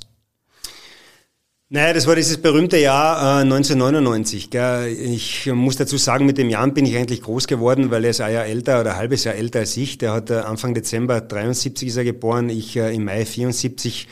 Naja, 1.67 1.93
das 1.93 2.05
war 2.05 2.15
dieses 2.15 2.37
berühmte 2.37 2.77
Jahr 2.77 3.39
äh, 3.39 3.41
1999. 3.41 4.51
Gell. 4.51 4.87
Ich 4.87 5.51
muss 5.51 5.75
dazu 5.75 5.97
sagen, 5.97 6.27
mit 6.27 6.37
dem 6.37 6.47
Jan 6.47 6.75
bin 6.75 6.85
ich 6.85 6.95
eigentlich 6.95 7.23
groß 7.23 7.47
geworden, 7.47 7.89
weil 7.89 8.03
er 8.03 8.11
ist 8.11 8.21
ein 8.21 8.31
Jahr 8.31 8.45
älter 8.45 8.81
oder 8.81 8.91
ein 8.91 8.97
halbes 8.97 9.23
Jahr 9.23 9.33
älter 9.33 9.59
als 9.59 9.75
ich. 9.75 9.97
Der 9.97 10.13
hat 10.13 10.29
äh, 10.29 10.35
Anfang 10.35 10.75
Dezember 10.75 11.21
73 11.21 11.87
ist 11.87 11.97
er 11.97 12.03
geboren, 12.03 12.49
ich 12.49 12.77
äh, 12.77 12.93
im 12.93 13.05
Mai 13.05 13.25
74. 13.25 14.07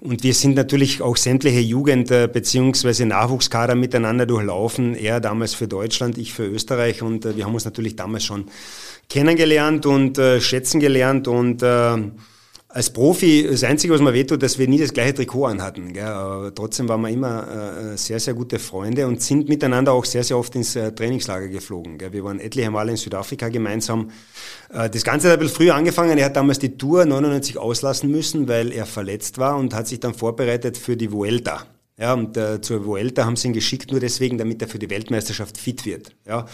Und 0.00 0.22
wir 0.24 0.34
sind 0.34 0.56
natürlich 0.56 1.00
auch 1.00 1.16
sämtliche 1.16 1.60
Jugend- 1.60 2.10
äh, 2.10 2.28
beziehungsweise 2.30 3.06
Nachwuchskader 3.06 3.76
miteinander 3.76 4.26
durchlaufen. 4.26 4.94
Er 4.94 5.20
damals 5.20 5.54
für 5.54 5.68
Deutschland, 5.68 6.18
ich 6.18 6.34
für 6.34 6.44
Österreich. 6.46 7.00
Und 7.00 7.24
äh, 7.24 7.34
wir 7.34 7.46
haben 7.46 7.54
uns 7.54 7.64
natürlich 7.64 7.96
damals 7.96 8.24
schon 8.24 8.44
kennengelernt 9.08 9.86
und 9.86 10.18
äh, 10.18 10.38
schätzen 10.42 10.80
gelernt 10.80 11.28
und 11.28 11.62
äh, 11.62 11.96
als 12.72 12.90
Profi, 12.90 13.48
das 13.50 13.64
Einzige, 13.64 13.92
was 13.92 14.00
mir 14.00 14.14
wehtut, 14.14 14.42
dass 14.42 14.56
wir 14.56 14.68
nie 14.68 14.78
das 14.78 14.92
gleiche 14.92 15.14
Trikot 15.14 15.46
anhatten. 15.46 15.92
Gell? 15.92 16.04
Aber 16.04 16.54
trotzdem 16.54 16.88
waren 16.88 17.00
wir 17.00 17.08
immer 17.08 17.92
äh, 17.92 17.96
sehr, 17.96 18.20
sehr 18.20 18.34
gute 18.34 18.60
Freunde 18.60 19.08
und 19.08 19.20
sind 19.20 19.48
miteinander 19.48 19.92
auch 19.92 20.04
sehr, 20.04 20.22
sehr 20.22 20.38
oft 20.38 20.54
ins 20.54 20.76
äh, 20.76 20.92
Trainingslager 20.92 21.48
geflogen. 21.48 21.98
Gell? 21.98 22.12
Wir 22.12 22.22
waren 22.22 22.38
etliche 22.38 22.70
Male 22.70 22.92
in 22.92 22.96
Südafrika 22.96 23.48
gemeinsam. 23.48 24.10
Äh, 24.72 24.88
das 24.88 25.02
Ganze 25.02 25.28
hat 25.28 25.34
ein 25.34 25.40
bisschen 25.40 25.56
früher 25.56 25.74
angefangen. 25.74 26.16
Er 26.16 26.26
hat 26.26 26.36
damals 26.36 26.60
die 26.60 26.78
Tour 26.78 27.04
99 27.04 27.58
auslassen 27.58 28.08
müssen, 28.10 28.46
weil 28.46 28.70
er 28.72 28.86
verletzt 28.86 29.38
war 29.38 29.56
und 29.56 29.74
hat 29.74 29.88
sich 29.88 29.98
dann 29.98 30.14
vorbereitet 30.14 30.78
für 30.78 30.96
die 30.96 31.10
Vuelta. 31.10 31.66
Ja, 32.00 32.14
und 32.14 32.34
äh, 32.38 32.62
zur 32.62 32.86
Vuelta 32.86 33.26
haben 33.26 33.36
sie 33.36 33.48
ihn 33.48 33.52
geschickt 33.52 33.90
nur 33.90 34.00
deswegen, 34.00 34.38
damit 34.38 34.62
er 34.62 34.68
für 34.68 34.78
die 34.78 34.88
Weltmeisterschaft 34.88 35.58
fit 35.58 35.84
wird. 35.84 36.12
Ja. 36.26 36.46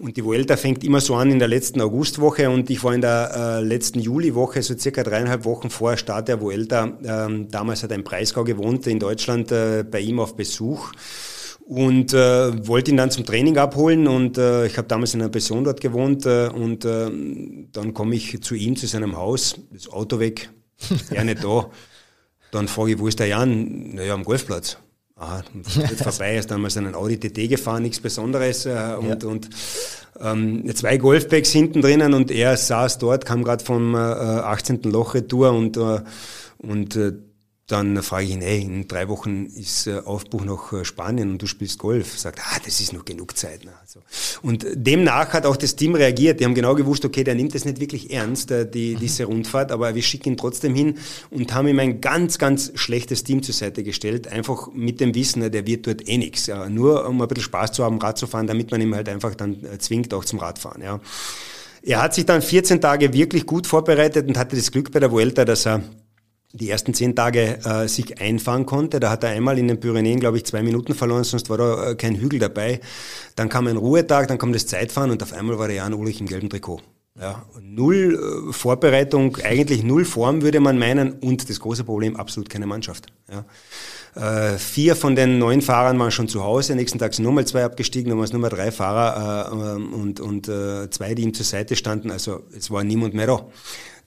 Und 0.00 0.16
die 0.16 0.24
Vuelta 0.24 0.56
fängt 0.56 0.82
immer 0.82 1.00
so 1.00 1.14
an 1.14 1.30
in 1.30 1.38
der 1.38 1.46
letzten 1.46 1.80
Augustwoche 1.80 2.50
und 2.50 2.68
ich 2.70 2.82
war 2.82 2.92
in 2.92 3.00
der 3.00 3.30
äh, 3.32 3.64
letzten 3.64 4.00
Juliwoche, 4.00 4.62
so 4.62 4.76
circa 4.76 5.04
dreieinhalb 5.04 5.44
Wochen 5.44 5.70
vor 5.70 5.96
Start 5.96 6.26
der 6.26 6.40
Vuelta. 6.40 6.98
Ähm, 7.04 7.48
damals 7.52 7.84
hat 7.84 7.92
ein 7.92 8.02
Breisgau 8.02 8.42
gewohnt 8.42 8.84
in 8.88 8.98
Deutschland 8.98 9.52
äh, 9.52 9.84
bei 9.88 10.00
ihm 10.00 10.18
auf 10.18 10.34
Besuch 10.34 10.90
und 11.60 12.12
äh, 12.12 12.66
wollte 12.66 12.90
ihn 12.90 12.96
dann 12.96 13.12
zum 13.12 13.24
Training 13.24 13.58
abholen 13.58 14.08
und 14.08 14.38
äh, 14.38 14.66
ich 14.66 14.76
habe 14.76 14.88
damals 14.88 15.14
in 15.14 15.20
einer 15.20 15.30
Pension 15.30 15.62
dort 15.62 15.80
gewohnt 15.80 16.26
äh, 16.26 16.48
und 16.48 16.84
äh, 16.84 17.08
dann 17.70 17.94
komme 17.94 18.16
ich 18.16 18.42
zu 18.42 18.56
ihm, 18.56 18.74
zu 18.74 18.88
seinem 18.88 19.16
Haus, 19.16 19.54
das 19.72 19.88
Auto 19.88 20.18
weg, 20.18 20.50
er 21.10 21.22
nicht 21.22 21.44
da. 21.44 21.70
Dann 22.50 22.68
frage 22.68 22.92
ich, 22.92 22.98
wo 22.98 23.06
ist 23.06 23.18
der 23.18 23.28
Jan? 23.28 23.94
Naja, 23.94 24.14
am 24.14 24.24
Golfplatz. 24.24 24.78
Aha, 25.16 25.42
jetzt 25.76 26.02
vorbei, 26.02 26.38
ist 26.38 26.50
damals 26.50 26.78
einen 26.78 26.94
Audi 26.94 27.18
TT 27.18 27.50
gefahren, 27.50 27.82
nichts 27.82 28.00
Besonderes 28.00 28.64
äh, 28.64 28.96
und, 28.98 29.22
ja. 29.22 29.28
und 29.28 29.50
ähm, 30.18 30.74
zwei 30.74 30.96
Golfbags 30.96 31.50
hinten 31.50 31.82
drinnen 31.82 32.14
und 32.14 32.30
er 32.30 32.56
saß 32.56 32.96
dort, 32.98 33.26
kam 33.26 33.44
gerade 33.44 33.62
vom 33.62 33.94
äh, 33.94 33.98
18. 33.98 34.82
Loch 34.84 35.14
Retour 35.14 35.52
und, 35.52 35.76
äh, 35.76 36.00
und 36.56 36.96
äh, 36.96 37.12
dann 37.70 38.02
frage 38.02 38.24
ich 38.24 38.32
ihn, 38.32 38.40
hey, 38.40 38.62
in 38.62 38.88
drei 38.88 39.08
Wochen 39.08 39.46
ist 39.46 39.86
äh, 39.86 40.00
Aufbruch 40.04 40.44
nach 40.44 40.72
äh, 40.72 40.84
Spanien 40.84 41.30
und 41.30 41.42
du 41.42 41.46
spielst 41.46 41.78
Golf. 41.78 42.18
Sagt, 42.18 42.40
ah, 42.40 42.58
das 42.64 42.80
ist 42.80 42.92
noch 42.92 43.04
genug 43.04 43.36
Zeit. 43.36 43.64
Ne? 43.64 43.72
Also, 43.80 44.00
und 44.42 44.66
demnach 44.74 45.32
hat 45.32 45.46
auch 45.46 45.56
das 45.56 45.76
Team 45.76 45.94
reagiert. 45.94 46.40
Die 46.40 46.44
haben 46.44 46.54
genau 46.54 46.74
gewusst, 46.74 47.04
okay, 47.04 47.22
der 47.22 47.34
nimmt 47.34 47.54
das 47.54 47.64
nicht 47.64 47.80
wirklich 47.80 48.12
ernst, 48.12 48.50
äh, 48.50 48.68
die, 48.68 48.94
mhm. 48.94 49.00
diese 49.00 49.24
Rundfahrt, 49.24 49.70
aber 49.70 49.94
wir 49.94 50.02
schicken 50.02 50.30
ihn 50.30 50.36
trotzdem 50.36 50.74
hin 50.74 50.98
und 51.30 51.54
haben 51.54 51.68
ihm 51.68 51.78
ein 51.78 52.00
ganz, 52.00 52.38
ganz 52.38 52.72
schlechtes 52.74 53.22
Team 53.22 53.42
zur 53.42 53.54
Seite 53.54 53.82
gestellt. 53.82 54.26
Einfach 54.28 54.68
mit 54.72 55.00
dem 55.00 55.14
Wissen, 55.14 55.50
der 55.50 55.66
wird 55.66 55.86
dort 55.86 56.08
eh 56.08 56.18
nichts. 56.18 56.46
Ja. 56.46 56.68
Nur 56.68 57.08
um 57.08 57.22
ein 57.22 57.28
bisschen 57.28 57.44
Spaß 57.44 57.72
zu 57.72 57.84
haben, 57.84 57.98
Rad 57.98 58.18
zu 58.18 58.26
fahren, 58.26 58.46
damit 58.46 58.70
man 58.70 58.80
ihm 58.80 58.94
halt 58.94 59.08
einfach 59.08 59.34
dann 59.34 59.56
zwingt, 59.78 60.12
auch 60.12 60.24
zum 60.24 60.40
Radfahren. 60.40 60.82
Ja. 60.82 61.00
Er 61.82 62.02
hat 62.02 62.14
sich 62.14 62.26
dann 62.26 62.42
14 62.42 62.80
Tage 62.80 63.12
wirklich 63.12 63.46
gut 63.46 63.66
vorbereitet 63.66 64.28
und 64.28 64.36
hatte 64.36 64.56
das 64.56 64.70
Glück 64.70 64.92
bei 64.92 65.00
der 65.00 65.10
Vuelta, 65.10 65.44
dass 65.44 65.66
er 65.66 65.82
die 66.52 66.68
ersten 66.68 66.94
zehn 66.94 67.14
Tage 67.14 67.58
äh, 67.64 67.86
sich 67.88 68.20
einfahren 68.20 68.66
konnte. 68.66 68.98
Da 69.00 69.10
hat 69.10 69.24
er 69.24 69.30
einmal 69.30 69.58
in 69.58 69.68
den 69.68 69.78
Pyrenäen, 69.78 70.20
glaube 70.20 70.36
ich, 70.36 70.44
zwei 70.44 70.62
Minuten 70.62 70.94
verloren, 70.94 71.24
sonst 71.24 71.48
war 71.48 71.58
da 71.58 71.90
äh, 71.90 71.94
kein 71.94 72.16
Hügel 72.16 72.38
dabei. 72.38 72.80
Dann 73.36 73.48
kam 73.48 73.66
ein 73.66 73.76
Ruhetag, 73.76 74.28
dann 74.28 74.38
kam 74.38 74.52
das 74.52 74.66
Zeitfahren 74.66 75.10
und 75.10 75.22
auf 75.22 75.32
einmal 75.32 75.58
war 75.58 75.68
der 75.68 75.76
Jan 75.76 75.94
Ulrich 75.94 76.20
im 76.20 76.26
gelben 76.26 76.50
Trikot. 76.50 76.80
Ja, 77.20 77.44
null 77.60 78.48
äh, 78.48 78.52
Vorbereitung, 78.52 79.36
eigentlich 79.42 79.82
null 79.82 80.04
Form 80.04 80.42
würde 80.42 80.60
man 80.60 80.78
meinen 80.78 81.12
und 81.12 81.48
das 81.50 81.60
große 81.60 81.84
Problem, 81.84 82.16
absolut 82.16 82.48
keine 82.48 82.66
Mannschaft. 82.66 83.06
Ja. 83.30 83.44
Äh, 84.14 84.58
vier 84.58 84.96
von 84.96 85.14
den 85.14 85.38
neun 85.38 85.60
Fahrern 85.60 85.98
waren 85.98 86.10
schon 86.10 86.28
zu 86.28 86.42
Hause, 86.42 86.74
nächsten 86.74 86.98
Tag 86.98 87.14
sind 87.14 87.24
nochmal 87.24 87.46
zwei 87.46 87.64
abgestiegen, 87.64 88.10
dann 88.10 88.18
waren 88.18 88.24
es 88.24 88.32
nur 88.32 88.40
mal 88.40 88.48
drei 88.48 88.72
Fahrer 88.72 89.52
äh, 89.52 89.74
und, 89.76 90.18
und 90.20 90.48
äh, 90.48 90.88
zwei, 90.90 91.14
die 91.14 91.22
ihm 91.22 91.34
zur 91.34 91.44
Seite 91.44 91.76
standen, 91.76 92.10
also 92.10 92.42
es 92.56 92.70
war 92.70 92.82
niemand 92.82 93.14
mehr 93.14 93.26
da. 93.26 93.46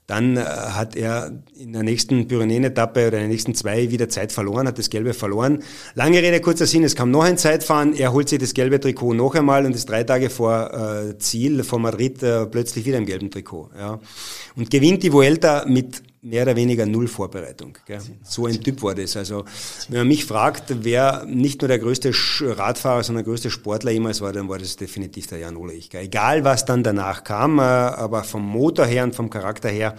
Dann 0.08 0.38
äh, 0.38 0.42
hat 0.42 0.96
er 0.96 1.32
in 1.58 1.74
der 1.74 1.84
nächsten 1.84 2.28
Pyrenäen-Etappe 2.28 3.08
oder 3.08 3.18
in 3.18 3.24
den 3.24 3.32
nächsten 3.32 3.56
zwei 3.56 3.90
wieder 3.90 4.10
Zeit 4.10 4.32
verloren, 4.32 4.68
hat 4.68 4.78
das 4.78 4.90
Gelbe 4.90 5.14
verloren. 5.14 5.64
Lange 5.96 6.22
Rede, 6.22 6.42
kurzer 6.42 6.66
Sinn, 6.66 6.84
es 6.84 6.96
kam 6.96 7.12
noch 7.12 7.24
ein 7.24 7.38
Zeitfahren, 7.38 7.94
er 7.94 8.12
holt 8.12 8.28
sich 8.30 8.40
das 8.40 8.54
gelbe 8.54 8.80
Trikot 8.80 9.14
noch 9.14 9.36
einmal 9.36 9.66
und 9.66 9.76
ist 9.76 9.90
drei 9.90 10.04
Tage 10.04 10.30
vor 10.30 10.74
äh, 10.74 11.18
Ziel, 11.18 11.64
vor 11.64 11.80
Madrid, 11.80 12.22
äh, 12.22 12.46
plötzlich 12.46 12.86
wieder 12.86 12.98
im 12.98 13.06
gelben 13.06 13.32
Trikot. 13.32 13.70
Ja. 13.78 14.00
Und 14.56 14.70
gewinnt 14.70 15.04
die 15.04 15.14
Vuelta 15.14 15.66
mit 15.68 16.04
mehr 16.24 16.44
oder 16.44 16.56
weniger 16.56 16.86
null 16.86 17.08
Vorbereitung. 17.08 17.78
Gell? 17.86 18.00
So 18.24 18.46
ein 18.46 18.62
Typ 18.62 18.82
war 18.82 18.96
das. 18.96 19.18
Also 19.18 19.44
wenn 19.90 20.00
man 20.00 20.08
mich 20.08 20.26
fragt, 20.26 20.84
wer 20.84 21.26
nicht 21.26 21.62
nur 21.62 21.68
der 21.68 21.80
größte 21.80 22.12
Radfahrer, 22.42 23.04
sondern 23.04 23.26
der 23.26 23.32
größte 23.32 23.52
Sportler 23.52 23.92
jemals 23.92 24.22
war, 24.22 24.32
dann 24.32 24.48
war 24.48 24.58
das 24.58 24.78
definitiv 24.78 25.28
der 25.28 25.40
Jan 25.40 25.58
Ulrich. 25.58 25.90
Gell? 25.90 26.06
Egal 26.06 26.46
was 26.46 26.66
dann 26.66 26.82
danach 26.82 27.24
kam, 27.26 27.60
äh, 27.60 27.62
aber 27.62 28.24
vom 28.24 28.44
Motor 28.48 28.86
her 28.86 29.04
und 29.04 29.16
vom 29.16 29.30
Charakter 29.30 29.70
her 29.70 29.96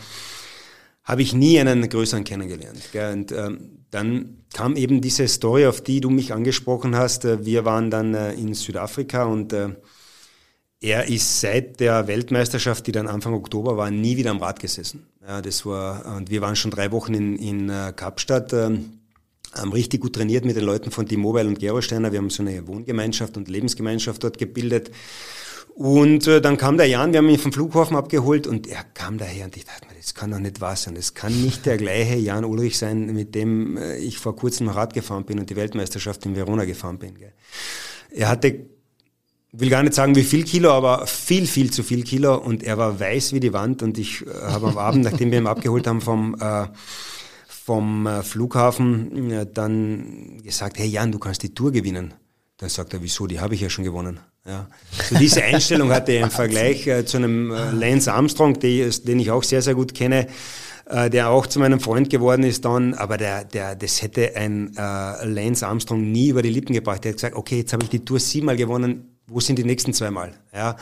habe 1.04 1.20
ich 1.20 1.34
nie 1.34 1.60
einen 1.60 1.86
größeren 1.86 2.24
kennengelernt. 2.24 2.80
Gell? 2.92 3.12
Und 3.12 3.30
ähm, 3.30 3.84
dann 3.90 4.38
kam 4.54 4.76
eben 4.76 5.02
diese 5.02 5.28
Story, 5.28 5.66
auf 5.66 5.82
die 5.82 6.00
du 6.00 6.08
mich 6.08 6.32
angesprochen 6.32 6.96
hast. 6.96 7.26
Äh, 7.26 7.44
wir 7.44 7.66
waren 7.66 7.90
dann 7.90 8.14
äh, 8.14 8.32
in 8.32 8.54
Südafrika 8.54 9.24
und 9.24 9.52
äh, 9.52 9.68
er 10.84 11.08
ist 11.08 11.40
seit 11.40 11.80
der 11.80 12.06
Weltmeisterschaft, 12.08 12.86
die 12.86 12.92
dann 12.92 13.06
Anfang 13.06 13.32
Oktober 13.32 13.78
war, 13.78 13.90
nie 13.90 14.18
wieder 14.18 14.30
am 14.30 14.38
Rad 14.38 14.60
gesessen. 14.60 15.06
Ja, 15.26 15.40
das 15.40 15.64
war, 15.64 16.16
und 16.16 16.28
wir 16.28 16.42
waren 16.42 16.56
schon 16.56 16.70
drei 16.70 16.92
Wochen 16.92 17.14
in, 17.14 17.36
in 17.36 17.70
äh, 17.70 17.94
Kapstadt, 17.96 18.52
ähm, 18.52 18.98
haben 19.54 19.72
richtig 19.72 20.02
gut 20.02 20.14
trainiert 20.14 20.44
mit 20.44 20.56
den 20.56 20.64
Leuten 20.64 20.90
von 20.90 21.08
T-Mobile 21.08 21.48
und 21.48 21.58
Gerolsteiner. 21.58 22.12
Wir 22.12 22.18
haben 22.18 22.28
so 22.28 22.42
eine 22.42 22.66
Wohngemeinschaft 22.66 23.38
und 23.38 23.48
Lebensgemeinschaft 23.48 24.22
dort 24.22 24.36
gebildet. 24.36 24.90
Und 25.74 26.26
äh, 26.26 26.42
dann 26.42 26.58
kam 26.58 26.76
der 26.76 26.86
Jan, 26.86 27.12
wir 27.12 27.18
haben 27.18 27.30
ihn 27.30 27.38
vom 27.38 27.52
Flughafen 27.52 27.96
abgeholt 27.96 28.46
und 28.46 28.66
er 28.66 28.84
kam 28.92 29.16
daher 29.16 29.46
und 29.46 29.56
ich 29.56 29.64
dachte 29.64 29.88
mir, 29.88 29.94
das 29.98 30.14
kann 30.14 30.32
doch 30.32 30.38
nicht 30.38 30.60
wahr 30.60 30.76
sein. 30.76 30.96
Das 30.96 31.14
kann 31.14 31.32
nicht 31.42 31.64
der 31.64 31.78
gleiche 31.78 32.16
Jan 32.16 32.44
Ulrich 32.44 32.76
sein, 32.76 33.06
mit 33.06 33.34
dem 33.34 33.78
äh, 33.78 33.96
ich 33.96 34.18
vor 34.18 34.36
kurzem 34.36 34.68
Rad 34.68 34.92
gefahren 34.92 35.24
bin 35.24 35.38
und 35.38 35.48
die 35.48 35.56
Weltmeisterschaft 35.56 36.26
in 36.26 36.36
Verona 36.36 36.66
gefahren 36.66 36.98
bin. 36.98 37.18
Gell. 37.18 37.32
Er 38.10 38.28
hatte 38.28 38.66
will 39.56 39.70
gar 39.70 39.82
nicht 39.82 39.94
sagen, 39.94 40.16
wie 40.16 40.24
viel 40.24 40.44
Kilo, 40.44 40.72
aber 40.72 41.06
viel, 41.06 41.46
viel 41.46 41.70
zu 41.70 41.82
viel 41.82 42.02
Kilo 42.02 42.36
und 42.36 42.62
er 42.62 42.76
war 42.78 42.98
weiß 42.98 43.32
wie 43.32 43.40
die 43.40 43.52
Wand 43.52 43.82
und 43.82 43.98
ich 43.98 44.26
äh, 44.26 44.30
habe 44.42 44.68
am 44.68 44.78
Abend, 44.78 45.04
nachdem 45.04 45.30
wir 45.30 45.38
ihn 45.38 45.46
abgeholt 45.46 45.86
haben 45.86 46.00
vom, 46.00 46.36
äh, 46.40 46.66
vom 47.46 48.06
äh, 48.06 48.22
Flughafen, 48.22 49.30
äh, 49.30 49.46
dann 49.52 50.42
gesagt, 50.42 50.78
hey 50.78 50.88
Jan, 50.88 51.12
du 51.12 51.18
kannst 51.18 51.42
die 51.42 51.54
Tour 51.54 51.72
gewinnen. 51.72 52.14
Dann 52.56 52.68
sagt 52.68 52.94
er, 52.94 53.02
wieso, 53.02 53.26
die 53.26 53.40
habe 53.40 53.54
ich 53.54 53.60
ja 53.60 53.70
schon 53.70 53.84
gewonnen. 53.84 54.20
Ja. 54.46 54.68
So 55.08 55.16
diese 55.16 55.42
Einstellung 55.42 55.90
hatte 55.90 56.12
er 56.12 56.24
im 56.24 56.30
Vergleich 56.30 56.86
äh, 56.86 57.04
zu 57.04 57.16
einem 57.16 57.50
äh, 57.50 57.70
Lance 57.70 58.12
Armstrong, 58.12 58.58
die, 58.58 58.88
den 59.04 59.18
ich 59.20 59.30
auch 59.30 59.42
sehr, 59.42 59.62
sehr 59.62 59.74
gut 59.74 59.94
kenne, 59.94 60.26
äh, 60.86 61.08
der 61.08 61.30
auch 61.30 61.46
zu 61.46 61.58
meinem 61.58 61.80
Freund 61.80 62.10
geworden 62.10 62.42
ist 62.42 62.64
dann, 62.64 62.94
aber 62.94 63.16
der, 63.16 63.44
der, 63.44 63.74
das 63.74 64.02
hätte 64.02 64.36
ein 64.36 64.72
Lance 64.74 65.66
Armstrong 65.66 66.10
nie 66.10 66.28
über 66.28 66.42
die 66.42 66.50
Lippen 66.50 66.74
gebracht. 66.74 67.04
Der 67.04 67.12
hat 67.12 67.16
gesagt, 67.16 67.36
okay, 67.36 67.58
jetzt 67.58 67.72
habe 67.72 67.84
ich 67.84 67.90
die 67.90 68.04
Tour 68.04 68.20
siebenmal 68.20 68.56
gewonnen, 68.56 69.13
wo 69.26 69.40
sind 69.40 69.58
die 69.58 69.64
nächsten 69.64 69.94
zweimal? 69.94 70.34
Ja, 70.52 70.76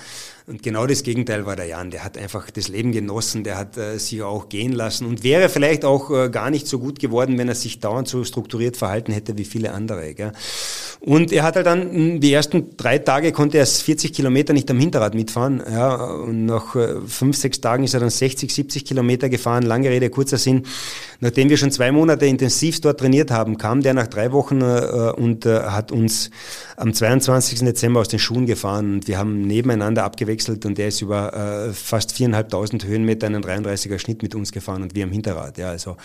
und 0.46 0.62
genau 0.62 0.86
das 0.86 1.04
Gegenteil 1.04 1.46
war 1.46 1.54
der 1.54 1.66
Jan. 1.66 1.90
Der 1.90 2.02
hat 2.02 2.18
einfach 2.18 2.50
das 2.50 2.68
Leben 2.68 2.90
genossen, 2.90 3.44
der 3.44 3.56
hat 3.56 3.76
äh, 3.76 3.98
sich 3.98 4.22
auch 4.22 4.48
gehen 4.48 4.72
lassen 4.72 5.06
und 5.06 5.22
wäre 5.22 5.48
vielleicht 5.48 5.84
auch 5.84 6.10
äh, 6.10 6.28
gar 6.28 6.50
nicht 6.50 6.66
so 6.66 6.78
gut 6.80 6.98
geworden, 6.98 7.38
wenn 7.38 7.48
er 7.48 7.54
sich 7.54 7.78
dauernd 7.78 8.08
so 8.08 8.24
strukturiert 8.24 8.76
verhalten 8.76 9.12
hätte 9.12 9.38
wie 9.38 9.44
viele 9.44 9.72
andere. 9.72 10.14
Gell? 10.14 10.32
Und 11.04 11.32
er 11.32 11.42
hat 11.42 11.56
halt 11.56 11.66
dann, 11.66 11.90
hm, 11.90 12.20
die 12.20 12.32
ersten 12.32 12.76
drei 12.76 12.98
Tage 12.98 13.32
konnte 13.32 13.58
er 13.58 13.66
40 13.66 14.12
Kilometer 14.12 14.52
nicht 14.52 14.70
am 14.70 14.78
Hinterrad 14.78 15.14
mitfahren. 15.14 15.60
Ja, 15.68 15.96
und 15.96 16.46
nach 16.46 16.76
äh, 16.76 17.00
fünf, 17.08 17.36
sechs 17.36 17.60
Tagen 17.60 17.82
ist 17.82 17.94
er 17.94 18.00
dann 18.00 18.10
60, 18.10 18.54
70 18.54 18.84
Kilometer 18.84 19.28
gefahren. 19.28 19.64
Lange 19.64 19.90
Rede, 19.90 20.10
kurzer 20.10 20.38
Sinn. 20.38 20.62
Nachdem 21.18 21.48
wir 21.48 21.56
schon 21.56 21.72
zwei 21.72 21.90
Monate 21.90 22.26
intensiv 22.26 22.80
dort 22.80 23.00
trainiert 23.00 23.32
haben, 23.32 23.58
kam 23.58 23.82
der 23.82 23.94
nach 23.94 24.06
drei 24.06 24.30
Wochen 24.30 24.60
äh, 24.60 25.12
und 25.16 25.44
äh, 25.44 25.62
hat 25.62 25.90
uns 25.90 26.30
am 26.76 26.94
22. 26.94 27.60
Dezember 27.60 27.98
aus 27.98 28.08
den 28.08 28.20
Schuhen 28.20 28.46
gefahren 28.46 28.94
und 28.94 29.08
wir 29.08 29.18
haben 29.18 29.42
nebeneinander 29.42 30.04
abgewechselt 30.04 30.64
und 30.66 30.78
der 30.78 30.88
ist 30.88 31.00
über 31.00 31.34
äh, 31.34 31.72
fast 31.72 32.12
viereinhalbtausend 32.12 32.84
Höhenmeter 32.84 33.26
einen 33.26 33.42
33er 33.42 33.98
Schnitt 33.98 34.22
mit 34.22 34.36
uns 34.36 34.52
gefahren 34.52 34.82
und 34.82 34.94
wir 34.94 35.02
am 35.02 35.10
Hinterrad. 35.10 35.58
Ja, 35.58 35.70
also 35.70 35.96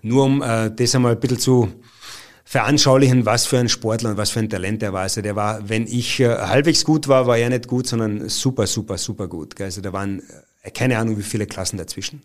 nur 0.00 0.24
um 0.24 0.40
äh, 0.40 0.70
das 0.74 0.94
einmal 0.94 1.12
ein 1.12 1.20
bisschen 1.20 1.38
zu 1.38 1.68
veranschaulichen, 2.48 3.26
was 3.26 3.44
für 3.44 3.58
ein 3.58 3.68
Sportler 3.68 4.10
und 4.10 4.16
was 4.16 4.30
für 4.30 4.38
ein 4.38 4.48
Talent 4.48 4.80
er 4.82 4.92
war. 4.92 5.02
Also 5.02 5.20
der 5.20 5.34
war, 5.34 5.68
wenn 5.68 5.86
ich 5.86 6.20
äh, 6.20 6.28
halbwegs 6.28 6.84
gut 6.84 7.08
war, 7.08 7.26
war 7.26 7.36
er 7.36 7.50
nicht 7.50 7.66
gut, 7.66 7.88
sondern 7.88 8.28
super, 8.28 8.68
super, 8.68 8.96
super 8.96 9.26
gut. 9.26 9.60
Also 9.60 9.80
da 9.80 9.92
waren 9.92 10.22
äh, 10.62 10.70
keine 10.70 10.96
Ahnung, 10.96 11.18
wie 11.18 11.24
viele 11.24 11.46
Klassen 11.46 11.76
dazwischen. 11.76 12.22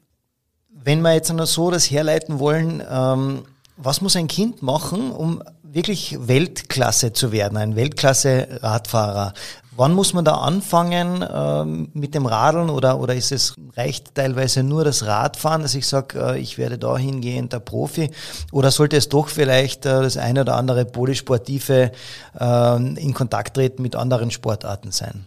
Wenn 0.69 1.01
wir 1.01 1.13
jetzt 1.15 1.33
noch 1.33 1.47
so 1.47 1.71
das 1.71 1.89
herleiten 1.89 2.37
wollen, 2.37 2.83
ähm, 2.87 3.41
was 3.77 4.01
muss 4.01 4.15
ein 4.15 4.27
Kind 4.27 4.61
machen, 4.61 5.11
um 5.11 5.41
wirklich 5.73 6.17
Weltklasse 6.19 7.13
zu 7.13 7.31
werden, 7.31 7.57
ein 7.57 7.75
Weltklasse-Radfahrer? 7.75 9.33
Wann 9.75 9.93
muss 9.93 10.13
man 10.13 10.25
da 10.25 10.33
anfangen 10.33 11.25
ähm, 11.33 11.89
mit 11.93 12.13
dem 12.13 12.25
Radeln 12.25 12.69
oder, 12.69 12.99
oder 12.99 13.15
ist 13.15 13.31
es 13.31 13.55
reicht 13.77 14.15
teilweise 14.15 14.63
nur 14.63 14.83
das 14.83 15.05
Radfahren, 15.05 15.61
dass 15.61 15.75
ich 15.75 15.87
sage, 15.87 16.19
äh, 16.19 16.39
ich 16.39 16.57
werde 16.57 16.77
da 16.77 16.97
hingehend 16.97 17.53
der 17.53 17.59
Profi? 17.59 18.11
Oder 18.51 18.69
sollte 18.69 18.97
es 18.97 19.07
doch 19.07 19.29
vielleicht 19.29 19.85
äh, 19.85 20.01
das 20.01 20.17
eine 20.17 20.41
oder 20.41 20.57
andere 20.57 20.83
Polysportive 20.83 21.91
äh, 22.37 22.75
in 22.75 23.13
Kontakt 23.13 23.55
treten 23.55 23.81
mit 23.81 23.95
anderen 23.95 24.29
Sportarten 24.29 24.91
sein? 24.91 25.25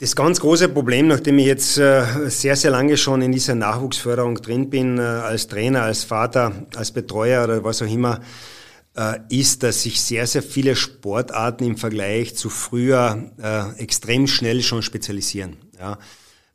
Das 0.00 0.14
ganz 0.14 0.38
große 0.38 0.68
Problem, 0.68 1.08
nachdem 1.08 1.40
ich 1.40 1.46
jetzt 1.46 1.76
äh, 1.76 2.04
sehr, 2.28 2.54
sehr 2.54 2.70
lange 2.70 2.96
schon 2.96 3.20
in 3.20 3.32
dieser 3.32 3.56
Nachwuchsförderung 3.56 4.36
drin 4.36 4.70
bin, 4.70 4.98
äh, 4.98 5.02
als 5.02 5.48
Trainer, 5.48 5.82
als 5.82 6.04
Vater, 6.04 6.52
als 6.76 6.92
Betreuer 6.92 7.42
oder 7.42 7.64
was 7.64 7.82
auch 7.82 7.92
immer, 7.92 8.20
ist, 9.28 9.62
dass 9.62 9.82
sich 9.82 10.00
sehr, 10.00 10.26
sehr 10.26 10.42
viele 10.42 10.74
Sportarten 10.74 11.64
im 11.64 11.76
Vergleich 11.76 12.34
zu 12.36 12.50
früher 12.50 13.30
extrem 13.76 14.26
schnell 14.26 14.62
schon 14.62 14.82
spezialisieren. 14.82 15.56
Ja. 15.78 15.98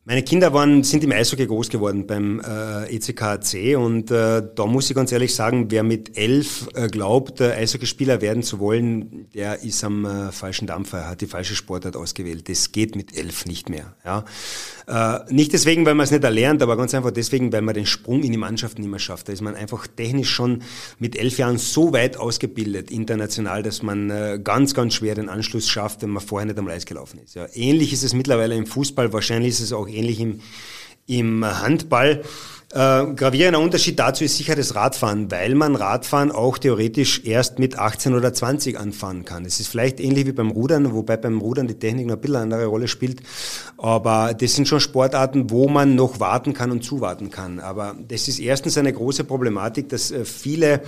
Meine 0.05 0.21
Kinder 0.21 0.51
waren, 0.51 0.83
sind 0.83 1.01
im 1.05 1.13
Eishockey 1.13 1.47
groß 1.47 1.69
geworden 1.69 2.05
beim 2.05 2.41
äh, 2.41 2.93
ECKC 2.93 3.77
und 3.77 4.11
äh, 4.11 4.43
da 4.53 4.65
muss 4.65 4.89
ich 4.89 4.97
ganz 4.97 5.13
ehrlich 5.13 5.33
sagen, 5.33 5.67
wer 5.71 5.83
mit 5.83 6.17
elf 6.17 6.67
äh, 6.73 6.87
glaubt, 6.87 7.39
äh, 7.39 7.53
Eishockeyspieler 7.53 8.19
werden 8.19 8.43
zu 8.43 8.59
wollen, 8.59 9.29
der 9.33 9.63
ist 9.63 9.81
am 9.81 10.03
äh, 10.03 10.33
falschen 10.33 10.67
Dampfer, 10.67 11.07
hat 11.07 11.21
die 11.21 11.27
falsche 11.27 11.55
Sportart 11.55 11.95
ausgewählt. 11.95 12.49
Das 12.49 12.73
geht 12.73 12.97
mit 12.97 13.17
elf 13.17 13.45
nicht 13.45 13.69
mehr. 13.69 13.95
Ja? 14.03 14.25
Äh, 14.87 15.33
nicht 15.33 15.53
deswegen, 15.53 15.85
weil 15.85 15.95
man 15.95 16.03
es 16.03 16.11
nicht 16.11 16.25
erlernt, 16.25 16.61
aber 16.61 16.75
ganz 16.75 16.93
einfach 16.93 17.11
deswegen, 17.11 17.53
weil 17.53 17.61
man 17.61 17.73
den 17.73 17.85
Sprung 17.85 18.23
in 18.23 18.33
die 18.33 18.37
Mannschaft 18.37 18.79
nicht 18.79 18.89
mehr 18.89 18.99
schafft. 18.99 19.29
Da 19.29 19.31
ist 19.31 19.41
man 19.41 19.55
einfach 19.55 19.87
technisch 19.87 20.31
schon 20.31 20.63
mit 20.99 21.15
elf 21.15 21.37
Jahren 21.37 21.57
so 21.57 21.93
weit 21.93 22.17
ausgebildet, 22.17 22.91
international, 22.91 23.63
dass 23.63 23.81
man 23.81 24.09
äh, 24.09 24.37
ganz, 24.43 24.73
ganz 24.73 24.95
schwer 24.95 25.15
den 25.15 25.29
Anschluss 25.29 25.69
schafft, 25.69 26.01
wenn 26.01 26.09
man 26.09 26.21
vorher 26.21 26.45
nicht 26.45 26.59
am 26.59 26.67
Eis 26.67 26.85
gelaufen 26.85 27.21
ist. 27.23 27.35
Ja? 27.35 27.47
Ähnlich 27.53 27.93
ist 27.93 28.03
es 28.03 28.13
mittlerweile 28.13 28.55
im 28.55 28.65
Fußball, 28.65 29.13
wahrscheinlich 29.13 29.51
ist 29.51 29.61
es 29.61 29.71
auch 29.71 29.87
ähnlich 29.93 30.19
im, 30.19 30.41
im 31.07 31.45
Handball. 31.45 32.23
Äh, 32.73 33.13
gravierender 33.13 33.59
Unterschied 33.59 33.99
dazu 33.99 34.23
ist 34.23 34.35
sicher 34.35 34.55
das 34.55 34.73
Radfahren, 34.73 35.29
weil 35.29 35.53
man 35.53 35.75
Radfahren 35.75 36.31
auch 36.31 36.57
theoretisch 36.57 37.21
erst 37.23 37.59
mit 37.59 37.77
18 37.77 38.15
oder 38.15 38.33
20 38.33 38.79
anfahren 38.79 39.25
kann. 39.25 39.45
Es 39.45 39.59
ist 39.59 39.67
vielleicht 39.67 39.99
ähnlich 39.99 40.25
wie 40.25 40.31
beim 40.31 40.49
Rudern, 40.49 40.91
wobei 40.91 41.17
beim 41.17 41.39
Rudern 41.39 41.67
die 41.67 41.77
Technik 41.77 42.07
noch 42.07 42.15
ein 42.15 42.21
bisschen 42.21 42.37
andere 42.37 42.65
Rolle 42.65 42.87
spielt. 42.87 43.21
Aber 43.77 44.33
das 44.33 44.55
sind 44.55 44.67
schon 44.67 44.79
Sportarten, 44.79 45.51
wo 45.51 45.67
man 45.67 45.93
noch 45.93 46.19
warten 46.19 46.53
kann 46.55 46.71
und 46.71 46.83
zuwarten 46.83 47.29
kann. 47.29 47.59
Aber 47.59 47.95
das 48.07 48.27
ist 48.27 48.39
erstens 48.39 48.75
eine 48.75 48.91
große 48.91 49.23
Problematik, 49.23 49.89
dass 49.89 50.09
äh, 50.09 50.25
viele 50.25 50.81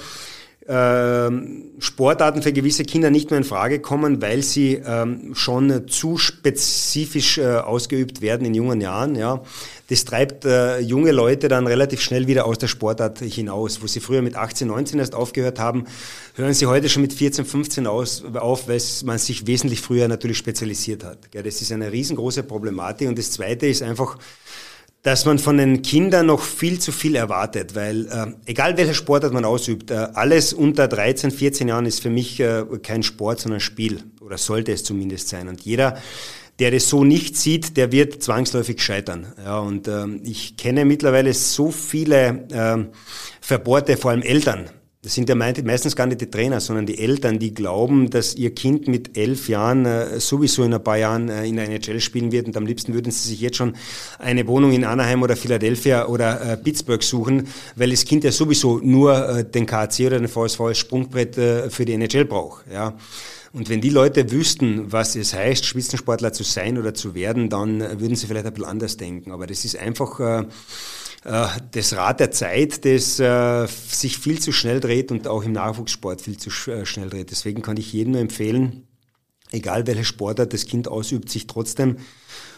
Sportarten 0.68 2.42
für 2.42 2.52
gewisse 2.52 2.86
Kinder 2.86 3.12
nicht 3.12 3.30
mehr 3.30 3.38
in 3.38 3.44
Frage 3.44 3.80
kommen, 3.80 4.22
weil 4.24 4.42
sie 4.42 4.82
ähm, 4.84 5.36
schon 5.36 5.88
zu 5.88 6.18
spezifisch 6.18 7.38
äh, 7.38 7.58
ausgeübt 7.58 8.22
werden 8.22 8.48
in 8.48 8.56
jungen 8.56 8.82
Jahren. 8.82 9.14
Ja. 9.14 9.44
Das 9.90 10.06
treibt 10.06 10.46
äh, 10.46 10.80
junge 10.80 11.12
Leute 11.12 11.50
dann 11.50 11.68
relativ 11.68 12.02
schnell 12.02 12.26
wieder 12.26 12.48
aus 12.48 12.58
der 12.58 12.68
Sportart 12.68 13.20
hinaus. 13.20 13.84
Wo 13.84 13.88
sie 13.88 14.00
früher 14.00 14.24
mit 14.24 14.36
18, 14.36 14.68
19 14.68 14.98
erst 14.98 15.14
aufgehört 15.14 15.60
haben, 15.60 15.86
hören 16.34 16.56
sie 16.56 16.66
heute 16.66 16.90
schon 16.90 17.04
mit 17.04 17.14
14, 17.14 17.46
15 17.46 17.86
aus, 17.86 18.24
auf, 18.34 18.68
weil 18.68 18.82
man 19.04 19.20
sich 19.20 19.46
wesentlich 19.46 19.82
früher 19.82 20.08
natürlich 20.08 20.40
spezialisiert 20.40 21.04
hat. 21.04 21.20
Das 21.32 21.62
ist 21.62 21.72
eine 21.72 21.92
riesengroße 21.92 22.42
Problematik. 22.42 23.08
Und 23.08 23.20
das 23.20 23.30
Zweite 23.30 23.68
ist 23.68 23.84
einfach, 23.84 24.18
dass 25.06 25.24
man 25.26 25.38
von 25.38 25.58
den 25.58 25.84
Kindern 25.84 26.26
noch 26.26 26.42
viel 26.42 26.80
zu 26.80 26.92
viel 26.92 27.16
erwartet, 27.16 27.76
weil 27.76 28.08
äh, 28.08 28.34
egal 28.48 28.76
welcher 28.76 28.96
Sportart 28.96 29.34
man 29.34 29.46
ausübt, 29.46 29.92
äh, 29.92 30.08
alles 30.16 30.52
unter 30.52 30.88
13, 30.88 31.30
14 31.30 31.68
Jahren 31.68 31.86
ist 31.86 32.02
für 32.02 32.10
mich 32.10 32.40
äh, 32.40 32.64
kein 32.82 33.04
Sport, 33.04 33.40
sondern 33.40 33.60
Spiel 33.60 34.02
oder 34.20 34.40
sollte 34.40 34.72
es 34.72 34.84
zumindest 34.84 35.30
sein. 35.30 35.48
Und 35.48 35.62
jeder, 35.62 36.02
der 36.58 36.72
das 36.72 36.90
so 36.90 37.04
nicht 37.04 37.38
sieht, 37.38 37.78
der 37.78 37.92
wird 37.92 38.24
zwangsläufig 38.24 38.82
scheitern. 38.82 39.28
Ja, 39.38 39.60
und 39.60 39.88
ähm, 39.88 40.22
ich 40.24 40.58
kenne 40.58 40.86
mittlerweile 40.86 41.36
so 41.36 41.70
viele 41.70 42.48
ähm, 42.52 42.88
Verbohrte, 43.42 43.98
vor 43.98 44.10
allem 44.10 44.24
Eltern, 44.24 44.72
das 45.06 45.14
sind 45.14 45.30
ja 45.30 45.36
meistens 45.36 45.96
gar 45.96 46.08
nicht 46.08 46.20
die 46.20 46.32
Trainer, 46.32 46.60
sondern 46.60 46.88
die 46.88 46.98
Eltern, 46.98 47.38
die 47.38 47.54
glauben, 47.54 48.10
dass 48.10 48.34
ihr 48.34 48.56
Kind 48.56 48.88
mit 48.88 49.16
elf 49.16 49.48
Jahren 49.50 49.86
äh, 49.86 50.20
sowieso 50.20 50.64
in 50.64 50.74
ein 50.74 50.84
paar 50.84 50.98
Jahren 50.98 51.30
äh, 51.30 51.46
in 51.46 51.58
der 51.58 51.70
NHL 51.70 52.00
spielen 52.00 52.32
wird 52.32 52.48
und 52.48 52.58
am 52.58 52.66
liebsten 52.66 52.92
würden 52.96 53.12
sie 53.12 53.30
sich 53.30 53.40
jetzt 53.40 53.58
schon 53.58 53.76
eine 54.18 54.48
Wohnung 54.48 54.72
in 54.72 54.84
Anaheim 54.84 55.22
oder 55.22 55.36
Philadelphia 55.36 56.08
oder 56.08 56.42
äh, 56.42 56.58
Pittsburgh 56.58 57.04
suchen, 57.04 57.48
weil 57.76 57.92
das 57.92 58.04
Kind 58.04 58.24
ja 58.24 58.32
sowieso 58.32 58.80
nur 58.80 59.44
den 59.44 59.68
KC 59.68 60.08
oder 60.08 60.18
den 60.18 60.28
VSV 60.28 60.60
als 60.62 60.80
Sprungbrett 60.80 61.36
für 61.36 61.86
die 61.86 61.94
NHL 61.94 62.26
braucht. 62.26 62.66
Ja. 62.74 62.98
Und 63.54 63.70
wenn 63.70 63.82
die 63.82 63.92
Leute 63.92 64.32
wüssten, 64.32 64.92
was 64.92 65.16
es 65.16 65.36
heißt, 65.36 65.66
Spitzensportler 65.66 66.34
zu 66.34 66.42
sein 66.42 66.80
oder 66.80 66.96
zu 66.96 67.14
werden, 67.14 67.50
dann 67.52 67.80
würden 67.80 68.16
sie 68.16 68.26
vielleicht 68.26 68.48
ein 68.48 68.54
bisschen 68.54 68.70
anders 68.70 68.98
denken. 68.98 69.32
Aber 69.32 69.46
das 69.46 69.66
ist 69.66 69.78
einfach 69.78 70.46
das 71.26 71.96
Rad 71.96 72.20
der 72.20 72.30
Zeit, 72.30 72.86
das 72.86 73.20
äh, 73.20 73.68
sich 73.68 74.20
viel 74.20 74.40
zu 74.40 74.52
schnell 74.52 74.80
dreht 74.80 75.12
und 75.12 75.28
auch 75.28 75.44
im 75.44 75.54
Nachwuchssport 75.54 76.22
viel 76.22 76.38
zu 76.38 76.50
äh, 76.72 76.86
schnell 76.86 77.10
dreht. 77.10 77.32
Deswegen 77.32 77.64
kann 77.64 77.78
ich 77.78 77.92
jedem 77.92 78.14
nur 78.14 78.22
empfehlen, 78.22 78.88
egal 79.52 79.88
welche 79.88 80.04
Sportart 80.04 80.54
das 80.54 80.68
Kind 80.68 80.88
ausübt, 80.88 81.30
sich 81.30 81.48
trotzdem 81.48 81.98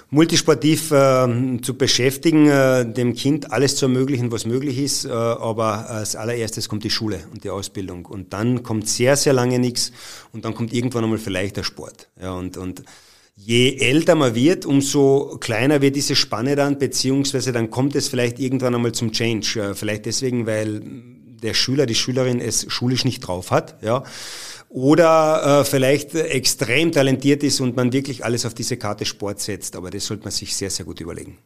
multisportiv 0.09 0.91
äh, 0.91 1.59
zu 1.61 1.77
beschäftigen, 1.77 2.47
äh, 2.47 2.91
dem 2.91 3.13
Kind 3.13 3.51
alles 3.51 3.75
zu 3.75 3.85
ermöglichen, 3.85 4.31
was 4.31 4.45
möglich 4.45 4.77
ist. 4.79 5.05
Äh, 5.05 5.11
aber 5.11 5.89
als 5.89 6.15
allererstes 6.15 6.69
kommt 6.69 6.83
die 6.83 6.89
Schule 6.89 7.19
und 7.31 7.43
die 7.43 7.49
Ausbildung. 7.49 8.05
Und 8.05 8.33
dann 8.33 8.63
kommt 8.63 8.87
sehr, 8.87 9.15
sehr 9.15 9.33
lange 9.33 9.59
nichts 9.59 9.91
und 10.33 10.45
dann 10.45 10.53
kommt 10.53 10.73
irgendwann 10.73 11.03
einmal 11.03 11.19
vielleicht 11.19 11.57
der 11.57 11.63
Sport. 11.63 12.09
Ja, 12.21 12.33
und, 12.33 12.57
und 12.57 12.83
je 13.37 13.77
älter 13.77 14.15
man 14.15 14.35
wird, 14.35 14.65
umso 14.65 15.37
kleiner 15.39 15.81
wird 15.81 15.95
diese 15.95 16.15
Spanne 16.15 16.55
dann, 16.55 16.79
beziehungsweise 16.79 17.51
dann 17.51 17.69
kommt 17.69 17.95
es 17.95 18.09
vielleicht 18.09 18.39
irgendwann 18.39 18.75
einmal 18.75 18.91
zum 18.91 19.11
Change. 19.11 19.73
Vielleicht 19.75 20.05
deswegen, 20.05 20.45
weil 20.45 20.81
der 21.41 21.53
Schüler, 21.53 21.85
die 21.85 21.95
Schülerin 21.95 22.41
es 22.41 22.65
schulisch 22.69 23.05
nicht 23.05 23.21
drauf 23.21 23.51
hat, 23.51 23.81
ja. 23.81 24.03
Oder 24.69 25.61
äh, 25.61 25.65
vielleicht 25.65 26.13
extrem 26.13 26.91
talentiert 26.91 27.41
ist 27.41 27.61
und 27.61 27.77
man 27.77 27.93
wirklich 27.93 28.25
alles 28.25 28.45
auf 28.45 28.53
diese 28.53 28.75
Karte 28.75 29.05
Sport 29.05 29.39
setzt. 29.39 29.77
Aber 29.77 29.91
das 29.91 30.05
sollte 30.05 30.23
man 30.23 30.31
sich 30.31 30.53
sehr, 30.55 30.69
sehr 30.69 30.85
gut 30.85 30.99
überlegen 30.99 31.37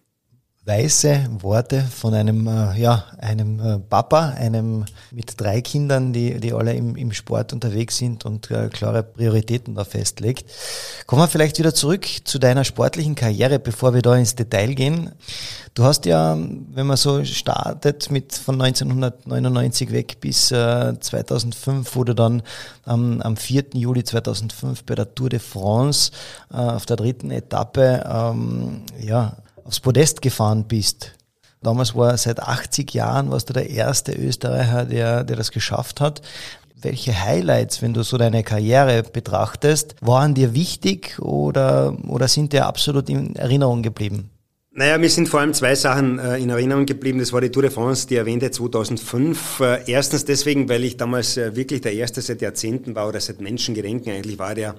weise 0.71 1.27
Worte 1.41 1.81
von 1.81 2.13
einem, 2.13 2.47
äh, 2.47 2.79
ja, 2.79 3.03
einem 3.17 3.59
äh, 3.59 3.79
Papa, 3.79 4.29
einem 4.37 4.85
mit 5.11 5.39
drei 5.39 5.61
Kindern, 5.61 6.13
die, 6.13 6.39
die 6.39 6.53
alle 6.53 6.73
im, 6.73 6.95
im 6.95 7.11
Sport 7.11 7.51
unterwegs 7.51 7.97
sind 7.97 8.25
und 8.25 8.49
äh, 8.51 8.69
klare 8.69 9.03
Prioritäten 9.03 9.75
da 9.75 9.83
festlegt. 9.83 10.49
Kommen 11.07 11.23
wir 11.23 11.27
vielleicht 11.27 11.59
wieder 11.59 11.73
zurück 11.73 12.05
zu 12.23 12.39
deiner 12.39 12.63
sportlichen 12.63 13.15
Karriere, 13.15 13.59
bevor 13.59 13.93
wir 13.93 14.01
da 14.01 14.15
ins 14.15 14.35
Detail 14.35 14.73
gehen. 14.73 15.11
Du 15.73 15.83
hast 15.83 16.05
ja, 16.05 16.37
wenn 16.37 16.87
man 16.87 16.97
so 16.97 17.23
startet, 17.25 18.09
mit 18.09 18.33
von 18.33 18.61
1999 18.61 19.91
weg 19.91 20.19
bis 20.21 20.51
äh, 20.51 20.93
2005, 20.99 21.95
wo 21.95 22.03
du 22.03 22.13
dann 22.13 22.43
ähm, 22.87 23.21
am 23.21 23.35
4. 23.35 23.65
Juli 23.73 24.03
2005 24.03 24.83
bei 24.83 24.95
der 24.95 25.13
Tour 25.15 25.29
de 25.29 25.39
France 25.39 26.11
äh, 26.51 26.57
auf 26.57 26.85
der 26.85 26.97
dritten 26.97 27.31
Etappe 27.31 28.03
ähm, 28.05 28.81
ja, 28.99 29.37
aufs 29.63 29.79
Podest 29.79 30.21
gefahren 30.21 30.65
bist. 30.67 31.13
Damals 31.61 31.95
war 31.95 32.17
seit 32.17 32.39
80 32.39 32.93
Jahren 32.93 33.29
warst 33.29 33.49
du 33.49 33.53
der 33.53 33.69
erste 33.69 34.13
Österreicher, 34.13 34.85
der, 34.85 35.23
der 35.23 35.35
das 35.35 35.51
geschafft 35.51 36.01
hat. 36.01 36.21
Welche 36.81 37.19
Highlights, 37.23 37.83
wenn 37.83 37.93
du 37.93 38.01
so 38.03 38.17
deine 38.17 38.43
Karriere 38.43 39.03
betrachtest, 39.03 39.95
waren 40.01 40.33
dir 40.33 40.55
wichtig 40.55 41.19
oder, 41.19 41.95
oder 42.07 42.27
sind 42.27 42.53
dir 42.53 42.65
absolut 42.65 43.09
in 43.09 43.35
Erinnerung 43.35 43.83
geblieben? 43.83 44.31
Naja, 44.73 44.97
mir 44.97 45.09
sind 45.09 45.27
vor 45.27 45.41
allem 45.41 45.53
zwei 45.53 45.75
Sachen 45.75 46.17
äh, 46.17 46.37
in 46.37 46.49
Erinnerung 46.49 46.85
geblieben. 46.85 47.19
Das 47.19 47.33
war 47.33 47.41
die 47.41 47.51
Tour 47.51 47.63
de 47.63 47.71
France, 47.71 48.07
die 48.07 48.15
erwähnte 48.15 48.49
2005. 48.49 49.59
Äh, 49.59 49.83
erstens 49.85 50.23
deswegen, 50.23 50.69
weil 50.69 50.85
ich 50.85 50.95
damals 50.95 51.35
äh, 51.35 51.55
wirklich 51.55 51.81
der 51.81 51.93
Erste 51.93 52.21
seit 52.21 52.41
Jahrzehnten 52.41 52.95
war 52.95 53.09
oder 53.09 53.19
seit 53.19 53.41
Menschengedenken 53.41 54.13
eigentlich 54.13 54.39
war, 54.39 54.55
der 54.55 54.75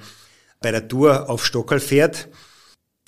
bei 0.63 0.71
der 0.71 0.89
Tour 0.89 1.29
auf 1.29 1.45
Stockerl 1.45 1.79
fährt. 1.79 2.29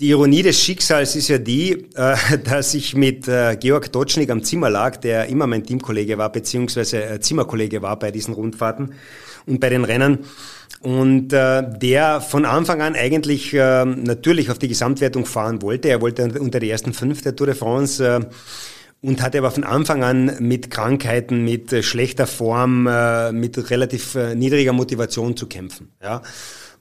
Die 0.01 0.09
Ironie 0.09 0.43
des 0.43 0.61
Schicksals 0.61 1.15
ist 1.15 1.29
ja 1.29 1.39
die, 1.39 1.87
äh, 1.95 2.17
dass 2.45 2.75
ich 2.75 2.97
mit 2.97 3.29
äh, 3.29 3.57
Georg 3.57 3.93
Dotschnik 3.93 4.29
am 4.29 4.43
Zimmer 4.43 4.69
lag, 4.69 4.97
der 4.97 5.27
immer 5.27 5.47
mein 5.47 5.63
Teamkollege 5.63 6.19
war, 6.19 6.33
beziehungsweise 6.33 7.05
äh, 7.05 7.21
Zimmerkollege 7.21 7.81
war 7.81 7.97
bei 7.97 8.11
diesen 8.11 8.35
Rundfahrten 8.35 8.95
und 9.47 9.61
bei 9.61 9.69
den 9.69 9.85
Rennen. 9.85 10.25
Und 10.81 11.29
der 11.29 12.21
von 12.21 12.45
Anfang 12.45 12.83
an 12.83 12.95
eigentlich 12.95 13.55
natürlich 13.55 14.51
auf 14.51 14.59
die 14.59 14.69
Gesamtwertung 14.69 15.25
fahren 15.25 15.63
wollte. 15.63 15.89
Er 15.89 16.03
wollte 16.03 16.39
unter 16.39 16.61
die 16.61 16.69
ersten 16.69 16.93
fünf 16.93 17.23
der 17.23 17.35
Tour 17.35 17.47
de 17.47 17.57
France 17.57 18.29
und 19.01 19.23
hatte 19.23 19.39
aber 19.39 19.51
von 19.51 19.65
Anfang 19.65 20.05
an 20.05 20.37
mit 20.41 20.71
Krankheiten, 20.71 21.43
mit 21.43 21.83
schlechter 21.83 22.27
Form, 22.27 22.83
mit 23.33 23.71
relativ 23.71 24.15
niedriger 24.35 24.75
Motivation 24.75 25.39
zu 25.39 25.47
kämpfen. 25.47 25.89
Ja. 26.03 26.21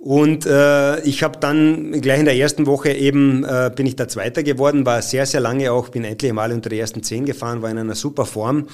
Und 0.03 0.45
äh, 0.45 0.99
ich 1.03 1.23
habe 1.23 1.39
dann 1.39 2.01
gleich 2.01 2.19
in 2.19 2.25
der 2.25 2.35
ersten 2.35 2.65
Woche 2.65 2.91
eben, 2.91 3.45
äh, 3.45 3.71
bin 3.73 3.85
ich 3.85 3.95
da 3.95 4.05
Zweiter 4.05 4.43
geworden, 4.43 4.85
war 4.85 5.01
sehr, 5.01 5.25
sehr 5.25 5.39
lange 5.39 5.71
auch, 5.71 5.87
bin 5.87 6.03
endlich 6.03 6.33
mal 6.33 6.51
unter 6.51 6.69
die 6.69 6.77
ersten 6.77 7.03
zehn 7.03 7.25
gefahren, 7.25 7.61
war 7.61 7.71
in 7.71 7.77
einer 7.77 7.95
super 7.95 8.25
Form. 8.25 8.67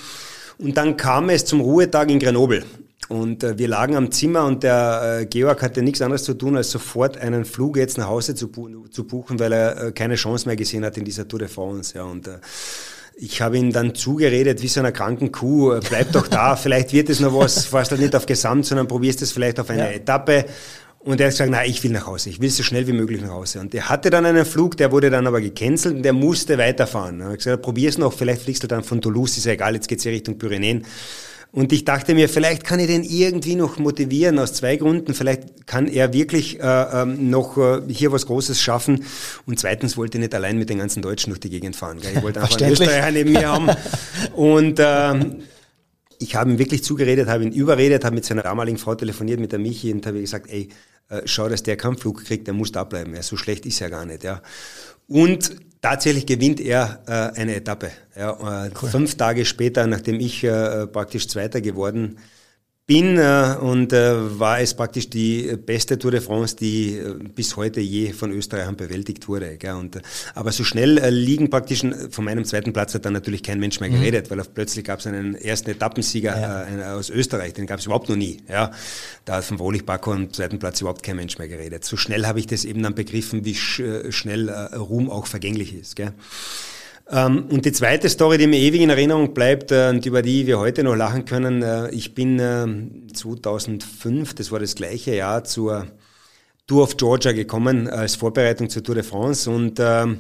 Und 0.58 0.76
dann 0.76 0.98
kam 0.98 1.30
es 1.30 1.46
zum 1.46 1.62
Ruhetag 1.62 2.10
in 2.10 2.18
Grenoble. 2.18 2.64
Und 3.10 3.44
äh, 3.44 3.60
wir 3.60 3.68
lagen 3.68 3.96
am 3.96 4.10
Zimmer 4.12 4.44
und 4.46 4.64
der 4.64 5.20
äh, 5.22 5.26
Georg 5.28 5.62
hatte 5.62 5.84
nichts 5.84 6.02
anderes 6.02 6.24
zu 6.24 6.34
tun, 6.34 6.58
als 6.58 6.72
sofort 6.72 7.20
einen 7.20 7.46
Flug 7.46 7.78
jetzt 7.78 8.00
nach 8.00 8.08
Hause 8.08 8.34
zu, 8.34 8.48
bu 8.48 8.88
zu 8.88 9.04
buchen, 9.04 9.40
weil 9.40 9.54
er 9.54 9.84
äh, 9.84 9.92
keine 9.92 10.16
Chance 10.16 10.48
mehr 10.48 10.56
gesehen 10.56 10.84
hat 10.84 10.98
in 10.98 11.06
dieser 11.06 11.28
Tour 11.28 11.38
de 11.38 11.48
France. 11.48 11.96
Ja, 11.96 12.06
und 12.06 12.28
äh, 12.28 12.40
ich 13.16 13.40
habe 13.44 13.60
ihm 13.60 13.72
dann 13.72 13.94
zugeredet, 13.94 14.64
wie 14.64 14.68
so 14.68 14.80
einer 14.80 14.92
kranken 14.92 15.32
Kuh, 15.32 15.74
äh, 15.74 15.80
bleib 15.88 16.12
doch 16.12 16.28
da, 16.28 16.56
vielleicht 16.56 16.92
wird 16.92 17.08
es 17.12 17.20
noch 17.20 17.38
was, 17.38 17.66
fast 17.66 17.92
nicht 17.92 18.16
auf 18.16 18.26
Gesamt, 18.26 18.66
sondern 18.66 18.88
probierst 18.88 19.22
es 19.22 19.32
vielleicht 19.32 19.60
auf 19.60 19.70
eine 19.70 19.92
ja. 19.92 19.92
Etappe. 19.92 20.46
Und 21.02 21.22
er 21.22 21.28
hat 21.28 21.34
gesagt, 21.34 21.50
nein, 21.50 21.70
ich 21.70 21.82
will 21.84 21.92
nach 21.92 22.08
Hause, 22.08 22.30
ich 22.30 22.42
will 22.42 22.50
so 22.50 22.62
schnell 22.62 22.86
wie 22.88 22.92
möglich 22.92 23.22
nach 23.22 23.30
Hause. 23.30 23.62
Und 23.62 23.74
er 23.74 23.88
hatte 23.88 24.10
dann 24.10 24.26
einen 24.26 24.46
Flug, 24.46 24.76
der 24.76 24.92
wurde 24.92 25.10
dann 25.10 25.28
aber 25.28 25.40
gecancelt 25.40 25.96
und 25.96 26.04
der 26.04 26.14
musste 26.14 26.58
weiterfahren. 26.58 27.22
Er 27.22 27.30
hat 27.30 27.38
gesagt, 27.38 27.62
probier's 27.62 27.98
noch, 27.98 28.12
vielleicht 28.12 28.42
fliegst 28.42 28.64
du 28.64 28.68
dann 28.68 28.84
von 28.84 29.02
Toulouse, 29.02 29.38
ist 29.38 29.46
ja 29.46 29.54
egal, 29.54 29.76
jetzt 29.76 29.88
geht's 29.88 30.04
ja 30.04 30.12
Richtung 30.12 30.38
Pyrenäen. 30.38 30.86
Und 31.52 31.74
ich 31.74 31.84
dachte 31.84 32.14
mir, 32.14 32.30
vielleicht 32.30 32.64
kann 32.64 32.80
ich 32.80 32.88
den 32.88 33.04
irgendwie 33.04 33.56
noch 33.56 33.80
motivieren 33.80 34.38
aus 34.38 34.54
zwei 34.54 34.76
Gründen. 34.76 35.16
Vielleicht 35.16 35.66
kann 35.66 35.88
er 35.88 36.14
wirklich 36.14 36.60
äh, 36.60 36.64
ähm, 36.64 37.32
noch 37.32 37.58
äh, 37.58 37.82
hier 37.88 38.12
was 38.12 38.28
Großes 38.28 38.62
schaffen. 38.62 39.06
Und 39.48 39.60
zweitens 39.60 39.98
wollte 39.98 40.20
ich 40.20 40.22
nicht 40.22 40.36
allein 40.36 40.60
mit 40.60 40.70
den 40.70 40.78
ganzen 40.78 41.02
Deutschen 41.02 41.32
durch 41.32 41.40
die 41.40 41.50
Gegend 41.50 41.76
fahren. 41.76 42.00
Gell? 42.02 42.12
Ich 42.18 42.22
wollte 42.22 42.42
einfach 42.42 42.62
einen 42.62 42.72
Österreicher 42.74 43.12
neben 43.12 43.32
mir 43.32 43.48
haben. 43.48 43.70
Und 44.36 44.80
ähm, 44.80 45.38
ich 46.20 46.36
habe 46.36 46.52
ihm 46.52 46.60
wirklich 46.60 46.84
zugeredet, 46.84 47.28
habe 47.28 47.44
ihn 47.44 47.52
überredet, 47.52 48.06
habe 48.06 48.16
mit 48.16 48.26
seiner 48.26 48.44
damaligen 48.44 48.78
Frau 48.78 48.94
telefoniert, 48.96 49.40
mit 49.40 49.52
der 49.52 49.60
Michi, 49.60 49.92
und 49.92 50.06
habe 50.06 50.22
gesagt, 50.22 50.50
ey, 50.52 50.70
äh, 51.10 51.22
schau, 51.26 51.50
dass 51.50 51.64
der 51.64 51.78
keinen 51.78 51.98
Flug 51.98 52.24
kriegt, 52.24 52.48
der 52.48 52.54
muss 52.54 52.72
da 52.72 52.84
bleiben. 52.84 53.16
Ja, 53.16 53.24
so 53.24 53.38
schlecht 53.38 53.66
ist 53.66 53.82
er 53.82 53.90
gar 53.90 54.06
nicht. 54.06 54.24
Ja. 54.24 54.42
Und 55.08 55.56
tatsächlich 55.82 56.26
gewinnt 56.26 56.60
er 56.60 57.02
äh, 57.08 57.40
eine 57.40 57.56
Etappe. 57.56 57.92
Ja, 58.16 58.66
äh, 58.66 58.72
cool. 58.82 58.90
Fünf 58.90 59.16
Tage 59.16 59.46
später, 59.46 59.88
nachdem 59.88 60.20
ich 60.20 60.44
äh, 60.44 60.86
praktisch 60.88 61.28
Zweiter 61.28 61.62
geworden 61.62 62.16
bin 62.16 62.20
äh, 62.90 63.56
und 63.62 63.94
äh, 63.94 64.40
war 64.40 64.60
es 64.60 64.74
praktisch 64.74 65.10
die 65.10 65.56
beste 65.64 66.00
Tour 66.00 66.12
de 66.12 66.22
France, 66.22 66.56
die 66.56 66.98
äh, 66.98 67.16
bis 67.36 67.56
heute 67.56 67.82
je 67.82 68.14
von 68.14 68.32
Österreichern 68.32 68.76
bewältigt 68.76 69.28
wurde. 69.28 69.58
Gell? 69.58 69.76
Und, 69.76 69.98
äh, 69.98 70.02
aber 70.34 70.52
so 70.52 70.64
schnell 70.64 70.98
äh, 70.98 71.12
liegen 71.12 71.50
praktisch, 71.50 71.84
von 72.10 72.26
meinem 72.26 72.46
zweiten 72.46 72.74
Platz 72.74 72.96
hat 72.96 73.06
dann 73.06 73.14
natürlich 73.14 73.44
kein 73.44 73.60
Mensch 73.60 73.80
mehr 73.80 73.90
mhm. 73.90 73.96
geredet, 73.96 74.30
mhm. 74.30 74.38
weil 74.38 74.46
plötzlich 74.46 74.84
gab 74.86 75.00
es 75.00 75.08
einen 75.08 75.36
ersten 75.36 75.70
Etappensieger 75.70 76.40
ja. 76.40 76.94
äh, 76.94 76.98
aus 76.98 77.10
Österreich, 77.12 77.54
den 77.54 77.68
gab 77.68 77.80
es 77.80 77.86
überhaupt 77.86 78.10
noch 78.10 78.16
nie. 78.16 78.38
Ja? 78.50 78.72
Da 79.26 79.36
hat 79.36 79.44
von 79.44 79.60
Wohlig 79.60 79.86
Bakker 79.86 80.12
am 80.12 80.34
zweiten 80.34 80.58
Platz 80.58 80.82
überhaupt 80.82 81.04
kein 81.04 81.18
Mensch 81.18 81.38
mehr 81.38 81.48
geredet. 81.48 81.86
So 81.86 81.96
schnell 81.96 82.26
habe 82.26 82.40
ich 82.40 82.48
das 82.48 82.66
eben 82.66 82.82
dann 82.82 82.96
begriffen, 82.96 83.46
wie 83.46 83.56
sch 83.56 83.82
schnell 84.10 84.50
äh, 84.50 84.76
Ruhm 84.76 85.12
auch 85.12 85.28
vergänglich 85.28 85.76
ist. 85.76 85.96
Gell? 85.96 86.14
Ähm, 87.12 87.46
und 87.50 87.66
die 87.66 87.72
zweite 87.72 88.08
Story, 88.08 88.38
die 88.38 88.48
mir 88.48 88.60
ewig 88.60 88.82
in 88.82 88.90
Erinnerung 88.90 89.34
bleibt 89.34 89.72
äh, 89.72 89.90
und 89.90 90.06
über 90.06 90.22
die 90.22 90.46
wir 90.46 90.60
heute 90.60 90.84
noch 90.84 90.96
lachen 90.96 91.26
können, 91.26 91.64
äh, 91.64 91.90
ich 91.90 92.14
bin 92.14 92.40
2005, 93.14 94.06
ähm, 94.06 94.36
das 94.36 94.52
war 94.52 94.60
das 94.60 94.76
gleiche 94.76 95.16
Jahr, 95.16 95.44
zur 95.44 95.88
Tour 96.68 96.84
of 96.84 96.98
Georgia 96.98 97.32
gekommen 97.32 97.88
als 97.90 98.16
Vorbereitung 98.16 98.70
zur 98.70 98.84
Tour 98.84 98.94
de 98.94 99.04
France 99.04 99.50
und 99.50 99.80
ähm, 99.80 100.20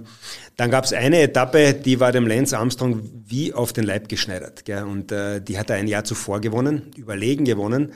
dann 0.58 0.72
gab 0.72 0.84
es 0.84 0.94
eine 0.94 1.22
Etappe, 1.22 1.76
die 1.76 2.00
war 2.00 2.12
dem 2.12 2.26
Lance 2.26 2.58
Armstrong 2.58 3.02
wie 3.28 3.54
auf 3.54 3.72
den 3.72 3.84
Leib 3.84 4.10
geschneidert. 4.10 4.66
Gell? 4.66 4.84
Und 4.84 5.12
äh, 5.12 5.42
die 5.42 5.60
hat 5.60 5.70
er 5.70 5.76
ein 5.76 5.88
Jahr 5.88 6.06
zuvor 6.06 6.42
gewonnen, 6.42 6.92
überlegen 6.98 7.46
gewonnen. 7.46 7.94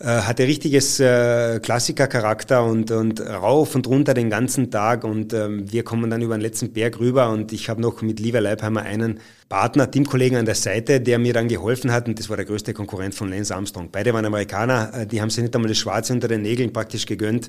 Äh, 0.00 0.04
hatte 0.04 0.44
richtiges 0.44 1.00
äh, 1.00 1.58
Klassikercharakter 1.60 2.64
und, 2.64 2.90
und 2.92 3.20
rauf 3.20 3.74
und 3.74 3.86
runter 3.88 4.14
den 4.14 4.30
ganzen 4.30 4.70
Tag 4.70 5.02
und 5.02 5.32
ähm, 5.32 5.70
wir 5.70 5.82
kommen 5.82 6.08
dann 6.08 6.22
über 6.22 6.36
den 6.36 6.40
letzten 6.40 6.72
Berg 6.72 7.00
rüber 7.00 7.30
und 7.30 7.52
ich 7.52 7.68
habe 7.68 7.80
noch 7.80 8.00
mit 8.02 8.20
Lieber 8.20 8.40
Leibheimer 8.40 8.82
einen 8.82 9.18
Partner, 9.48 9.90
Teamkollegen 9.90 10.36
an 10.38 10.44
der 10.44 10.54
Seite, 10.54 11.00
der 11.00 11.18
mir 11.18 11.32
dann 11.32 11.48
geholfen 11.48 11.90
hat 11.90 12.06
und 12.06 12.18
das 12.18 12.28
war 12.28 12.36
der 12.36 12.44
größte 12.44 12.74
Konkurrent 12.74 13.14
von 13.14 13.30
Lance 13.30 13.54
Armstrong. 13.54 13.88
Beide 13.90 14.12
waren 14.12 14.24
Amerikaner, 14.24 14.92
äh, 14.94 15.06
die 15.06 15.20
haben 15.20 15.30
sich 15.30 15.42
nicht 15.42 15.54
einmal 15.56 15.68
das 15.68 15.78
Schwarze 15.78 16.12
unter 16.12 16.28
den 16.28 16.42
Nägeln 16.42 16.72
praktisch 16.72 17.04
gegönnt 17.04 17.48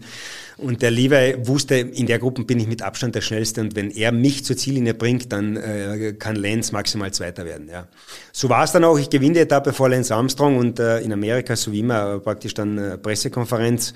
und 0.57 0.81
der 0.81 0.89
Levi 0.89 1.35
wusste, 1.45 1.75
in 1.75 2.07
der 2.07 2.17
Gruppe 2.17 2.45
bin 2.45 2.59
ich 2.59 2.67
mit 2.67 2.81
Abstand 2.81 3.13
der 3.13 3.21
Schnellste 3.21 3.61
und 3.61 3.75
wenn 3.75 3.91
er 3.91 4.11
mich 4.11 4.43
zur 4.43 4.57
Ziellinie 4.57 4.95
bringt, 4.95 5.31
dann 5.31 5.55
äh, 5.55 6.13
kann 6.17 6.35
Lance 6.35 6.73
maximal 6.73 7.11
Zweiter 7.11 7.45
werden. 7.45 7.69
Ja. 7.69 7.87
So 8.31 8.49
war 8.49 8.63
es 8.63 8.71
dann 8.71 8.83
auch, 8.85 8.97
ich 8.97 9.09
gewinne 9.09 9.33
die 9.33 9.39
Etappe 9.41 9.71
vor 9.71 9.89
Lance 9.89 10.15
Armstrong 10.15 10.57
und 10.57 10.79
äh, 10.79 11.01
in 11.01 11.13
Amerika, 11.13 11.55
so 11.55 11.71
wie 11.71 11.81
immer, 11.81 12.19
praktisch 12.39 12.53
dann 12.53 12.77
äh, 12.77 12.97
Pressekonferenz 12.97 13.93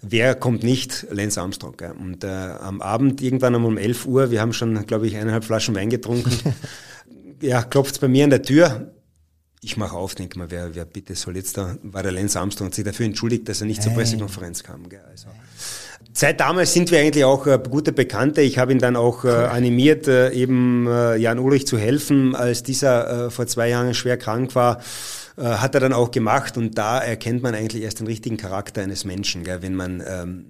wer 0.00 0.34
kommt 0.34 0.62
nicht? 0.64 1.06
Lance 1.10 1.40
Armstrong. 1.40 1.76
Gell? 1.76 1.92
Und 1.92 2.24
äh, 2.24 2.26
am 2.26 2.80
Abend, 2.80 3.20
irgendwann 3.20 3.54
um 3.54 3.76
11 3.78 4.06
Uhr, 4.06 4.30
wir 4.30 4.40
haben 4.40 4.52
schon, 4.52 4.86
glaube 4.86 5.06
ich, 5.06 5.16
eineinhalb 5.16 5.44
Flaschen 5.44 5.74
Wein 5.74 5.90
getrunken, 5.90 6.32
ja, 7.40 7.62
klopft 7.62 8.00
bei 8.00 8.08
mir 8.08 8.24
an 8.24 8.30
der 8.30 8.42
Tür. 8.42 8.92
Ich 9.60 9.76
mache 9.76 9.94
auf, 9.94 10.16
denke 10.16 10.38
mal, 10.38 10.50
wer, 10.50 10.74
wer 10.74 10.84
bitte 10.86 11.14
soll 11.14 11.36
jetzt 11.36 11.56
da, 11.56 11.76
war 11.82 12.02
der 12.02 12.12
Lance 12.12 12.40
Armstrong 12.40 12.68
und 12.68 12.74
sich 12.74 12.84
dafür 12.84 13.06
entschuldigt, 13.06 13.48
dass 13.48 13.60
er 13.60 13.68
nicht 13.68 13.82
zur 13.82 13.92
Pressekonferenz 13.92 14.64
kam. 14.64 14.88
Gell? 14.88 15.04
Also, 15.08 15.28
Seit 16.14 16.40
damals 16.40 16.72
sind 16.72 16.90
wir 16.90 16.98
eigentlich 16.98 17.24
auch 17.24 17.46
äh, 17.46 17.60
gute 17.70 17.92
Bekannte. 17.92 18.42
Ich 18.42 18.58
habe 18.58 18.72
ihn 18.72 18.80
dann 18.80 18.96
auch 18.96 19.24
äh, 19.24 19.28
animiert, 19.28 20.08
äh, 20.08 20.30
eben 20.32 20.86
äh, 20.88 21.16
Jan 21.16 21.38
Ulrich 21.38 21.66
zu 21.66 21.78
helfen, 21.78 22.34
als 22.34 22.62
dieser 22.62 23.26
äh, 23.26 23.30
vor 23.30 23.46
zwei 23.46 23.68
Jahren 23.68 23.94
schwer 23.94 24.16
krank 24.16 24.54
war. 24.54 24.82
Äh, 25.36 25.42
hat 25.42 25.74
er 25.74 25.80
dann 25.80 25.92
auch 25.92 26.10
gemacht 26.10 26.56
und 26.56 26.76
da 26.76 26.98
erkennt 26.98 27.42
man 27.42 27.54
eigentlich 27.54 27.82
erst 27.82 28.00
den 28.00 28.06
richtigen 28.06 28.36
Charakter 28.36 28.82
eines 28.82 29.04
Menschen, 29.04 29.44
gell? 29.44 29.62
wenn 29.62 29.74
man 29.74 30.02
ähm, 30.06 30.44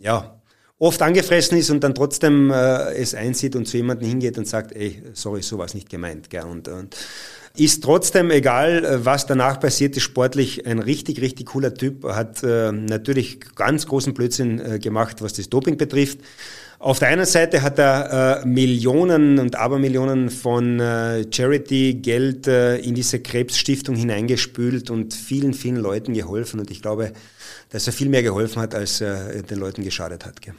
ja 0.00 0.38
oft 0.78 1.02
angefressen 1.02 1.58
ist 1.58 1.70
und 1.70 1.82
dann 1.82 1.94
trotzdem 1.94 2.50
äh, 2.50 2.94
es 2.94 3.14
einsieht 3.14 3.56
und 3.56 3.66
zu 3.66 3.76
jemandem 3.76 4.08
hingeht 4.08 4.38
und 4.38 4.46
sagt, 4.46 4.72
ey, 4.72 5.02
sorry, 5.12 5.42
so 5.42 5.58
war 5.58 5.66
nicht 5.74 5.90
gemeint. 5.90 6.30
Gell? 6.30 6.44
Und, 6.44 6.68
und 6.68 6.96
ist 7.56 7.82
trotzdem 7.82 8.30
egal, 8.30 8.84
äh, 8.84 9.04
was 9.04 9.26
danach 9.26 9.58
passiert 9.58 9.96
ist, 9.96 10.04
sportlich 10.04 10.66
ein 10.66 10.78
richtig, 10.78 11.20
richtig 11.20 11.46
cooler 11.46 11.74
Typ, 11.74 12.04
hat 12.04 12.42
äh, 12.44 12.70
natürlich 12.70 13.40
ganz 13.56 13.86
großen 13.86 14.14
Blödsinn 14.14 14.60
äh, 14.60 14.78
gemacht, 14.78 15.20
was 15.20 15.32
das 15.32 15.48
Doping 15.48 15.76
betrifft. 15.76 16.20
Auf 16.80 17.00
der 17.00 17.08
einen 17.08 17.26
Seite 17.26 17.62
hat 17.62 17.78
er 17.80 18.42
äh, 18.42 18.46
Millionen 18.46 19.40
und 19.40 19.56
Abermillionen 19.56 20.30
von 20.30 20.78
äh, 20.78 21.26
Charity-Geld 21.28 22.46
äh, 22.46 22.76
in 22.76 22.94
diese 22.94 23.18
Krebsstiftung 23.20 23.96
hineingespült 23.96 24.88
und 24.88 25.12
vielen, 25.12 25.54
vielen 25.54 25.78
Leuten 25.78 26.14
geholfen. 26.14 26.60
Und 26.60 26.70
ich 26.70 26.80
glaube, 26.80 27.12
dass 27.70 27.88
er 27.88 27.92
viel 27.92 28.08
mehr 28.08 28.22
geholfen 28.22 28.62
hat, 28.62 28.76
als 28.76 29.00
er 29.00 29.42
den 29.42 29.58
Leuten 29.58 29.82
geschadet 29.82 30.24
hat. 30.24 30.40
Gell. 30.40 30.54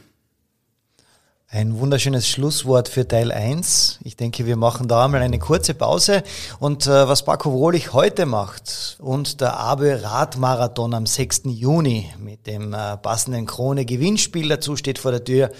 Ein 1.48 1.80
wunderschönes 1.80 2.28
Schlusswort 2.28 2.90
für 2.90 3.08
Teil 3.08 3.32
1. 3.32 4.00
Ich 4.04 4.14
denke, 4.14 4.44
wir 4.44 4.56
machen 4.56 4.88
da 4.88 5.06
einmal 5.06 5.22
eine 5.22 5.38
kurze 5.38 5.72
Pause. 5.72 6.22
Und 6.58 6.86
äh, 6.86 7.08
was 7.08 7.24
Paco 7.24 7.50
Wohlig 7.50 7.94
heute 7.94 8.26
macht 8.26 8.98
und 9.00 9.40
der 9.40 9.58
Abe 9.58 10.02
Radmarathon 10.02 10.92
am 10.92 11.06
6. 11.06 11.44
Juni 11.46 12.10
mit 12.18 12.46
dem 12.46 12.74
äh, 12.74 12.98
passenden 12.98 13.46
Krone 13.46 13.86
Gewinnspiel 13.86 14.50
dazu 14.50 14.76
steht 14.76 14.98
vor 14.98 15.12
der 15.12 15.24
Tür. 15.24 15.50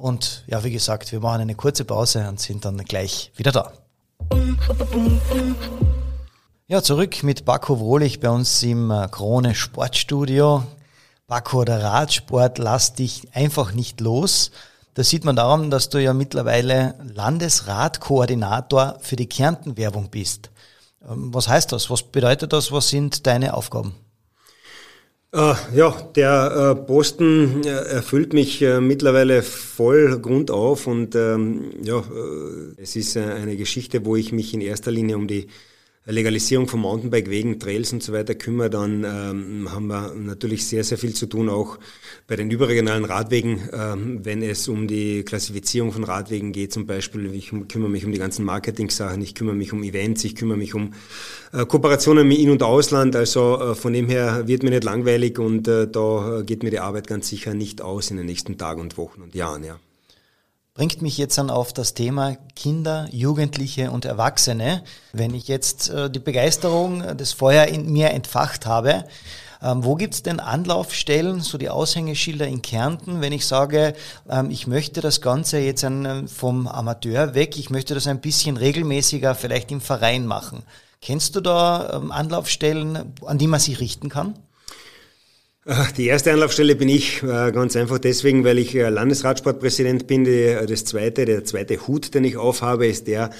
Und 0.00 0.44
ja, 0.46 0.64
wie 0.64 0.70
gesagt, 0.70 1.12
wir 1.12 1.20
machen 1.20 1.42
eine 1.42 1.54
kurze 1.54 1.84
Pause 1.84 2.26
und 2.26 2.40
sind 2.40 2.64
dann 2.64 2.78
gleich 2.78 3.32
wieder 3.36 3.52
da. 3.52 3.72
Ja, 6.68 6.82
zurück 6.82 7.22
mit 7.22 7.44
Paco 7.44 7.78
Wohlig 7.80 8.18
bei 8.18 8.30
uns 8.30 8.62
im 8.62 8.90
äh, 8.90 9.08
Krone 9.10 9.54
Sportstudio. 9.54 10.62
Paco, 11.26 11.64
der 11.64 11.82
Radsport 11.82 12.56
lasst 12.56 12.98
dich 12.98 13.28
einfach 13.34 13.74
nicht 13.74 14.00
los. 14.00 14.52
Das 14.94 15.10
sieht 15.10 15.24
man 15.24 15.36
daran, 15.36 15.70
dass 15.70 15.90
du 15.90 15.98
ja 15.98 16.14
mittlerweile 16.14 16.94
Landesratkoordinator 17.02 18.96
für 19.02 19.16
die 19.16 19.28
Kärnten-Werbung 19.28 20.08
bist. 20.08 20.48
Ähm, 21.06 21.34
was 21.34 21.46
heißt 21.46 21.72
das? 21.72 21.90
Was 21.90 22.04
bedeutet 22.04 22.54
das? 22.54 22.72
Was 22.72 22.88
sind 22.88 23.26
deine 23.26 23.52
Aufgaben? 23.52 23.94
Äh, 25.32 25.54
ja, 25.76 25.90
der 26.16 26.74
äh, 26.76 26.86
Posten 26.86 27.62
äh, 27.62 27.68
erfüllt 27.68 28.32
mich 28.32 28.62
mittlerweile 28.80 29.42
voll 29.42 30.18
grundauf 30.20 30.88
und 30.88 31.14
ähm, 31.14 31.70
ja, 31.84 32.02
es 32.76 32.96
ist 32.96 33.16
eine 33.16 33.56
Geschichte, 33.56 34.04
wo 34.04 34.16
ich 34.16 34.32
mich 34.32 34.52
in 34.54 34.60
erster 34.60 34.90
Linie 34.90 35.16
um 35.16 35.28
die 35.28 35.46
Legalisierung 36.12 36.68
von 36.68 36.80
Mountainbike-Wegen, 36.80 37.58
Trails 37.58 37.92
und 37.92 38.02
so 38.02 38.12
weiter 38.12 38.34
kümmere, 38.34 38.70
dann 38.70 39.04
ähm, 39.04 39.68
haben 39.72 39.86
wir 39.86 40.14
natürlich 40.14 40.66
sehr, 40.66 40.84
sehr 40.84 40.98
viel 40.98 41.14
zu 41.14 41.26
tun, 41.26 41.48
auch 41.48 41.78
bei 42.26 42.36
den 42.36 42.50
überregionalen 42.50 43.04
Radwegen, 43.04 43.68
ähm, 43.72 44.20
wenn 44.24 44.42
es 44.42 44.68
um 44.68 44.88
die 44.88 45.22
Klassifizierung 45.24 45.92
von 45.92 46.04
Radwegen 46.04 46.52
geht 46.52 46.72
zum 46.72 46.86
Beispiel. 46.86 47.34
Ich 47.34 47.52
kümmere 47.68 47.90
mich 47.90 48.04
um 48.04 48.12
die 48.12 48.18
ganzen 48.18 48.44
Marketing-Sachen, 48.44 49.20
ich 49.22 49.34
kümmere 49.34 49.54
mich 49.54 49.72
um 49.72 49.82
Events, 49.82 50.24
ich 50.24 50.34
kümmere 50.34 50.58
mich 50.58 50.74
um 50.74 50.92
äh, 51.52 51.66
Kooperationen 51.66 52.26
mit 52.26 52.38
In- 52.38 52.50
und 52.50 52.62
Ausland. 52.62 53.16
Also 53.16 53.60
äh, 53.60 53.74
von 53.74 53.92
dem 53.92 54.06
her 54.06 54.46
wird 54.46 54.62
mir 54.62 54.70
nicht 54.70 54.84
langweilig 54.84 55.38
und 55.38 55.68
äh, 55.68 55.88
da 55.88 56.42
geht 56.44 56.62
mir 56.62 56.70
die 56.70 56.80
Arbeit 56.80 57.06
ganz 57.06 57.28
sicher 57.28 57.54
nicht 57.54 57.82
aus 57.82 58.10
in 58.10 58.16
den 58.16 58.26
nächsten 58.26 58.58
Tagen 58.58 58.80
und 58.80 58.96
Wochen 58.96 59.22
und 59.22 59.34
Jahren. 59.34 59.64
Ja 59.64 59.78
bringt 60.80 61.02
mich 61.02 61.18
jetzt 61.18 61.36
dann 61.36 61.50
auf 61.50 61.74
das 61.74 61.92
Thema 61.92 62.38
Kinder, 62.56 63.06
Jugendliche 63.10 63.90
und 63.90 64.06
Erwachsene. 64.06 64.82
Wenn 65.12 65.34
ich 65.34 65.46
jetzt 65.46 65.90
äh, 65.90 66.08
die 66.08 66.20
Begeisterung, 66.20 67.02
äh, 67.02 67.14
das 67.14 67.34
Feuer 67.34 67.66
in 67.66 67.92
mir 67.92 68.12
entfacht 68.12 68.64
habe, 68.64 69.04
ähm, 69.62 69.84
wo 69.84 69.94
gibt's 69.94 70.22
denn 70.22 70.40
Anlaufstellen, 70.40 71.42
so 71.42 71.58
die 71.58 71.68
Aushängeschilder 71.68 72.46
in 72.46 72.62
Kärnten, 72.62 73.20
wenn 73.20 73.34
ich 73.34 73.46
sage, 73.46 73.92
ähm, 74.30 74.50
ich 74.50 74.66
möchte 74.66 75.02
das 75.02 75.20
Ganze 75.20 75.58
jetzt 75.58 75.84
äh, 75.84 76.26
vom 76.26 76.66
Amateur 76.66 77.34
weg, 77.34 77.58
ich 77.58 77.68
möchte 77.68 77.92
das 77.92 78.06
ein 78.06 78.22
bisschen 78.22 78.56
regelmäßiger 78.56 79.34
vielleicht 79.34 79.70
im 79.72 79.82
Verein 79.82 80.24
machen. 80.24 80.62
Kennst 81.02 81.36
du 81.36 81.42
da 81.42 81.92
ähm, 81.92 82.10
Anlaufstellen, 82.10 83.12
an 83.26 83.36
die 83.36 83.48
man 83.48 83.60
sich 83.60 83.80
richten 83.80 84.08
kann? 84.08 84.34
Die 85.96 86.06
erste 86.06 86.32
Anlaufstelle 86.32 86.74
bin 86.74 86.88
ich, 86.88 87.22
äh, 87.22 87.52
ganz 87.52 87.76
einfach 87.76 87.98
deswegen, 87.98 88.44
weil 88.44 88.58
ich 88.58 88.74
äh, 88.74 88.88
Landesradsportpräsident 88.88 90.08
bin. 90.08 90.26
Äh, 90.26 90.66
das 90.66 90.84
zweite, 90.84 91.24
der 91.24 91.44
zweite 91.44 91.86
Hut, 91.86 92.12
den 92.12 92.24
ich 92.24 92.36
aufhabe, 92.36 92.88
ist 92.88 93.06
der 93.06 93.30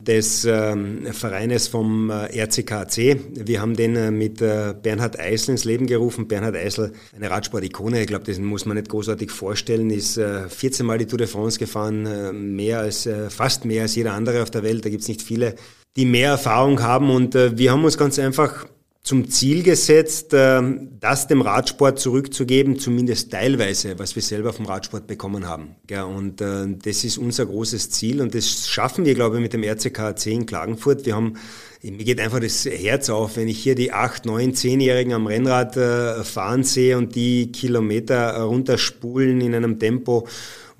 des 0.00 0.44
ähm, 0.44 1.06
Vereines 1.12 1.68
vom 1.68 2.10
RCKC. 2.10 3.18
Wir 3.46 3.60
haben 3.60 3.74
den 3.74 4.18
mit 4.18 4.38
Bernhard 4.38 5.18
Eisel 5.18 5.52
ins 5.52 5.64
Leben 5.64 5.86
gerufen. 5.86 6.28
Bernhard 6.28 6.56
Eisel, 6.56 6.92
eine 7.16 7.30
Radsport-Ikone, 7.30 8.02
ich 8.02 8.06
glaube, 8.06 8.24
das 8.24 8.38
muss 8.38 8.66
man 8.66 8.76
nicht 8.76 8.90
großartig 8.90 9.30
vorstellen, 9.30 9.88
ist 9.90 10.20
14 10.48 10.84
Mal 10.84 10.98
die 10.98 11.06
Tour 11.06 11.18
de 11.18 11.26
France 11.26 11.58
gefahren, 11.58 12.54
mehr 12.54 12.80
als, 12.80 13.08
fast 13.30 13.64
mehr 13.64 13.82
als 13.82 13.94
jeder 13.94 14.12
andere 14.12 14.42
auf 14.42 14.50
der 14.50 14.62
Welt. 14.62 14.84
Da 14.84 14.90
gibt 14.90 15.02
es 15.02 15.08
nicht 15.08 15.22
viele, 15.22 15.54
die 15.96 16.04
mehr 16.04 16.30
Erfahrung 16.30 16.82
haben 16.82 17.08
und 17.10 17.34
wir 17.34 17.72
haben 17.72 17.84
uns 17.84 17.96
ganz 17.96 18.18
einfach 18.18 18.66
zum 19.04 19.28
Ziel 19.28 19.62
gesetzt, 19.62 20.30
ähm, 20.32 20.92
das 20.98 21.28
dem 21.28 21.42
Radsport 21.42 21.98
zurückzugeben, 21.98 22.78
zumindest 22.78 23.30
teilweise, 23.30 23.98
was 23.98 24.16
wir 24.16 24.22
selber 24.22 24.54
vom 24.54 24.64
Radsport 24.64 25.06
bekommen 25.06 25.46
haben. 25.46 25.76
Und 26.16 26.40
äh, 26.40 26.66
das 26.82 27.04
ist 27.04 27.18
unser 27.18 27.44
großes 27.44 27.90
Ziel 27.90 28.22
und 28.22 28.34
das 28.34 28.66
schaffen 28.66 29.04
wir, 29.04 29.14
glaube 29.14 29.36
ich, 29.36 29.42
mit 29.42 29.52
dem 29.52 29.62
RCK 29.62 30.18
10 30.18 30.40
in 30.40 30.46
Klagenfurt. 30.46 31.04
Wir 31.04 31.16
haben, 31.16 31.34
mir 31.82 32.02
geht 32.02 32.18
einfach 32.18 32.40
das 32.40 32.64
Herz 32.64 33.10
auf, 33.10 33.36
wenn 33.36 33.46
ich 33.46 33.62
hier 33.62 33.74
die 33.74 33.92
8, 33.92 34.24
9, 34.24 34.52
10-Jährigen 34.52 35.12
am 35.12 35.26
Rennrad 35.26 35.76
äh, 35.76 36.24
fahren 36.24 36.64
sehe 36.64 36.96
und 36.96 37.14
die 37.14 37.52
Kilometer 37.52 38.40
runterspulen 38.40 39.42
in 39.42 39.54
einem 39.54 39.78
Tempo, 39.78 40.26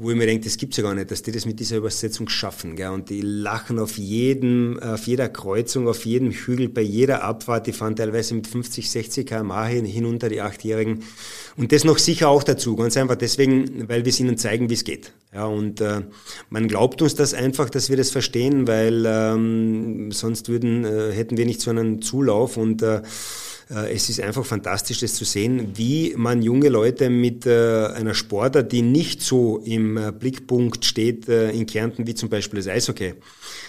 wo 0.04 0.10
ich 0.10 0.16
mir 0.16 0.26
denke, 0.26 0.44
das 0.44 0.58
gibt's 0.58 0.76
ja 0.76 0.82
gar 0.82 0.94
nicht, 0.94 1.10
dass 1.10 1.22
die 1.22 1.32
das 1.32 1.46
mit 1.46 1.58
dieser 1.58 1.78
Übersetzung 1.78 2.28
schaffen. 2.28 2.76
Gell? 2.76 2.90
Und 2.90 3.08
die 3.08 3.22
lachen 3.22 3.78
auf 3.78 3.96
jedem, 3.96 4.78
auf 4.78 5.06
jeder 5.06 5.28
Kreuzung, 5.28 5.88
auf 5.88 6.04
jedem 6.04 6.30
Hügel, 6.30 6.68
bei 6.68 6.82
jeder 6.82 7.24
Abfahrt. 7.24 7.66
Die 7.66 7.72
fahren 7.72 7.96
teilweise 7.96 8.34
mit 8.34 8.46
50, 8.46 8.90
60 8.90 9.26
km/h 9.26 9.66
hinunter, 9.66 10.28
die 10.28 10.42
Achtjährigen. 10.42 11.02
Und 11.56 11.72
das 11.72 11.84
noch 11.84 11.98
sicher 11.98 12.28
auch 12.28 12.42
dazu, 12.42 12.76
ganz 12.76 12.96
einfach 12.96 13.16
deswegen, 13.16 13.88
weil 13.88 14.04
wir 14.04 14.10
es 14.10 14.20
ihnen 14.20 14.36
zeigen, 14.36 14.68
wie 14.68 14.74
es 14.74 14.84
geht. 14.84 15.12
Ja, 15.32 15.46
und 15.46 15.80
äh, 15.80 16.02
man 16.50 16.68
glaubt 16.68 17.02
uns 17.02 17.14
das 17.14 17.34
einfach, 17.34 17.70
dass 17.70 17.90
wir 17.90 17.96
das 17.96 18.10
verstehen, 18.10 18.68
weil 18.68 19.04
ähm, 19.06 20.12
sonst 20.12 20.48
würden, 20.48 20.84
äh, 20.84 21.12
hätten 21.12 21.36
wir 21.36 21.46
nicht 21.46 21.60
so 21.60 21.70
einen 21.70 22.02
Zulauf 22.02 22.56
und 22.56 22.82
äh, 22.82 23.02
es 23.68 24.08
ist 24.08 24.20
einfach 24.20 24.44
fantastisch, 24.44 25.00
das 25.00 25.14
zu 25.14 25.24
sehen, 25.24 25.72
wie 25.74 26.14
man 26.16 26.42
junge 26.42 26.68
Leute 26.68 27.08
mit 27.10 27.46
äh, 27.46 27.86
einer 27.86 28.14
Sportart, 28.14 28.72
die 28.72 28.82
nicht 28.82 29.22
so 29.22 29.58
im 29.64 29.96
äh, 29.96 30.12
Blickpunkt 30.12 30.84
steht 30.84 31.28
in 31.28 31.66
Kärnten, 31.66 32.06
wie 32.06 32.14
zum 32.14 32.28
Beispiel 32.28 32.58
das 32.58 32.68
Eishockey, 32.68 33.14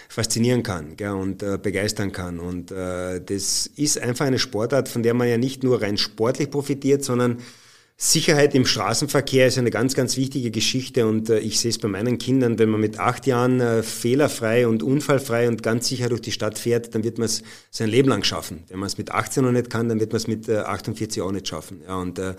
faszinieren 0.10 0.64
kann 0.64 0.96
und 1.20 1.40
begeistern 1.62 2.12
kann. 2.12 2.40
Und 2.40 2.72
das 2.72 3.70
ist 3.76 4.00
einfach 4.00 4.26
eine 4.26 4.40
Sportart, 4.40 4.88
von 4.88 5.04
der 5.04 5.14
man 5.14 5.28
ja 5.28 5.38
nicht 5.38 5.64
nur 5.64 5.82
rein 5.82 5.98
sportlich 5.98 6.50
profitiert, 6.50 7.04
sondern 7.04 7.40
Sicherheit 7.98 8.54
im 8.56 8.66
Straßenverkehr 8.66 9.48
ist 9.48 9.58
eine 9.58 9.72
ganz, 9.72 9.94
ganz 9.96 10.18
wichtige 10.18 10.52
Geschichte 10.52 11.08
und 11.08 11.30
äh, 11.30 11.40
ich 11.40 11.62
sehe 11.62 11.70
es 11.70 11.78
bei 11.78 11.88
meinen 11.88 12.18
Kindern, 12.18 12.60
wenn 12.60 12.68
man 12.68 12.82
mit 12.82 13.00
acht 13.00 13.26
Jahren 13.26 13.62
äh, 13.62 13.84
fehlerfrei 13.84 14.68
und 14.68 14.84
unfallfrei 14.84 15.48
und 15.48 15.64
ganz 15.64 15.88
sicher 15.88 16.10
durch 16.10 16.20
die 16.20 16.34
Stadt 16.34 16.60
fährt, 16.60 16.94
dann 16.94 17.06
wird 17.06 17.20
man 17.20 17.28
es 17.28 17.42
sein 17.72 17.88
Leben 17.88 18.10
lang 18.10 18.26
schaffen. 18.26 18.66
Wenn 18.68 18.80
man 18.80 18.88
es 18.88 18.98
mit 18.98 19.12
18 19.12 19.46
noch 19.46 19.54
nicht 19.54 19.70
kann, 19.70 19.88
dann 19.88 20.02
wird 20.02 20.12
man 20.12 20.18
es 20.18 20.28
mit 20.28 20.50
äh, 20.50 20.58
48 20.58 21.22
auch 21.22 21.32
nicht 21.32 21.48
schaffen. 21.48 21.84
Ja, 21.88 21.96
und 21.96 22.20
äh, 22.20 22.34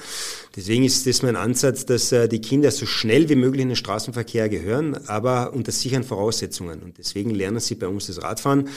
deswegen 0.55 0.85
ist 0.85 1.07
das 1.07 1.23
mein 1.23 1.37
Ansatz, 1.37 1.87
dass 1.87 2.13
äh, 2.13 2.29
die 2.29 2.43
Kinder 2.43 2.71
so 2.71 2.85
schnell 2.85 3.31
wie 3.31 3.37
möglich 3.37 3.63
in 3.63 3.71
den 3.71 3.77
Straßenverkehr 3.77 4.51
gehören, 4.51 5.09
aber 5.09 5.55
unter 5.55 5.73
sicheren 5.73 6.05
Voraussetzungen. 6.05 6.83
Und 6.83 6.99
deswegen 6.99 7.31
lernen 7.31 7.61
sie 7.61 7.77
bei 7.77 7.89
uns 7.89 8.09
das 8.09 8.23
Radfahren. 8.23 8.69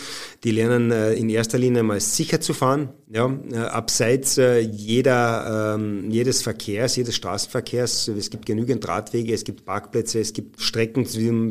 Die 0.45 0.51
lernen 0.51 0.91
äh, 0.91 1.11
in 1.11 1.29
erster 1.29 1.57
Linie 1.57 1.83
mal 1.83 1.99
sicher 1.99 2.39
zu 2.39 2.53
fahren, 2.53 2.87
ja, 3.09 3.37
äh, 3.51 3.57
abseits 3.57 4.37
äh, 4.37 4.59
jeder, 4.59 5.77
äh, 5.77 6.09
jedes 6.09 6.41
Verkehrs 6.41 6.68
Verkehrs, 6.69 6.95
jedes 6.95 7.15
Straßenverkehrs. 7.15 8.07
Es 8.09 8.29
gibt 8.29 8.45
genügend 8.45 8.87
Radwege, 8.87 9.33
es 9.33 9.43
gibt 9.43 9.65
Parkplätze, 9.65 10.19
es 10.19 10.33
gibt 10.33 10.61
Strecken, 10.61 11.07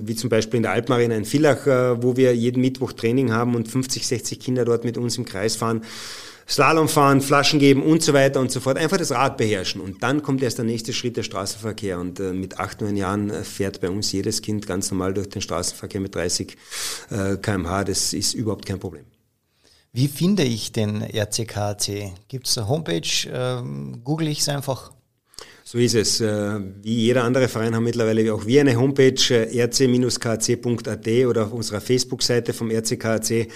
wie, 0.06 0.14
zum 0.14 0.30
Beispiel 0.30 0.58
in 0.58 0.62
der 0.62 0.72
Alpenarena 0.72 1.16
in 1.16 1.24
Villach, 1.24 1.66
äh, 1.66 2.02
wo 2.02 2.16
wir 2.16 2.34
jeden 2.34 2.60
Mittwoch 2.60 2.92
Training 2.92 3.32
haben 3.32 3.56
und 3.56 3.68
50, 3.68 4.06
60 4.06 4.38
Kinder 4.38 4.64
dort 4.64 4.84
mit 4.84 4.96
uns 4.96 5.18
im 5.18 5.24
Kreis 5.24 5.56
fahren. 5.56 5.82
Slalom 6.48 6.88
fahren, 6.88 7.20
Flaschen 7.20 7.58
geben 7.58 7.82
und 7.82 8.02
so 8.02 8.14
weiter 8.14 8.40
und 8.40 8.50
so 8.50 8.60
fort. 8.60 8.78
Einfach 8.78 8.96
das 8.96 9.10
Rad 9.10 9.36
beherrschen. 9.36 9.82
Und 9.82 10.02
dann 10.02 10.22
kommt 10.22 10.42
erst 10.42 10.58
der 10.58 10.64
nächste 10.64 10.92
Schritt 10.94 11.16
der 11.16 11.24
Straßenverkehr. 11.24 11.98
Und 11.98 12.20
äh, 12.20 12.32
mit 12.32 12.58
acht, 12.58 12.80
neun 12.80 12.96
Jahren 12.96 13.28
äh, 13.28 13.42
fährt 13.42 13.80
bei 13.80 13.90
uns 13.90 14.12
jedes 14.12 14.40
Kind 14.40 14.66
ganz 14.66 14.90
normal 14.90 15.12
durch 15.14 15.28
den 15.28 15.42
Straßenverkehr 15.42 16.00
mit 16.00 16.14
30 16.14 16.56
äh, 17.10 17.36
kmh. 17.36 17.84
Das 17.84 18.14
ist 18.14 18.34
überhaupt 18.34 18.64
kein 18.64 18.78
Problem. 18.78 19.04
Wie 19.92 20.08
finde 20.08 20.44
ich 20.44 20.72
den 20.72 21.02
RCKC? 21.02 22.12
Gibt 22.28 22.46
es 22.46 22.56
eine 22.56 22.68
Homepage? 22.68 23.28
Ähm, 23.30 24.00
google 24.04 24.28
ich 24.28 24.40
es 24.40 24.48
einfach? 24.48 24.92
So 25.70 25.76
ist 25.76 25.94
es. 25.94 26.22
Äh, 26.22 26.60
wie 26.82 26.94
jeder 26.94 27.24
andere 27.24 27.46
Verein 27.46 27.74
haben 27.74 27.84
mittlerweile 27.84 28.32
auch 28.32 28.46
wir 28.46 28.62
eine 28.62 28.74
Homepage 28.76 29.20
äh, 29.28 29.62
rc-kc.at 29.64 31.26
oder 31.26 31.44
auf 31.44 31.52
unserer 31.52 31.82
Facebook-Seite 31.82 32.54
vom 32.54 32.70
RCKC. 32.70 33.48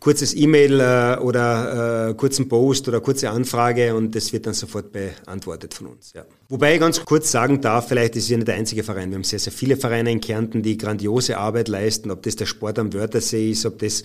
Kurzes 0.00 0.34
E-Mail 0.34 0.80
äh, 0.80 1.18
oder 1.20 2.14
kurzen 2.16 2.48
Post 2.48 2.88
oder 2.88 3.02
kurze 3.02 3.28
Anfrage 3.28 3.94
und 3.94 4.14
das 4.14 4.32
wird 4.32 4.46
dann 4.46 4.54
sofort 4.54 4.92
beantwortet 4.92 5.74
von 5.74 5.88
uns. 5.88 6.14
Ja. 6.14 6.24
Wobei 6.50 6.72
ich 6.72 6.80
ganz 6.80 7.04
kurz 7.04 7.30
sagen 7.30 7.60
darf, 7.60 7.88
vielleicht 7.88 8.16
ist 8.16 8.22
es 8.22 8.30
ja 8.30 8.38
nicht 8.38 8.48
der 8.48 8.54
einzige 8.54 8.82
Verein. 8.82 9.10
Wir 9.10 9.16
haben 9.16 9.24
sehr, 9.24 9.38
sehr 9.38 9.52
viele 9.52 9.76
Vereine 9.76 10.10
in 10.10 10.22
Kärnten, 10.22 10.62
die 10.62 10.78
grandiose 10.78 11.36
Arbeit 11.36 11.68
leisten, 11.68 12.10
ob 12.10 12.22
das 12.22 12.36
der 12.36 12.46
Sport 12.46 12.78
am 12.78 12.90
Wörthersee 12.94 13.50
ist, 13.50 13.66
ob 13.66 13.78
das 13.80 14.02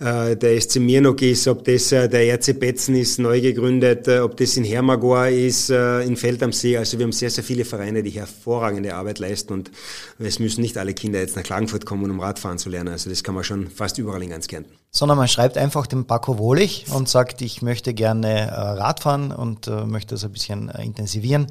äh, 0.00 0.34
der 0.34 0.58
SC 0.58 0.76
Mirnok 0.76 1.20
ist, 1.20 1.46
ob 1.48 1.64
das 1.64 1.92
äh, 1.92 2.08
der 2.08 2.32
RC 2.32 2.58
Betzen 2.58 2.94
ist, 2.94 3.18
neu 3.18 3.42
gegründet, 3.42 4.08
äh, 4.08 4.20
ob 4.20 4.38
das 4.38 4.56
in 4.56 4.64
Hermagor 4.64 5.26
ist, 5.26 5.68
in 5.68 6.16
Feld 6.16 6.42
am 6.42 6.52
See. 6.52 6.78
Also 6.78 6.98
wir 7.02 7.06
haben 7.06 7.12
sehr, 7.12 7.30
sehr 7.30 7.42
viele 7.42 7.64
Vereine, 7.64 8.04
die 8.04 8.10
hervorragende 8.10 8.94
Arbeit 8.94 9.18
leisten 9.18 9.52
und 9.52 9.72
es 10.20 10.38
müssen 10.38 10.60
nicht 10.60 10.78
alle 10.78 10.94
Kinder 10.94 11.18
jetzt 11.18 11.34
nach 11.34 11.42
Klagenfurt 11.42 11.84
kommen, 11.84 12.08
um 12.08 12.20
Radfahren 12.20 12.58
zu 12.58 12.68
lernen. 12.68 12.90
Also 12.90 13.10
das 13.10 13.24
kann 13.24 13.34
man 13.34 13.42
schon 13.42 13.68
fast 13.68 13.98
überall 13.98 14.22
in 14.22 14.30
ganz 14.30 14.46
Kärnten. 14.46 14.72
Sondern 14.92 15.18
man 15.18 15.26
schreibt 15.26 15.58
einfach 15.58 15.88
dem 15.88 16.04
Paco 16.04 16.38
Wohlig 16.38 16.86
und 16.94 17.08
sagt, 17.08 17.42
ich 17.42 17.60
möchte 17.60 17.92
gerne 17.92 18.42
äh, 18.42 18.54
Radfahren 18.54 19.32
und 19.32 19.66
äh, 19.66 19.84
möchte 19.84 20.14
das 20.14 20.22
ein 20.22 20.30
bisschen 20.30 20.68
intensivieren 20.68 21.48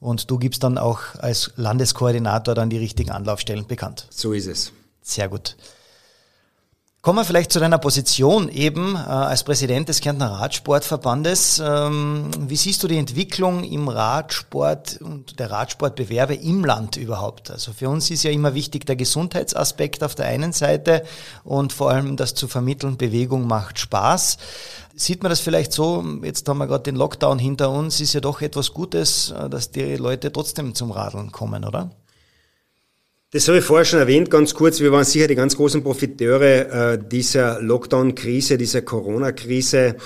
und 0.00 0.30
du 0.30 0.38
gibst 0.38 0.62
dann 0.64 0.78
auch 0.78 1.00
als 1.18 1.52
Landeskoordinator 1.56 2.54
dann 2.54 2.70
die 2.70 2.78
richtigen 2.78 3.10
Anlaufstellen 3.10 3.66
bekannt. 3.66 4.06
So 4.08 4.32
ist 4.32 4.46
es. 4.46 4.72
Sehr 5.02 5.28
gut. 5.28 5.56
Kommen 7.06 7.20
wir 7.20 7.24
vielleicht 7.24 7.52
zu 7.52 7.60
deiner 7.60 7.78
Position 7.78 8.48
eben 8.48 8.96
äh, 8.96 8.98
als 8.98 9.44
Präsident 9.44 9.88
des 9.88 10.00
Kärntner 10.00 10.26
Radsportverbandes. 10.26 11.62
Ähm, 11.64 12.32
wie 12.48 12.56
siehst 12.56 12.82
du 12.82 12.88
die 12.88 12.98
Entwicklung 12.98 13.62
im 13.62 13.86
Radsport 13.86 15.00
und 15.00 15.38
der 15.38 15.52
Radsportbewerbe 15.52 16.34
im 16.34 16.64
Land 16.64 16.96
überhaupt? 16.96 17.52
Also 17.52 17.72
für 17.72 17.88
uns 17.88 18.10
ist 18.10 18.24
ja 18.24 18.32
immer 18.32 18.54
wichtig 18.54 18.86
der 18.86 18.96
Gesundheitsaspekt 18.96 20.02
auf 20.02 20.16
der 20.16 20.26
einen 20.26 20.52
Seite 20.52 21.04
und 21.44 21.72
vor 21.72 21.92
allem 21.92 22.16
das 22.16 22.34
zu 22.34 22.48
vermitteln, 22.48 22.96
Bewegung 22.96 23.46
macht 23.46 23.78
Spaß. 23.78 24.38
Sieht 24.96 25.22
man 25.22 25.30
das 25.30 25.38
vielleicht 25.38 25.72
so, 25.72 26.04
jetzt 26.24 26.48
haben 26.48 26.58
wir 26.58 26.66
gerade 26.66 26.82
den 26.82 26.96
Lockdown 26.96 27.38
hinter 27.38 27.70
uns, 27.70 28.00
ist 28.00 28.14
ja 28.14 28.20
doch 28.20 28.40
etwas 28.40 28.74
Gutes, 28.74 29.30
äh, 29.30 29.48
dass 29.48 29.70
die 29.70 29.94
Leute 29.94 30.32
trotzdem 30.32 30.74
zum 30.74 30.90
Radeln 30.90 31.30
kommen, 31.30 31.64
oder? 31.64 31.88
Das 33.32 33.48
habe 33.48 33.58
ich 33.58 33.64
vorher 33.64 33.84
schon 33.84 33.98
erwähnt, 33.98 34.30
ganz 34.30 34.54
kurz. 34.54 34.78
Wir 34.78 34.92
waren 34.92 35.04
sicher 35.04 35.26
die 35.26 35.34
ganz 35.34 35.56
großen 35.56 35.82
Profiteure 35.82 36.92
äh, 36.92 36.98
dieser 36.98 37.60
Lockdown-Krise, 37.60 38.56
dieser 38.56 38.82
Corona-Krise. 38.82 39.96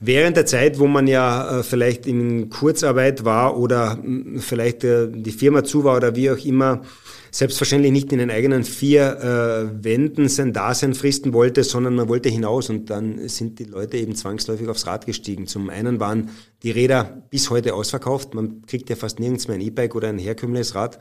Während 0.00 0.36
der 0.36 0.44
Zeit, 0.44 0.80
wo 0.80 0.88
man 0.88 1.06
ja 1.06 1.60
äh, 1.60 1.62
vielleicht 1.62 2.08
in 2.08 2.50
Kurzarbeit 2.50 3.24
war 3.24 3.56
oder 3.56 3.96
mh, 4.02 4.40
vielleicht 4.40 4.82
äh, 4.82 5.06
die 5.08 5.30
Firma 5.30 5.62
zu 5.62 5.84
war 5.84 5.96
oder 5.96 6.16
wie 6.16 6.32
auch 6.32 6.44
immer, 6.44 6.82
selbstverständlich 7.30 7.92
nicht 7.92 8.12
in 8.12 8.18
den 8.18 8.30
eigenen 8.30 8.64
vier 8.64 9.70
äh, 9.70 9.84
Wänden 9.84 10.28
sein 10.28 10.52
Dasein 10.52 10.94
fristen 10.94 11.32
wollte, 11.32 11.62
sondern 11.62 11.94
man 11.94 12.08
wollte 12.08 12.28
hinaus 12.28 12.70
und 12.70 12.90
dann 12.90 13.28
sind 13.28 13.60
die 13.60 13.64
Leute 13.64 13.98
eben 13.98 14.16
zwangsläufig 14.16 14.66
aufs 14.68 14.86
Rad 14.86 15.06
gestiegen. 15.06 15.46
Zum 15.46 15.70
einen 15.70 16.00
waren 16.00 16.30
die 16.62 16.70
Räder 16.70 17.22
bis 17.30 17.50
heute 17.50 17.74
ausverkauft. 17.74 18.34
Man 18.34 18.62
kriegt 18.66 18.90
ja 18.90 18.96
fast 18.96 19.20
nirgends 19.20 19.46
mehr 19.48 19.56
ein 19.56 19.60
E-Bike 19.60 19.94
oder 19.94 20.08
ein 20.08 20.18
herkömmliches 20.18 20.74
Rad, 20.74 20.98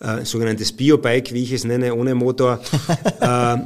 äh, 0.00 0.24
sogenanntes 0.24 0.72
Bio-Bike, 0.72 1.32
wie 1.32 1.42
ich 1.42 1.52
es 1.52 1.64
nenne, 1.64 1.94
ohne 1.94 2.14
Motor. 2.14 2.60
äh, 3.20 3.56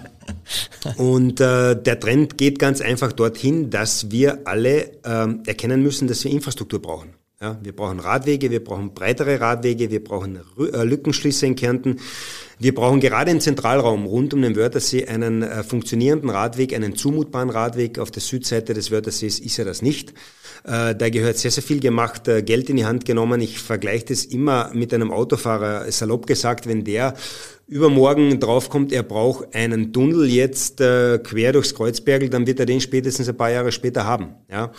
und 0.97 1.41
äh, 1.41 1.81
der 1.81 2.01
Trend 2.01 2.39
geht 2.39 2.59
ganz 2.59 2.81
einfach 2.81 3.12
dorthin, 3.12 3.70
dass 3.70 4.11
wir 4.11 4.47
alle 4.47 4.93
äh, 5.05 5.29
erkennen 5.47 5.83
müssen, 5.83 6.09
dass 6.09 6.24
wir 6.24 6.31
Infrastruktur 6.31 6.81
brauchen. 6.81 7.11
Ja, 7.41 7.57
wir 7.62 7.74
brauchen 7.74 8.01
Radwege, 8.01 8.51
wir 8.51 8.64
brauchen 8.64 8.95
breitere 8.95 9.41
Radwege, 9.41 9.93
wir 9.93 10.03
brauchen 10.03 10.41
äh, 10.59 10.83
Lückenschlüsse 10.83 11.47
in 11.47 11.55
Kärnten. 11.55 12.01
Wir 12.59 12.74
brauchen 12.74 12.99
gerade 12.99 13.31
im 13.31 13.39
Zentralraum 13.39 14.07
rund 14.07 14.35
um 14.35 14.43
den 14.43 14.57
Wörthersee 14.57 15.07
einen 15.07 15.45
äh, 15.45 15.62
funktionierenden 15.62 16.31
Radweg, 16.31 16.74
einen 16.74 16.97
zumutbaren 16.97 17.51
Radweg. 17.51 18.01
Auf 18.01 18.11
der 18.11 18.22
Südseite 18.22 18.74
des 18.74 18.91
Wörthersees 18.91 19.39
ist 19.39 19.57
er 19.57 19.64
das 19.64 19.83
nicht. 19.83 20.14
Äh, 20.64 20.94
da 20.94 21.09
gehört 21.11 21.38
sehr, 21.38 21.50
sehr 21.50 21.62
viel 21.62 21.80
gemacht, 21.80 22.28
äh, 22.28 22.42
Geld 22.42 22.70
in 22.70 22.76
die 22.76 22.84
Hand 22.84 23.04
genommen. 23.04 23.40
Ich 23.40 23.59
vergleiche 23.59 24.06
das 24.06 24.24
immer 24.24 24.70
mit 24.74 24.92
einem 24.92 25.11
Autofahrer, 25.11 25.90
salopp 25.90 26.26
gesagt, 26.26 26.66
wenn 26.66 26.84
der 26.84 27.14
übermorgen 27.66 28.40
draufkommt, 28.40 28.92
er 28.92 29.02
braucht 29.02 29.54
einen 29.54 29.92
Tunnel 29.92 30.26
jetzt 30.28 30.80
äh, 30.80 31.18
quer 31.18 31.52
durchs 31.52 31.74
Kreuzbergel, 31.74 32.30
dann 32.30 32.46
wird 32.46 32.61
er 32.61 32.66
den 32.66 32.80
spätestens 32.80 33.28
ein 33.28 33.36
paar 33.36 33.50
Jahre 33.50 33.72
später 33.72 34.04
haben. 34.04 34.34
Ja? 34.50 34.72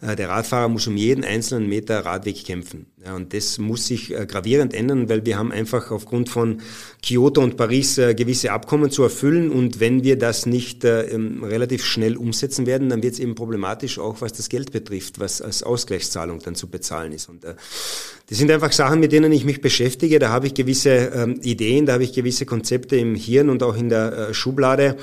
Äh, 0.00 0.16
der 0.16 0.28
Radfahrer 0.28 0.68
muss 0.68 0.86
um 0.86 0.96
jeden 0.96 1.24
einzelnen 1.24 1.68
Meter 1.68 2.00
Radweg 2.00 2.44
kämpfen. 2.44 2.86
Ja, 3.04 3.14
und 3.14 3.34
das 3.34 3.58
muss 3.58 3.86
sich 3.86 4.14
äh, 4.14 4.26
gravierend 4.26 4.74
ändern, 4.74 5.08
weil 5.08 5.24
wir 5.26 5.38
haben 5.38 5.52
einfach 5.52 5.90
aufgrund 5.90 6.28
von 6.28 6.60
Kyoto 7.02 7.42
und 7.42 7.56
Paris 7.56 7.98
äh, 7.98 8.14
gewisse 8.14 8.52
Abkommen 8.52 8.90
zu 8.90 9.02
erfüllen. 9.02 9.50
Und 9.50 9.80
wenn 9.80 10.04
wir 10.04 10.18
das 10.18 10.46
nicht 10.46 10.84
relativ 10.84 11.84
schnell 11.84 12.16
umsetzen 12.16 12.66
werden, 12.66 12.88
dann 12.88 13.02
wird 13.02 13.14
es 13.14 13.20
eben 13.20 13.34
problematisch, 13.34 13.98
auch 13.98 14.20
was 14.20 14.32
das 14.32 14.48
Geld 14.48 14.72
betrifft, 14.72 15.20
was 15.20 15.40
als 15.40 15.62
Ausgleichszahlung 15.62 16.40
dann 16.40 16.54
zu 16.54 16.68
bezahlen 16.68 17.12
ist. 17.12 17.28
Und 17.28 17.44
das 17.44 17.58
sind 18.28 18.50
einfach 18.50 18.72
Sachen, 18.72 19.00
mit 19.00 19.12
denen 19.12 19.32
ich 19.32 19.44
mich 19.44 19.60
beschäftige. 19.60 20.18
Da 20.18 20.30
habe 20.30 20.46
ich 20.46 20.54
gewisse 20.54 20.90
ähm, 20.90 21.40
Ideen, 21.42 21.86
da 21.86 21.94
habe 21.94 22.04
ich 22.04 22.12
gewisse 22.12 22.46
Konzepte 22.46 22.96
im 22.96 23.14
Hirn 23.14 23.48
und 23.48 23.62
auch 23.62 23.76
in 23.76 23.88
der 23.88 24.34
Schublade. 24.34 24.96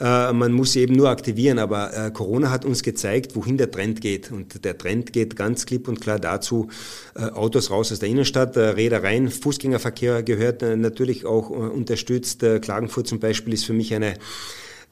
Äh, 0.00 0.32
man 0.32 0.52
muss 0.52 0.72
sie 0.72 0.80
eben 0.80 0.94
nur 0.94 1.08
aktivieren. 1.08 1.58
Aber 1.58 1.96
äh, 1.96 2.10
Corona 2.10 2.50
hat 2.50 2.64
uns 2.64 2.82
gezeigt, 2.82 3.36
wohin 3.36 3.58
der 3.58 3.70
Trend 3.70 4.00
geht. 4.00 4.32
Und 4.32 4.64
der 4.64 4.76
Trend 4.76 5.12
geht 5.12 5.36
ganz 5.36 5.66
klipp 5.66 5.88
und 5.88 6.00
klar 6.00 6.18
dazu, 6.18 6.68
äh, 7.14 7.24
Autos 7.24 7.70
raus 7.70 7.92
aus 7.92 7.98
der 7.98 8.08
Innenstadt, 8.08 8.56
Räder 8.56 9.02
rein. 9.02 9.28
Fußgängerverkehr 9.28 10.22
gehört 10.22 10.62
natürlich 10.62 11.26
auch 11.26 11.50
unterstützt. 11.50 12.44
Klagenfurt 12.62 13.06
zum 13.06 13.20
Beispiel 13.20 13.54
ist 13.54 13.64
für 13.64 13.72
mich 13.72 13.94
eine 13.94 14.14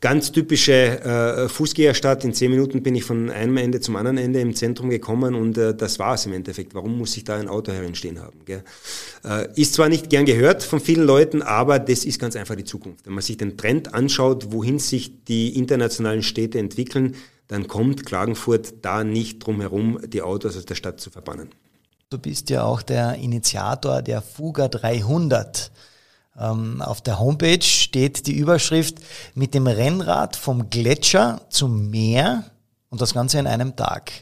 ganz 0.00 0.30
typische 0.32 0.72
äh, 0.72 1.48
Fußgängerstadt. 1.48 2.24
In 2.24 2.32
zehn 2.32 2.50
Minuten 2.50 2.82
bin 2.82 2.94
ich 2.94 3.04
von 3.04 3.30
einem 3.30 3.56
Ende 3.56 3.80
zum 3.80 3.96
anderen 3.96 4.18
Ende 4.18 4.40
im 4.40 4.54
Zentrum 4.54 4.90
gekommen 4.90 5.34
und 5.34 5.58
äh, 5.58 5.74
das 5.74 5.98
war 5.98 6.14
es 6.14 6.26
im 6.26 6.32
Endeffekt. 6.32 6.74
Warum 6.74 6.98
muss 6.98 7.16
ich 7.16 7.24
da 7.24 7.36
ein 7.36 7.48
Auto 7.48 7.72
herinstehen 7.72 8.20
haben? 8.20 8.40
Gell? 8.44 8.62
Äh, 9.24 9.48
ist 9.60 9.74
zwar 9.74 9.88
nicht 9.88 10.10
gern 10.10 10.24
gehört 10.24 10.62
von 10.62 10.80
vielen 10.80 11.04
Leuten, 11.04 11.42
aber 11.42 11.78
das 11.78 12.04
ist 12.04 12.20
ganz 12.20 12.36
einfach 12.36 12.54
die 12.54 12.64
Zukunft. 12.64 13.06
Wenn 13.06 13.14
man 13.14 13.22
sich 13.22 13.36
den 13.36 13.56
Trend 13.56 13.94
anschaut, 13.94 14.52
wohin 14.52 14.78
sich 14.78 15.24
die 15.24 15.56
internationalen 15.56 16.22
Städte 16.22 16.58
entwickeln, 16.58 17.16
dann 17.48 17.66
kommt 17.66 18.06
Klagenfurt 18.06 18.74
da 18.82 19.04
nicht 19.04 19.40
drum 19.40 19.60
herum, 19.60 19.98
die 20.06 20.22
Autos 20.22 20.56
aus 20.56 20.66
der 20.66 20.74
Stadt 20.74 21.00
zu 21.00 21.10
verbannen. 21.10 21.48
Du 22.10 22.18
bist 22.18 22.50
ja 22.50 22.62
auch 22.62 22.82
der 22.82 23.16
Initiator 23.16 24.00
der 24.00 24.22
Fuga 24.22 24.68
300. 24.68 25.70
Ähm, 26.38 26.82
auf 26.82 27.00
der 27.00 27.18
Homepage 27.18 27.62
steht 27.62 28.26
die 28.26 28.36
Überschrift 28.36 28.98
mit 29.34 29.54
dem 29.54 29.66
Rennrad 29.66 30.36
vom 30.36 30.70
Gletscher 30.70 31.40
zum 31.50 31.90
Meer 31.90 32.44
und 32.90 33.00
das 33.00 33.14
Ganze 33.14 33.38
in 33.38 33.46
einem 33.46 33.76
Tag. 33.76 34.12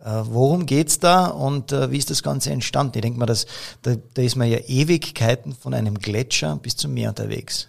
Äh, 0.00 0.22
worum 0.24 0.66
geht's 0.66 0.98
da 0.98 1.26
und 1.26 1.72
äh, 1.72 1.90
wie 1.90 1.98
ist 1.98 2.10
das 2.10 2.22
Ganze 2.22 2.50
entstanden? 2.50 2.92
Ich 2.96 3.02
denke 3.02 3.18
mal, 3.18 3.26
das, 3.26 3.46
da, 3.82 3.94
da 4.14 4.22
ist 4.22 4.36
man 4.36 4.50
ja 4.50 4.58
Ewigkeiten 4.58 5.54
von 5.54 5.74
einem 5.74 5.98
Gletscher 5.98 6.56
bis 6.56 6.76
zum 6.76 6.92
Meer 6.94 7.10
unterwegs. 7.10 7.68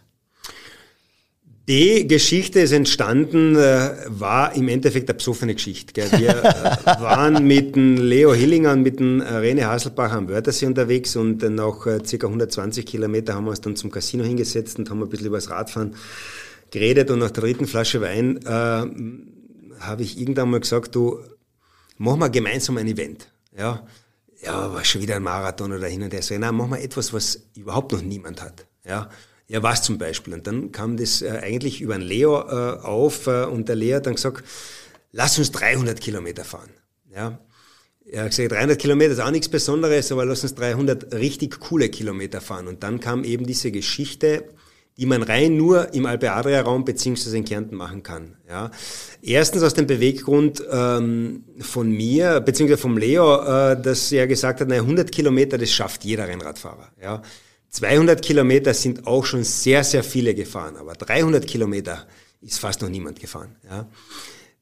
Die 1.68 2.07
Geschichte 2.09 2.59
ist 2.59 2.74
entstanden, 2.74 3.55
äh, 3.55 3.91
war 4.07 4.53
im 4.53 4.68
Endeffekt 4.68 5.09
eine 5.09 5.18
besoffene 5.18 5.53
Geschichte. 5.53 5.93
Gell. 5.93 6.11
Wir 6.20 6.43
äh, 6.43 6.86
waren 7.01 7.47
mit 7.47 7.78
dem 7.78 7.95
Leo 7.95 8.34
Hillinger 8.34 8.74
und 8.74 8.82
mit 8.82 8.99
dem 8.99 9.22
Rene 9.22 9.68
Hasselbach 9.68 10.11
am 10.11 10.28
Wörthersee 10.28 10.66
unterwegs 10.66 11.16
und 11.16 11.41
nach 11.41 11.86
äh, 11.86 12.03
circa 12.05 12.28
120 12.28 12.86
Kilometer 12.86 13.36
haben 13.36 13.45
wir 13.45 13.51
uns 13.51 13.61
dann 13.61 13.78
zum 13.78 13.91
Casino 13.91 14.26
hingesetzt 14.26 14.78
und 14.78 14.89
haben 14.89 15.01
ein 15.01 15.07
bisschen 15.07 15.28
über 15.28 15.38
das 15.38 15.49
Radfahren 15.49 15.95
geredet 16.70 17.09
und 17.11 17.20
nach 17.20 17.32
der 17.32 17.43
dritten 17.43 17.66
Flasche 17.66 18.01
Wein 18.01 18.41
äh, 18.45 19.80
habe 19.80 20.01
ich 20.01 20.20
irgendwann 20.20 20.49
mal 20.49 20.59
gesagt, 20.59 20.93
du, 20.95 21.20
mach 21.97 22.18
mal 22.18 22.30
gemeinsam 22.30 22.76
ein 22.76 22.88
Event. 22.88 23.30
Ja, 23.57 23.88
ja, 24.43 24.74
war 24.74 24.84
schon 24.84 25.01
wieder 25.01 25.16
ein 25.16 25.24
Marathon 25.24 25.72
oder 25.72 25.88
hin 25.88 26.03
und 26.03 26.11
her. 26.11 26.22
So, 26.22 26.38
nein, 26.38 26.55
mach 26.55 26.68
mal 26.68 26.82
etwas, 26.82 27.14
was 27.14 27.39
überhaupt 27.55 27.93
noch 27.93 28.01
niemand 28.01 28.41
hat. 28.41 28.66
Ja, 28.86 29.09
ja, 29.54 29.62
was 29.62 29.84
zum 29.84 29.99
Beispiel? 29.99 30.34
Und 30.34 30.47
dann 30.47 30.72
kam 30.72 30.97
das 30.97 31.22
äh, 31.22 31.30
eigentlich 31.30 31.80
über 31.80 31.93
einen 31.93 32.04
Leo 32.04 32.39
äh, 32.39 32.80
auf 32.82 33.28
äh, 33.28 33.43
und 33.43 33.70
der 33.70 33.76
Leo 33.76 33.97
hat 33.97 34.08
dann 34.08 34.16
gesagt, 34.16 34.43
lass 35.12 35.38
uns 35.38 35.51
300 35.51 36.01
Kilometer 36.01 36.43
fahren. 36.43 36.72
Ja. 37.16 37.38
Er 38.04 38.24
hat 38.24 38.32
gesagt, 38.32 38.51
300 38.51 38.80
Kilometer 38.80 39.12
ist 39.12 39.20
auch 39.20 39.30
nichts 39.30 39.49
Besonderes, 39.49 40.12
aber 40.12 40.26
lass 40.26 40.41
uns 40.41 40.56
300 40.56 41.14
richtig 41.14 41.60
coole 41.60 41.89
Kilometer 41.89 42.41
fahren. 42.41 42.68
Und 42.68 42.82
dann 42.82 42.99
kam 42.99 43.24
eben 43.24 43.45
diese 43.45 43.72
Geschichte, 43.72 44.49
die 44.97 45.06
man 45.06 45.22
rein 45.22 45.56
nur 45.56 45.93
im 45.93 46.08
Alpe-Adria-Raum 46.08 46.84
beziehungsweise 46.84 47.38
in 47.38 47.45
Kärnten 47.45 47.76
machen 47.76 48.01
kann. 48.01 48.38
Ja. 48.49 48.72
Erstens 49.22 49.62
aus 49.62 49.76
dem 49.76 49.86
Beweggrund 49.86 50.64
ähm, 50.68 51.43
von 51.60 51.91
mir, 51.91 52.41
beziehungsweise 52.41 52.82
vom 52.82 52.97
Leo, 52.97 53.39
äh, 53.43 53.80
dass 53.80 54.12
er 54.12 54.26
gesagt 54.26 54.62
hat, 54.62 54.68
naja, 54.68 54.82
100 54.82 55.12
Kilometer, 55.12 55.60
das 55.60 55.70
schafft 55.72 56.04
jeder 56.06 56.28
Rennradfahrer. 56.28 56.91
Ja. 56.99 57.22
200 57.74 58.21
Kilometer 58.21 58.74
sind 58.74 59.07
auch 59.07 59.26
schon 59.26 59.43
sehr, 59.43 59.84
sehr 59.84 60.03
viele 60.03 60.36
gefahren, 60.36 60.78
aber 60.78 60.93
300 60.93 61.45
Kilometer 61.45 62.07
ist 62.41 62.59
fast 62.59 62.82
noch 62.82 62.89
niemand 62.89 63.19
gefahren. 63.19 63.55
Ja. 63.67 63.88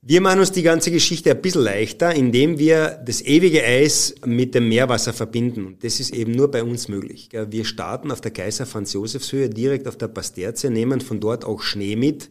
Wir 0.03 0.21
machen 0.21 0.39
uns 0.39 0.51
die 0.51 0.63
ganze 0.63 0.89
Geschichte 0.89 1.29
ein 1.29 1.41
bisschen 1.41 1.61
leichter, 1.61 2.15
indem 2.15 2.57
wir 2.57 2.99
das 3.05 3.21
ewige 3.21 3.63
Eis 3.63 4.15
mit 4.25 4.55
dem 4.55 4.67
Meerwasser 4.67 5.13
verbinden. 5.13 5.67
Und 5.67 5.83
das 5.83 5.99
ist 5.99 6.15
eben 6.15 6.31
nur 6.31 6.49
bei 6.49 6.63
uns 6.63 6.87
möglich. 6.87 7.29
Wir 7.49 7.65
starten 7.65 8.11
auf 8.11 8.21
der 8.21 8.31
Kaiser 8.31 8.65
Franz 8.65 8.93
Josefs 8.93 9.31
Höhe 9.31 9.49
direkt 9.49 9.87
auf 9.87 9.97
der 9.97 10.07
Pasterze, 10.07 10.71
nehmen 10.71 11.01
von 11.01 11.19
dort 11.19 11.45
auch 11.45 11.61
Schnee 11.61 11.95
mit, 11.95 12.29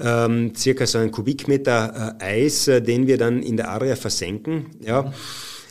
ähm, 0.00 0.54
circa 0.56 0.86
so 0.86 0.98
einen 0.98 1.10
Kubikmeter 1.10 2.16
äh, 2.20 2.24
Eis, 2.44 2.68
äh, 2.68 2.80
den 2.80 3.06
wir 3.06 3.18
dann 3.18 3.42
in 3.42 3.58
der 3.58 3.68
Area 3.68 3.96
versenken. 3.96 4.70
Ja. 4.80 5.12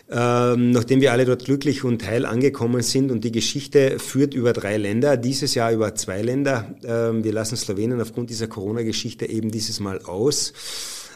Ähm, 0.10 0.72
nachdem 0.72 1.02
wir 1.02 1.12
alle 1.12 1.26
dort 1.26 1.46
glücklich 1.46 1.84
und 1.84 2.06
heil 2.06 2.26
angekommen 2.26 2.82
sind 2.82 3.10
und 3.10 3.24
die 3.24 3.32
Geschichte 3.32 4.00
führt 4.00 4.34
über 4.34 4.54
drei 4.54 4.78
Länder, 4.78 5.18
dieses 5.18 5.56
Jahr 5.56 5.72
über 5.72 5.96
zwei 5.96 6.22
Länder. 6.22 6.76
Ähm, 6.84 7.24
wir 7.24 7.32
lassen 7.32 7.56
Slowenien 7.56 8.02
aufgrund 8.02 8.30
dieser 8.30 8.48
Corona-Geschichte 8.48 9.28
eben 9.28 9.50
dieses 9.50 9.80
Mal 9.80 10.02
aus. 10.02 10.54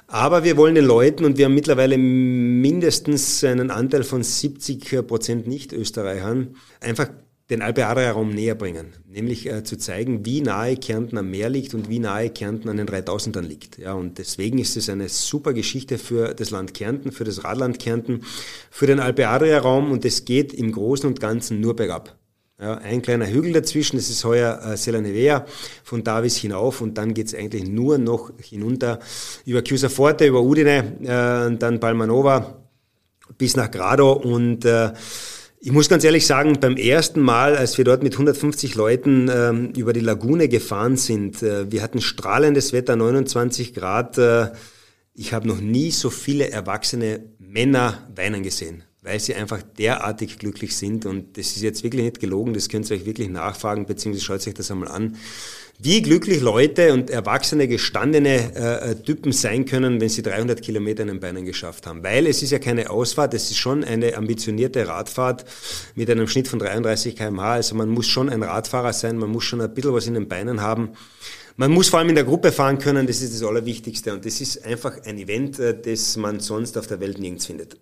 Aber 0.07 0.45
wir 0.45 0.55
wollen 0.55 0.75
den 0.75 0.85
Leuten, 0.85 1.25
und 1.25 1.37
wir 1.37 1.45
haben 1.45 1.53
mittlerweile 1.53 1.97
mindestens 1.97 3.43
einen 3.43 3.71
Anteil 3.71 4.03
von 4.03 4.23
70 4.23 5.05
Prozent 5.05 5.47
Nicht-Österreichern, 5.47 6.55
einfach 6.79 7.09
den 7.49 7.61
Alpe-Adria-Raum 7.61 8.29
näher 8.29 8.55
bringen, 8.55 8.93
nämlich 9.07 9.49
äh, 9.49 9.63
zu 9.63 9.77
zeigen, 9.77 10.25
wie 10.25 10.41
nahe 10.41 10.75
Kärnten 10.75 11.17
am 11.17 11.31
Meer 11.31 11.49
liegt 11.49 11.73
und 11.73 11.89
wie 11.89 11.99
nahe 11.99 12.29
Kärnten 12.29 12.67
an 12.67 12.77
den 12.77 12.87
3000ern 12.87 13.41
liegt. 13.41 13.77
Ja, 13.77 13.93
und 13.93 14.17
deswegen 14.17 14.59
ist 14.59 14.75
es 14.75 14.89
eine 14.89 15.07
super 15.07 15.53
Geschichte 15.53 15.97
für 15.97 16.33
das 16.33 16.49
Land 16.49 16.73
Kärnten, 16.73 17.11
für 17.13 17.23
das 17.23 17.45
Radland 17.45 17.79
Kärnten, 17.79 18.23
für 18.69 18.85
den 18.85 18.99
Alpe-Adria-Raum 18.99 19.91
und 19.91 20.03
es 20.03 20.25
geht 20.25 20.53
im 20.53 20.73
Großen 20.73 21.07
und 21.07 21.21
Ganzen 21.21 21.61
nur 21.61 21.75
bergab. 21.75 22.17
Ja, 22.59 22.79
ein 22.79 23.03
kleiner 23.03 23.29
Hügel 23.29 23.53
dazwischen, 23.53 23.97
das 23.97 24.09
ist 24.09 24.25
heuer 24.25 24.59
äh, 24.65 24.77
Sella 24.77 24.99
Nevea, 24.99 25.45
von 25.83 26.03
Davis 26.03 26.37
hinauf 26.37 26.81
und 26.81 26.97
dann 26.97 27.13
geht's 27.13 27.35
eigentlich 27.35 27.67
nur 27.67 27.99
noch 27.99 28.31
hinunter 28.41 28.99
über 29.45 29.63
Chiusa 29.63 29.89
Forte, 29.89 30.25
über 30.25 30.41
Udine, 30.41 30.97
äh, 31.03 31.55
dann 31.55 31.79
Palmanova 31.79 32.57
bis 33.37 33.55
nach 33.55 33.69
Grado 33.69 34.13
und 34.13 34.65
äh, 34.65 34.91
ich 35.59 35.71
muss 35.71 35.89
ganz 35.89 36.03
ehrlich 36.03 36.27
sagen, 36.27 36.59
beim 36.59 36.77
ersten 36.77 37.19
Mal, 37.19 37.57
als 37.57 37.77
wir 37.77 37.85
dort 37.85 38.03
mit 38.03 38.13
150 38.13 38.75
Leuten 38.75 39.29
ähm, 39.33 39.73
über 39.75 39.91
die 39.91 40.01
Lagune 40.01 40.49
gefahren 40.49 40.97
sind, 40.97 41.41
äh, 41.41 41.71
wir 41.71 41.81
hatten 41.81 41.99
strahlendes 41.99 42.73
Wetter, 42.73 42.95
29 42.95 43.73
Grad. 43.73 44.17
Äh, 44.17 44.51
ich 45.13 45.33
habe 45.33 45.47
noch 45.47 45.59
nie 45.59 45.89
so 45.89 46.11
viele 46.11 46.51
erwachsene 46.51 47.23
Männer 47.39 48.07
weinen 48.15 48.43
gesehen, 48.43 48.83
weil 49.01 49.19
sie 49.19 49.33
einfach 49.33 49.63
derartig 49.63 50.37
glücklich 50.37 50.77
sind. 50.77 51.07
Und 51.07 51.37
das 51.37 51.47
ist 51.47 51.63
jetzt 51.63 51.83
wirklich 51.83 52.03
nicht 52.03 52.19
gelogen, 52.19 52.53
das 52.53 52.69
könnt 52.69 52.89
ihr 52.91 52.97
euch 52.97 53.05
wirklich 53.05 53.29
nachfragen, 53.29 53.87
beziehungsweise 53.87 54.25
schaut 54.25 54.47
euch 54.47 54.53
das 54.53 54.69
einmal 54.69 54.89
an 54.89 55.17
wie 55.79 56.01
glücklich 56.01 56.41
Leute 56.41 56.91
und 56.91 57.11
erwachsene, 57.11 57.67
gestandene 57.67 58.55
äh, 58.55 58.95
Typen 58.95 59.31
sein 59.31 59.65
können, 59.65 60.01
wenn 60.01 60.09
sie 60.09 60.23
300 60.23 60.61
Kilometer 60.61 61.03
in 61.03 61.09
den 61.09 61.19
Beinen 61.19 61.45
geschafft 61.45 61.85
haben. 61.85 62.03
Weil 62.03 62.25
es 62.25 62.41
ist 62.41 62.51
ja 62.51 62.57
keine 62.57 62.89
Ausfahrt, 62.89 63.35
es 63.35 63.51
ist 63.51 63.57
schon 63.57 63.83
eine 63.83 64.15
ambitionierte 64.15 64.87
Radfahrt 64.87 65.45
mit 65.93 66.09
einem 66.09 66.27
Schnitt 66.27 66.47
von 66.47 66.57
33 66.57 67.15
kmh. 67.15 67.53
Also 67.53 67.75
man 67.75 67.89
muss 67.89 68.07
schon 68.07 68.29
ein 68.29 68.41
Radfahrer 68.41 68.91
sein, 68.91 69.17
man 69.17 69.29
muss 69.29 69.43
schon 69.43 69.61
ein 69.61 69.71
bisschen 69.71 69.93
was 69.93 70.07
in 70.07 70.15
den 70.15 70.27
Beinen 70.27 70.61
haben. 70.61 70.93
Man 71.57 71.71
muss 71.71 71.89
vor 71.89 71.99
allem 71.99 72.09
in 72.09 72.15
der 72.15 72.23
Gruppe 72.23 72.51
fahren 72.51 72.79
können, 72.79 73.05
das 73.05 73.21
ist 73.21 73.33
das 73.33 73.47
Allerwichtigste. 73.47 74.13
Und 74.13 74.25
das 74.25 74.41
ist 74.41 74.65
einfach 74.65 75.03
ein 75.05 75.19
Event, 75.19 75.59
äh, 75.59 75.79
das 75.79 76.17
man 76.17 76.39
sonst 76.39 76.75
auf 76.77 76.87
der 76.87 76.99
Welt 76.99 77.19
nirgends 77.19 77.45
findet. 77.45 77.77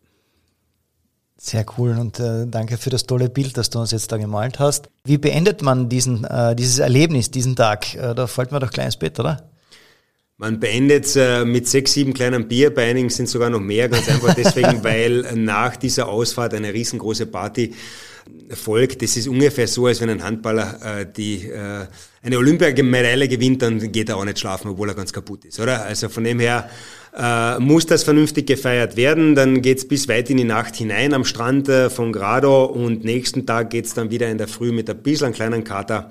Sehr 1.38 1.66
cool 1.78 1.98
und 1.98 2.20
äh, 2.20 2.48
danke 2.48 2.78
für 2.78 2.90
das 2.90 3.06
tolle 3.06 3.30
Bild, 3.30 3.58
das 3.58 3.70
du 3.70 3.80
uns 3.80 3.92
jetzt 3.92 4.12
da 4.12 4.18
gemalt 4.18 4.60
hast. 4.60 4.90
Wie 5.04 5.18
beendet 5.18 5.62
man 5.62 5.90
diesen, 5.90 6.24
äh, 6.24 6.56
dieses 6.56 6.80
Erlebnis, 6.80 7.30
diesen 7.30 7.56
Tag? 7.58 7.94
Äh, 7.96 8.16
da 8.16 8.28
fällt 8.28 8.52
mir 8.54 8.60
doch 8.60 8.72
gleich 8.72 8.86
ins 8.86 8.98
Bett, 8.98 9.20
oder? 9.20 9.50
Man 10.38 10.60
beendet 10.60 11.14
äh, 11.16 11.44
mit 11.46 11.68
sechs, 11.68 11.94
sieben 11.94 12.14
kleinen 12.14 12.48
Bier, 12.48 12.74
bei 12.74 12.90
einigen 12.90 13.10
sind 13.10 13.30
sogar 13.30 13.50
noch 13.50 13.60
mehr, 13.60 13.90
ganz 13.90 14.08
einfach 14.10 14.34
deswegen, 14.34 14.82
weil 14.84 15.22
nach 15.36 15.76
dieser 15.76 16.08
Ausfahrt 16.08 16.54
eine 16.54 16.74
riesengroße 16.74 17.26
Party 17.26 17.74
folgt. 18.52 19.02
Das 19.02 19.16
ist 19.18 19.28
ungefähr 19.28 19.68
so, 19.68 19.88
als 19.88 20.02
wenn 20.02 20.10
ein 20.10 20.24
Handballer 20.24 21.00
äh, 21.00 21.06
die, 21.06 21.48
äh, 21.48 21.86
eine 22.22 22.38
Olympiamedaille 22.38 23.28
gewinnt, 23.28 23.62
dann 23.62 23.92
geht 23.92 24.10
er 24.10 24.18
auch 24.18 24.26
nicht 24.26 24.40
schlafen, 24.40 24.70
obwohl 24.70 24.90
er 24.90 24.96
ganz 24.96 25.14
kaputt 25.14 25.46
ist, 25.46 25.60
oder? 25.60 25.84
Also 25.84 26.10
von 26.10 26.24
dem 26.24 26.40
her 26.40 26.70
äh, 27.18 27.60
muss 27.60 27.86
das 27.86 28.04
vernünftig 28.04 28.48
gefeiert 28.48 28.98
werden. 28.98 29.36
Dann 29.36 29.62
geht's 29.62 29.88
bis 29.88 30.08
weit 30.08 30.30
in 30.30 30.38
die 30.38 30.44
Nacht 30.44 30.76
hinein 30.76 31.14
am 31.14 31.24
Strand 31.24 31.70
äh, 31.70 31.90
von 31.90 32.12
Grado 32.12 32.66
und 32.66 33.04
nächsten 33.04 33.46
Tag 33.46 33.70
geht's 33.70 33.94
dann 33.94 34.12
wieder 34.12 34.30
in 34.30 34.38
der 34.38 34.48
Früh 34.48 34.72
mit 34.72 34.90
ein 34.90 35.02
bisschen 35.02 35.34
kleinen 35.34 35.64
Kater 35.64 36.10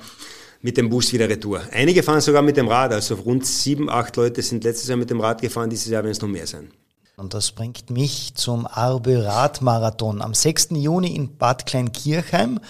mit 0.63 0.79
dem 0.79 0.89
Bus 0.89 1.13
wieder 1.13 1.29
retour. 1.29 1.61
Einige 1.73 2.03
fahren 2.03 2.23
sogar 2.23 2.41
mit 2.41 2.57
dem 2.57 2.69
Rad, 2.69 2.91
also 2.93 3.17
rund 3.17 3.45
sieben, 3.45 3.91
acht 3.91 4.17
Leute 4.17 4.41
sind 4.41 4.65
letztes 4.65 4.89
Jahr 4.89 4.97
mit 4.97 5.11
dem 5.11 5.21
Rad 5.21 5.43
gefahren, 5.43 5.69
dieses 5.69 5.89
Jahr 5.89 6.03
werden 6.03 6.13
es 6.13 6.23
noch 6.23 6.29
mehr 6.29 6.47
sein. 6.47 6.71
Und 7.17 7.35
das 7.35 7.53
bringt 7.53 7.91
mich 7.91 8.35
zum 8.35 8.67
Arbe 8.67 9.25
Radmarathon 9.25 10.23
am 10.23 10.33
6. 10.33 10.71
Juni 10.71 11.15
in 11.15 11.37
Bad 11.37 11.67
Kleinkirchheim. 11.67 12.61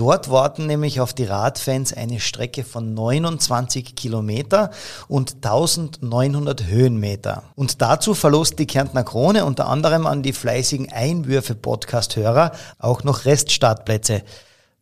Dort 0.00 0.30
warten 0.30 0.66
nämlich 0.66 1.00
auf 1.02 1.12
die 1.12 1.24
Radfans 1.24 1.92
eine 1.92 2.20
Strecke 2.20 2.64
von 2.64 2.94
29 2.94 3.94
Kilometer 3.94 4.70
und 5.08 5.44
1900 5.44 6.68
Höhenmeter. 6.68 7.42
Und 7.54 7.82
dazu 7.82 8.14
verlost 8.14 8.58
die 8.58 8.66
Kärntner 8.66 9.04
Krone 9.04 9.44
unter 9.44 9.68
anderem 9.68 10.06
an 10.06 10.22
die 10.22 10.32
fleißigen 10.32 10.90
Einwürfe-Podcast-Hörer 10.90 12.52
auch 12.78 13.04
noch 13.04 13.26
Reststartplätze. 13.26 14.22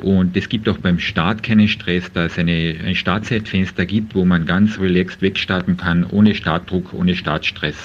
Und 0.02 0.38
es 0.38 0.48
gibt 0.48 0.70
auch 0.70 0.78
beim 0.78 1.00
Start 1.00 1.44
keinen 1.44 1.68
Stress, 1.68 2.12
da 2.14 2.26
es 2.26 2.38
eine, 2.38 2.76
ein 2.86 2.96
Startzeitfenster 2.96 3.86
gibt, 3.86 4.16
wo 4.16 4.24
man 4.24 4.46
ganz 4.46 4.80
relaxed 4.80 5.22
wegstarten 5.22 5.76
kann, 5.78 6.06
ohne 6.06 6.36
Startdruck, 6.36 6.94
ohne 6.94 7.16
Startstress. 7.16 7.76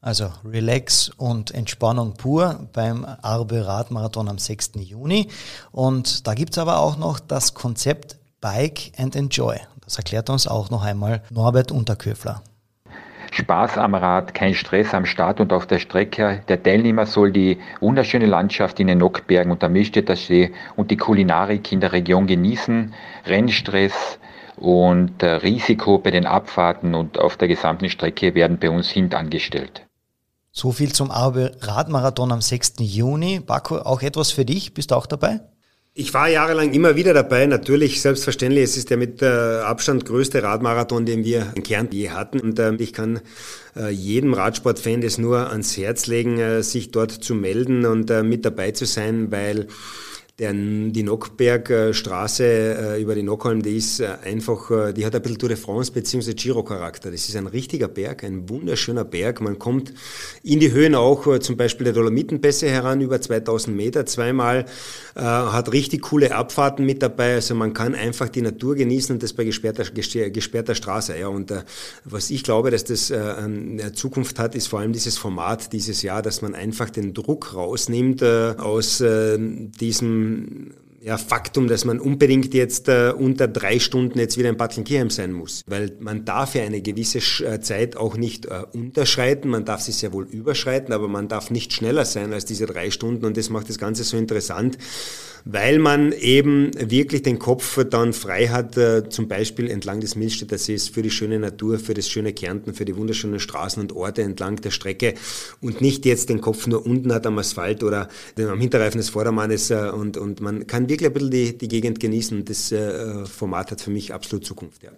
Also 0.00 0.30
Relax 0.44 1.10
und 1.16 1.50
Entspannung 1.52 2.14
pur 2.14 2.68
beim 2.74 3.06
Arbe 3.22 3.66
Radmarathon 3.66 4.28
am 4.28 4.38
6. 4.38 4.72
Juni. 4.76 5.28
Und 5.72 6.26
da 6.26 6.34
gibt's 6.34 6.58
aber 6.58 6.78
auch 6.78 6.98
noch 6.98 7.20
das 7.20 7.54
Konzept 7.54 8.18
Bike 8.40 8.92
and 8.98 9.16
Enjoy. 9.16 9.56
Das 9.82 9.96
erklärt 9.96 10.28
uns 10.28 10.46
auch 10.46 10.68
noch 10.68 10.82
einmal 10.82 11.22
Norbert 11.30 11.72
Unterköfler. 11.72 12.42
Spaß 13.34 13.78
am 13.78 13.96
Rad, 13.96 14.32
kein 14.32 14.54
Stress 14.54 14.94
am 14.94 15.06
Start 15.06 15.40
und 15.40 15.52
auf 15.52 15.66
der 15.66 15.80
Strecke. 15.80 16.42
Der 16.46 16.62
Teilnehmer 16.62 17.04
soll 17.04 17.32
die 17.32 17.58
wunderschöne 17.80 18.26
Landschaft 18.26 18.78
in 18.78 18.86
den 18.86 18.98
Nockbergen 18.98 19.50
und 19.50 19.64
am 19.64 19.72
Milchstädter 19.72 20.14
See 20.14 20.52
und 20.76 20.92
die 20.92 20.96
Kulinarik 20.96 21.72
in 21.72 21.80
der 21.80 21.92
Region 21.92 22.28
genießen. 22.28 22.94
Rennstress 23.26 24.20
und 24.56 25.20
äh, 25.24 25.30
Risiko 25.30 25.98
bei 25.98 26.12
den 26.12 26.26
Abfahrten 26.26 26.94
und 26.94 27.18
auf 27.18 27.36
der 27.36 27.48
gesamten 27.48 27.90
Strecke 27.90 28.36
werden 28.36 28.58
bei 28.60 28.70
uns 28.70 28.88
hintangestellt. 28.88 29.84
So 30.52 30.70
viel 30.70 30.92
zum 30.92 31.10
Arbe 31.10 31.56
Radmarathon 31.60 32.30
am 32.30 32.40
6. 32.40 32.74
Juni. 32.78 33.40
Baku, 33.40 33.78
auch 33.78 34.02
etwas 34.02 34.30
für 34.30 34.44
dich? 34.44 34.74
Bist 34.74 34.92
du 34.92 34.94
auch 34.94 35.06
dabei? 35.06 35.40
Ich 35.96 36.12
war 36.12 36.28
jahrelang 36.28 36.72
immer 36.72 36.96
wieder 36.96 37.14
dabei. 37.14 37.46
Natürlich, 37.46 38.00
selbstverständlich, 38.00 38.64
es 38.64 38.76
ist 38.76 38.90
der 38.90 38.96
mit 38.96 39.22
äh, 39.22 39.26
Abstand 39.26 40.04
größte 40.04 40.42
Radmarathon, 40.42 41.06
den 41.06 41.22
wir 41.22 41.52
in 41.54 41.62
Kärnten 41.62 41.94
je 41.94 42.10
hatten. 42.10 42.40
Und 42.40 42.58
äh, 42.58 42.74
ich 42.80 42.92
kann 42.92 43.20
äh, 43.76 43.90
jedem 43.90 44.34
Radsportfan 44.34 45.02
das 45.02 45.18
nur 45.18 45.50
ans 45.50 45.76
Herz 45.76 46.08
legen, 46.08 46.40
äh, 46.40 46.64
sich 46.64 46.90
dort 46.90 47.12
zu 47.12 47.36
melden 47.36 47.86
und 47.86 48.10
mit 48.24 48.44
dabei 48.44 48.72
zu 48.72 48.86
sein, 48.86 49.30
weil 49.30 49.68
der, 50.40 50.52
die 50.52 51.04
Nockbergstraße 51.04 52.96
über 53.00 53.14
die 53.14 53.22
Nockholm, 53.22 53.62
die 53.62 53.76
ist 53.76 54.00
einfach, 54.00 54.92
die 54.92 55.06
hat 55.06 55.14
ein 55.14 55.22
bisschen 55.22 55.38
Tour 55.38 55.50
de 55.50 55.56
France 55.56 55.92
bzw. 55.92 56.34
Giro-Charakter. 56.34 57.12
Das 57.12 57.28
ist 57.28 57.36
ein 57.36 57.46
richtiger 57.46 57.86
Berg, 57.86 58.24
ein 58.24 58.48
wunderschöner 58.48 59.04
Berg. 59.04 59.40
Man 59.40 59.60
kommt 59.60 59.94
in 60.42 60.58
die 60.58 60.72
Höhen 60.72 60.96
auch, 60.96 61.38
zum 61.38 61.56
Beispiel 61.56 61.84
der 61.84 61.92
Dolomitenpässe 61.92 62.68
heran, 62.68 63.00
über 63.00 63.20
2000 63.20 63.76
Meter 63.76 64.06
zweimal, 64.06 64.66
hat 65.14 65.72
richtig 65.72 66.02
coole 66.02 66.34
Abfahrten 66.34 66.84
mit 66.84 67.02
dabei. 67.02 67.34
Also 67.34 67.54
man 67.54 67.72
kann 67.72 67.94
einfach 67.94 68.28
die 68.28 68.42
Natur 68.42 68.74
genießen 68.74 69.14
und 69.14 69.22
das 69.22 69.32
bei 69.32 69.44
gesperrter, 69.44 69.84
gesperrter 69.84 70.74
Straße. 70.74 71.18
Ja, 71.18 71.28
und 71.28 71.52
was 72.04 72.30
ich 72.30 72.42
glaube, 72.42 72.70
dass 72.70 72.84
das 72.84 73.12
eine 73.12 73.92
Zukunft 73.92 74.38
hat, 74.38 74.54
ist 74.54 74.66
vor 74.66 74.80
allem 74.80 74.92
dieses 74.92 75.16
Format 75.16 75.72
dieses 75.72 76.02
Jahr, 76.02 76.22
dass 76.22 76.42
man 76.42 76.54
einfach 76.54 76.90
den 76.90 77.14
Druck 77.14 77.54
rausnimmt 77.54 78.22
aus 78.22 79.02
diesem 79.80 80.74
ja, 81.04 81.18
Faktum, 81.18 81.68
dass 81.68 81.84
man 81.84 82.00
unbedingt 82.00 82.54
jetzt 82.54 82.88
äh, 82.88 83.12
unter 83.14 83.46
drei 83.46 83.78
Stunden 83.78 84.18
jetzt 84.18 84.38
wieder 84.38 84.48
in 84.48 84.56
Bad 84.56 84.72
Kirchheim 84.72 85.10
sein 85.10 85.32
muss. 85.32 85.62
Weil 85.66 85.92
man 86.00 86.24
darf 86.24 86.54
ja 86.54 86.62
eine 86.62 86.80
gewisse 86.80 87.18
äh, 87.44 87.60
Zeit 87.60 87.94
auch 87.96 88.16
nicht 88.16 88.46
äh, 88.46 88.62
unterschreiten, 88.72 89.50
man 89.50 89.66
darf 89.66 89.82
sie 89.82 89.92
sehr 89.92 90.14
wohl 90.14 90.24
überschreiten, 90.24 90.94
aber 90.94 91.06
man 91.06 91.28
darf 91.28 91.50
nicht 91.50 91.74
schneller 91.74 92.06
sein 92.06 92.32
als 92.32 92.46
diese 92.46 92.64
drei 92.64 92.90
Stunden 92.90 93.26
und 93.26 93.36
das 93.36 93.50
macht 93.50 93.68
das 93.68 93.76
Ganze 93.76 94.02
so 94.02 94.16
interessant 94.16 94.78
weil 95.44 95.78
man 95.78 96.12
eben 96.12 96.70
wirklich 96.78 97.22
den 97.22 97.38
Kopf 97.38 97.78
dann 97.90 98.12
frei 98.14 98.48
hat, 98.48 98.76
äh, 98.76 99.08
zum 99.08 99.28
Beispiel 99.28 99.70
entlang 99.70 100.00
des 100.00 100.16
Milchstädter 100.16 100.56
Sees 100.56 100.88
für 100.88 101.02
die 101.02 101.10
schöne 101.10 101.38
Natur, 101.38 101.78
für 101.78 101.92
das 101.92 102.08
schöne 102.08 102.32
Kärnten, 102.32 102.72
für 102.72 102.86
die 102.86 102.96
wunderschönen 102.96 103.40
Straßen 103.40 103.82
und 103.82 103.92
Orte 103.92 104.22
entlang 104.22 104.56
der 104.56 104.70
Strecke 104.70 105.14
und 105.60 105.82
nicht 105.82 106.06
jetzt 106.06 106.30
den 106.30 106.40
Kopf 106.40 106.66
nur 106.66 106.86
unten 106.86 107.12
hat 107.12 107.26
am 107.26 107.38
Asphalt 107.38 107.82
oder 107.82 108.08
am 108.38 108.60
Hinterreifen 108.60 108.98
des 108.98 109.10
Vordermannes 109.10 109.70
äh, 109.70 109.90
und, 109.90 110.16
und 110.16 110.40
man 110.40 110.66
kann 110.66 110.88
wirklich 110.88 110.93
ein 111.02 111.12
bisschen 111.12 111.30
die, 111.30 111.58
die 111.58 111.68
Gegend 111.68 112.00
genießen. 112.00 112.44
Das 112.44 112.70
äh, 112.72 113.26
Format 113.26 113.70
hat 113.70 113.80
für 113.80 113.90
mich 113.90 114.12
absolut 114.12 114.44
Zukunft. 114.44 114.82
Ja. 114.82 114.90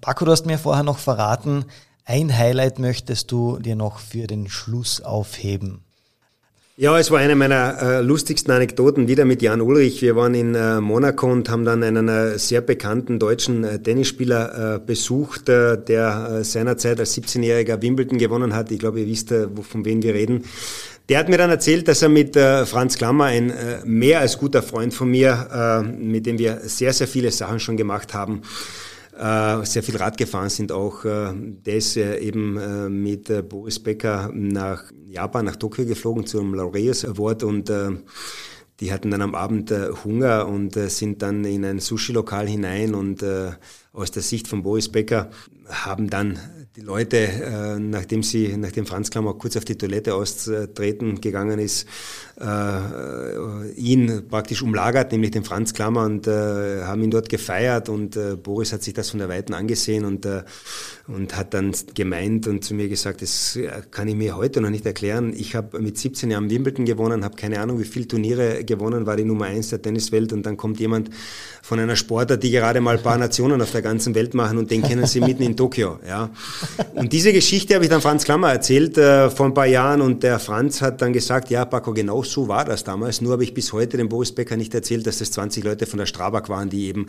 Paco, 0.00 0.24
du 0.24 0.32
hast 0.32 0.46
mir 0.46 0.58
vorher 0.58 0.84
noch 0.84 0.98
verraten, 0.98 1.64
ein 2.04 2.36
Highlight 2.36 2.78
möchtest 2.78 3.32
du 3.32 3.58
dir 3.58 3.76
noch 3.76 3.98
für 3.98 4.26
den 4.26 4.48
Schluss 4.48 5.00
aufheben. 5.00 5.80
Ja, 6.76 6.98
es 6.98 7.12
war 7.12 7.20
eine 7.20 7.36
meiner 7.36 7.80
äh, 7.80 8.00
lustigsten 8.00 8.52
Anekdoten 8.52 9.06
wieder 9.06 9.24
mit 9.24 9.42
Jan 9.42 9.60
Ulrich. 9.60 10.02
Wir 10.02 10.16
waren 10.16 10.34
in 10.34 10.56
äh, 10.56 10.80
Monaco 10.80 11.30
und 11.30 11.48
haben 11.48 11.64
dann 11.64 11.84
einen 11.84 12.08
äh, 12.08 12.36
sehr 12.36 12.62
bekannten 12.62 13.20
deutschen 13.20 13.62
äh, 13.62 13.80
Tennisspieler 13.80 14.74
äh, 14.74 14.78
besucht, 14.80 15.46
der 15.46 16.42
seinerzeit 16.42 16.98
als 16.98 17.16
17-Jähriger 17.16 17.80
Wimbledon 17.80 18.18
gewonnen 18.18 18.54
hat. 18.54 18.72
Ich 18.72 18.80
glaube, 18.80 19.00
ihr 19.00 19.06
wisst, 19.06 19.28
von 19.28 19.84
wem 19.84 20.02
wir 20.02 20.14
reden. 20.14 20.42
Der 21.08 21.18
hat 21.18 21.28
mir 21.28 21.36
dann 21.36 21.50
erzählt, 21.50 21.86
dass 21.86 22.00
er 22.00 22.08
mit 22.08 22.34
Franz 22.34 22.96
Klammer, 22.96 23.24
ein 23.26 23.52
mehr 23.84 24.20
als 24.20 24.38
guter 24.38 24.62
Freund 24.62 24.94
von 24.94 25.10
mir, 25.10 25.84
mit 25.98 26.24
dem 26.24 26.38
wir 26.38 26.60
sehr, 26.60 26.94
sehr 26.94 27.06
viele 27.06 27.30
Sachen 27.30 27.60
schon 27.60 27.76
gemacht 27.76 28.14
haben, 28.14 28.40
äh, 29.18 29.64
sehr 29.64 29.82
viel 29.82 29.96
Rad 29.96 30.18
gefahren 30.18 30.50
sind 30.50 30.72
auch. 30.72 31.04
Äh, 31.04 31.32
der 31.34 31.76
ist 31.76 31.96
äh, 31.96 32.18
eben 32.18 32.56
äh, 32.56 32.88
mit 32.88 33.30
äh, 33.30 33.42
Boris 33.42 33.78
Becker 33.78 34.30
nach 34.32 34.84
Japan, 35.06 35.44
nach 35.44 35.56
Tokio 35.56 35.84
geflogen 35.86 36.26
zum 36.26 36.54
Laureus 36.54 37.04
Award 37.04 37.44
und 37.44 37.70
äh, 37.70 37.90
die 38.80 38.92
hatten 38.92 39.12
dann 39.12 39.22
am 39.22 39.36
Abend 39.36 39.72
Hunger 40.04 40.48
und 40.48 40.74
sind 40.74 41.22
dann 41.22 41.44
in 41.44 41.64
ein 41.64 41.78
Sushi-Lokal 41.78 42.48
hinein 42.48 42.96
und 42.96 43.24
aus 43.92 44.10
der 44.10 44.22
Sicht 44.22 44.48
von 44.48 44.64
Boris 44.64 44.88
Becker 44.88 45.30
haben 45.68 46.10
dann 46.10 46.40
die 46.76 46.80
Leute, 46.80 47.78
nachdem 47.80 48.24
sie, 48.24 48.56
nachdem 48.56 48.84
Franz 48.84 49.10
Klammer 49.10 49.34
kurz 49.34 49.56
auf 49.56 49.64
die 49.64 49.78
Toilette 49.78 50.14
austreten 50.14 51.20
gegangen 51.20 51.60
ist, 51.60 51.86
äh, 52.40 53.70
ihn 53.76 54.28
praktisch 54.28 54.62
umlagert, 54.62 55.12
nämlich 55.12 55.30
den 55.30 55.44
Franz 55.44 55.72
Klammer 55.72 56.04
und 56.04 56.26
äh, 56.26 56.82
haben 56.82 57.02
ihn 57.02 57.10
dort 57.10 57.28
gefeiert 57.28 57.88
und 57.88 58.16
äh, 58.16 58.36
Boris 58.36 58.72
hat 58.72 58.82
sich 58.82 58.94
das 58.94 59.10
von 59.10 59.20
der 59.20 59.28
Weiten 59.28 59.54
angesehen 59.54 60.04
und, 60.04 60.26
äh, 60.26 60.42
und 61.06 61.36
hat 61.36 61.54
dann 61.54 61.72
gemeint 61.94 62.48
und 62.48 62.64
zu 62.64 62.74
mir 62.74 62.88
gesagt, 62.88 63.22
das 63.22 63.58
kann 63.90 64.08
ich 64.08 64.16
mir 64.16 64.36
heute 64.36 64.60
noch 64.60 64.70
nicht 64.70 64.84
erklären. 64.84 65.32
Ich 65.36 65.54
habe 65.54 65.80
mit 65.80 65.96
17 65.96 66.30
Jahren 66.30 66.50
Wimbledon 66.50 66.84
gewonnen, 66.86 67.24
habe 67.24 67.36
keine 67.36 67.60
Ahnung, 67.60 67.78
wie 67.78 67.84
viele 67.84 68.08
Turniere 68.08 68.64
gewonnen, 68.64 69.06
war 69.06 69.16
die 69.16 69.24
Nummer 69.24 69.46
eins 69.46 69.70
der 69.70 69.80
Tenniswelt 69.80 70.32
und 70.32 70.44
dann 70.44 70.56
kommt 70.56 70.80
jemand 70.80 71.10
von 71.62 71.78
einer 71.78 71.96
Sportart, 71.96 72.42
die 72.42 72.50
gerade 72.50 72.80
mal 72.80 72.96
ein 72.96 73.02
paar 73.02 73.16
Nationen 73.16 73.62
auf 73.62 73.70
der 73.70 73.82
ganzen 73.82 74.14
Welt 74.14 74.34
machen 74.34 74.58
und 74.58 74.70
den 74.70 74.82
kennen 74.82 75.06
sie 75.06 75.20
mitten 75.20 75.44
in 75.44 75.56
Tokio. 75.56 75.98
Ja. 76.06 76.30
Und 76.94 77.12
diese 77.12 77.32
Geschichte 77.32 77.74
habe 77.74 77.84
ich 77.84 77.90
dann 77.90 78.00
Franz 78.00 78.24
Klammer 78.24 78.50
erzählt 78.50 78.98
äh, 78.98 79.30
vor 79.30 79.46
ein 79.46 79.54
paar 79.54 79.66
Jahren 79.66 80.00
und 80.00 80.22
der 80.22 80.40
Franz 80.40 80.82
hat 80.82 81.00
dann 81.00 81.12
gesagt, 81.12 81.50
ja 81.50 81.64
Paco, 81.64 81.94
genau 81.94 82.23
so 82.24 82.48
war 82.48 82.64
das 82.64 82.84
damals. 82.84 83.20
Nur 83.20 83.32
habe 83.32 83.44
ich 83.44 83.54
bis 83.54 83.72
heute 83.72 83.96
dem 83.96 84.08
Boris 84.08 84.34
Becker 84.34 84.56
nicht 84.56 84.74
erzählt, 84.74 85.06
dass 85.06 85.18
das 85.18 85.30
20 85.32 85.64
Leute 85.64 85.86
von 85.86 85.98
der 85.98 86.06
Strabag 86.06 86.48
waren, 86.48 86.70
die 86.70 86.86
eben 86.86 87.06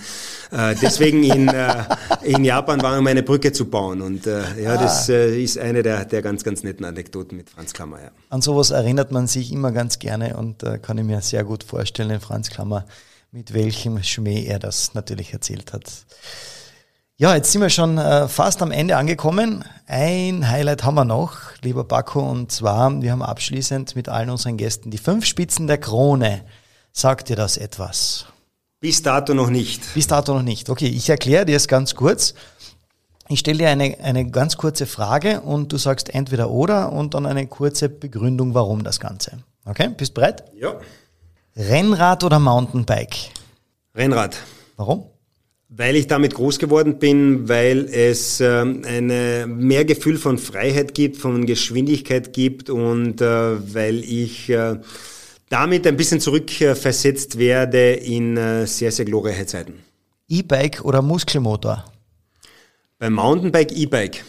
äh, 0.52 0.76
deswegen 0.82 1.24
in, 1.24 1.48
äh, 1.48 1.84
in 2.24 2.44
Japan 2.44 2.82
waren, 2.82 3.00
um 3.00 3.08
eine 3.08 3.24
Brücke 3.24 3.52
zu 3.52 3.66
bauen. 3.66 4.02
Und 4.02 4.28
äh, 4.28 4.62
ja, 4.62 4.74
ah. 4.74 4.78
das 4.78 5.10
äh, 5.10 5.42
ist 5.42 5.58
eine 5.58 5.84
der, 5.84 6.06
der 6.06 6.22
ganz, 6.22 6.44
ganz 6.44 6.64
netten 6.64 6.86
Anekdoten 6.86 7.38
mit 7.38 7.50
Franz 7.50 7.74
Klammer. 7.74 8.02
Ja. 8.02 8.12
An 8.30 8.42
sowas 8.42 8.72
erinnert 8.72 9.12
man 9.12 9.28
sich 9.28 9.52
immer 9.52 9.72
ganz 9.72 10.00
gerne 10.00 10.38
und 10.38 10.64
äh, 10.64 10.78
kann 10.78 10.98
ich 10.98 11.06
mir 11.06 11.22
sehr 11.22 11.44
gut 11.44 11.64
vorstellen, 11.64 12.20
Franz 12.20 12.50
Klammer, 12.50 12.86
mit 13.32 13.54
welchem 13.54 14.02
Schmäh 14.04 14.46
er 14.46 14.60
das 14.60 14.94
natürlich 14.94 15.34
erzählt 15.34 15.74
hat. 15.74 15.92
Ja, 17.18 17.34
jetzt 17.34 17.54
sind 17.54 17.62
wir 17.62 17.70
schon 17.70 17.98
äh, 17.98 18.28
fast 18.28 18.62
am 18.62 18.72
Ende 18.72 18.98
angekommen. 18.98 19.64
Ein 19.88 20.50
Highlight 20.50 20.84
haben 20.84 20.96
wir 20.96 21.06
noch, 21.06 21.38
lieber 21.62 21.86
Paco, 21.86 22.20
und 22.20 22.52
zwar, 22.52 23.02
wir 23.02 23.14
haben 23.14 23.22
abschließend 23.22 23.96
mit 23.96 24.10
allen 24.10 24.30
unseren 24.30 24.58
Gästen 24.58 24.92
die 24.92 24.98
fünf 24.98 25.24
Spitzen 25.24 25.66
der 25.66 25.78
Krone. 25.78 26.44
Sagt 26.92 27.30
dir 27.30 27.38
das 27.38 27.56
etwas? 27.56 28.26
Bis 28.82 29.02
dato 29.02 29.34
noch 29.34 29.50
nicht. 29.50 29.94
Bis 29.94 30.08
dato 30.08 30.34
noch 30.34 30.42
nicht. 30.42 30.70
Okay, 30.70 30.88
ich 30.88 31.10
erkläre 31.10 31.46
dir 31.46 31.56
es 31.56 31.70
ganz 31.70 31.96
kurz. 31.96 32.34
Ich 33.30 33.40
stelle 33.40 33.60
dir 33.60 33.70
eine, 33.70 33.98
eine 34.04 34.30
ganz 34.30 34.58
kurze 34.58 34.86
Frage 34.86 35.40
und 35.40 35.72
du 35.72 35.78
sagst 35.78 36.14
entweder 36.14 36.50
oder 36.50 36.92
und 36.92 37.14
dann 37.14 37.26
eine 37.26 37.48
kurze 37.48 37.88
Begründung, 37.88 38.54
warum 38.54 38.84
das 38.84 39.00
Ganze. 39.00 39.40
Okay, 39.64 39.88
bist 39.88 40.14
bereit? 40.16 40.44
Ja. 40.60 40.74
Rennrad 41.56 42.26
oder 42.26 42.40
Mountainbike? 42.40 43.32
Rennrad. 43.96 44.36
Warum? 44.76 45.06
Weil 45.70 45.96
ich 45.96 46.08
damit 46.08 46.36
groß 46.36 46.60
geworden 46.60 47.00
bin, 47.00 47.50
weil 47.50 47.86
es 47.86 48.40
äh, 48.40 48.46
eine 48.46 49.46
mehr 49.48 49.84
Gefühl 49.84 50.18
von 50.18 50.38
Freiheit 50.38 50.94
gibt, 50.94 51.18
von 51.18 51.46
Geschwindigkeit 51.46 52.34
gibt 52.34 52.70
und 52.70 53.20
äh, 53.20 53.74
weil 53.74 54.04
ich 54.04 54.50
äh, 54.50 54.78
damit 55.50 55.88
ein 55.88 55.98
bisschen 55.98 56.20
zurückversetzt 56.20 57.38
werde 57.38 57.94
in 57.94 58.38
äh, 58.38 58.68
sehr, 58.68 58.92
sehr 58.92 59.06
glorreiche 59.06 59.46
Zeiten. 59.46 59.84
E-Bike 60.28 60.84
oder 60.84 61.02
Muskelmotor? 61.02 61.86
Beim 62.98 63.14
Mountainbike 63.14 63.72
E-Bike. 63.72 64.24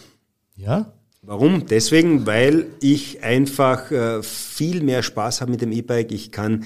Ja? 0.57 0.93
Warum? 1.23 1.67
Deswegen, 1.67 2.27
weil 2.27 2.67
ich 2.81 3.23
einfach 3.23 3.91
äh, 3.91 4.23
viel 4.23 4.83
mehr 4.83 5.03
Spaß 5.03 5.41
habe 5.41 5.51
mit 5.51 5.61
dem 5.61 5.73
E-Bike. 5.73 6.13
Ich 6.13 6.31
kann 6.31 6.65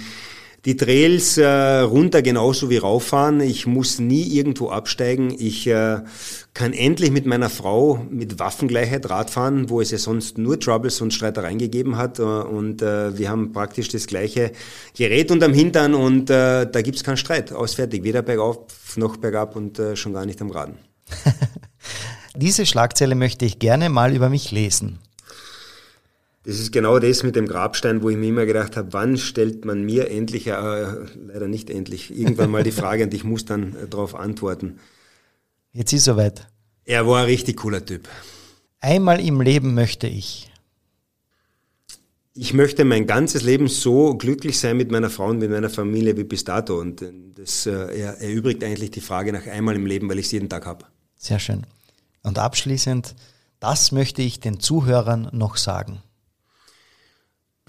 die 0.65 0.77
Trails 0.77 1.39
äh, 1.39 1.47
runter 1.47 2.21
genauso 2.23 2.69
wie 2.69 2.77
rauffahren. 2.77 3.41
Ich 3.41 3.67
muss 3.67 3.99
nie 3.99 4.23
irgendwo 4.23 4.69
absteigen. 4.69 5.35
Ich 5.39 5.67
äh, 5.67 6.01
kann 6.53 6.73
endlich 6.73 7.11
mit 7.11 7.25
meiner 7.25 7.49
Frau 7.49 8.05
mit 8.11 8.39
Waffengleichheit 8.39 9.09
Radfahren, 9.09 9.71
wo 9.71 9.81
es 9.81 9.91
ja 9.91 9.99
sonst 9.99 10.37
nur 10.37 10.61
Troubles 10.61 11.01
und 11.01 11.15
Streitereien 11.15 11.59
gegeben 11.59 11.97
hat. 11.97 12.19
Äh, 12.19 12.23
und 12.23 12.83
äh, 12.83 13.17
wir 13.17 13.31
haben 13.31 13.53
praktisch 13.53 13.89
das 13.89 14.07
gleiche 14.07 14.53
Gerät 14.95 15.31
unterm 15.31 15.55
Hintern 15.55 15.95
und 15.95 16.29
äh, 16.29 16.71
da 16.71 16.83
gibt's 16.83 17.05
keinen 17.05 17.17
Streit. 17.17 17.53
Ausfertig, 17.53 18.03
weder 18.03 18.23
bergauf 18.23 18.59
noch 18.97 19.17
bergab 19.17 19.57
und 19.57 19.79
äh, 19.79 19.97
schon 19.97 20.13
gar 20.13 20.27
nicht 20.27 20.43
am 20.43 20.51
Raden. 20.51 20.75
Diese 22.37 22.67
Schlagzeile 22.67 23.15
möchte 23.15 23.45
ich 23.45 23.59
gerne 23.59 23.89
mal 23.89 24.15
über 24.15 24.29
mich 24.29 24.51
lesen. 24.51 24.99
Das 26.51 26.59
ist 26.59 26.73
genau 26.73 26.99
das 26.99 27.23
mit 27.23 27.37
dem 27.37 27.47
Grabstein, 27.47 28.03
wo 28.03 28.11
ich 28.11 28.17
mir 28.17 28.27
immer 28.27 28.45
gedacht 28.45 28.77
habe, 28.77 28.93
wann 28.93 29.17
stellt 29.17 29.65
man 29.65 29.85
mir 29.85 30.11
endlich, 30.11 30.49
äh, 30.49 30.53
leider 30.53 31.47
nicht 31.47 31.71
endlich, 31.71 32.11
irgendwann 32.11 32.51
mal 32.51 32.65
die 32.65 32.73
Frage 32.73 33.05
und 33.05 33.15
ich 33.15 33.23
muss 33.23 33.45
dann 33.45 33.77
äh, 33.77 33.87
darauf 33.87 34.17
antworten. 34.17 34.81
Jetzt 35.73 35.93
ist 35.93 36.07
soweit. 36.07 36.49
Er 36.85 37.07
war 37.07 37.21
ein 37.21 37.27
richtig 37.27 37.59
cooler 37.59 37.85
Typ. 37.85 38.09
Einmal 38.81 39.21
im 39.21 39.41
Leben 39.41 39.75
möchte 39.75 40.09
ich. 40.09 40.51
Ich 42.35 42.53
möchte 42.53 42.85
mein 42.85 43.07
ganzes 43.07 43.45
Leben 43.45 43.69
so 43.69 44.17
glücklich 44.17 44.59
sein 44.59 44.77
mit 44.77 44.91
meiner 44.91 45.11
Frau 45.11 45.27
und 45.27 45.39
mit 45.39 45.53
meiner 45.53 45.71
Familie 45.71 46.17
wie 46.17 46.25
bis 46.25 46.43
dato. 46.43 46.81
Und 46.81 47.01
äh, 47.01 47.13
das 47.37 47.67
äh, 47.67 47.71
erübrigt 47.71 48.65
eigentlich 48.65 48.91
die 48.91 49.01
Frage 49.01 49.33
nach 49.33 49.47
einmal 49.47 49.77
im 49.77 49.87
Leben, 49.87 50.09
weil 50.09 50.19
ich 50.19 50.27
es 50.27 50.33
jeden 50.33 50.49
Tag 50.49 50.67
habe. 50.67 50.85
Sehr 51.15 51.39
schön. 51.39 51.65
Und 52.25 52.41
abschließend, 52.41 53.15
das 53.61 53.93
möchte 53.93 54.23
ich 54.23 54.41
den 54.41 54.59
Zuhörern 54.59 55.29
noch 55.31 55.57
sagen. 55.57 56.03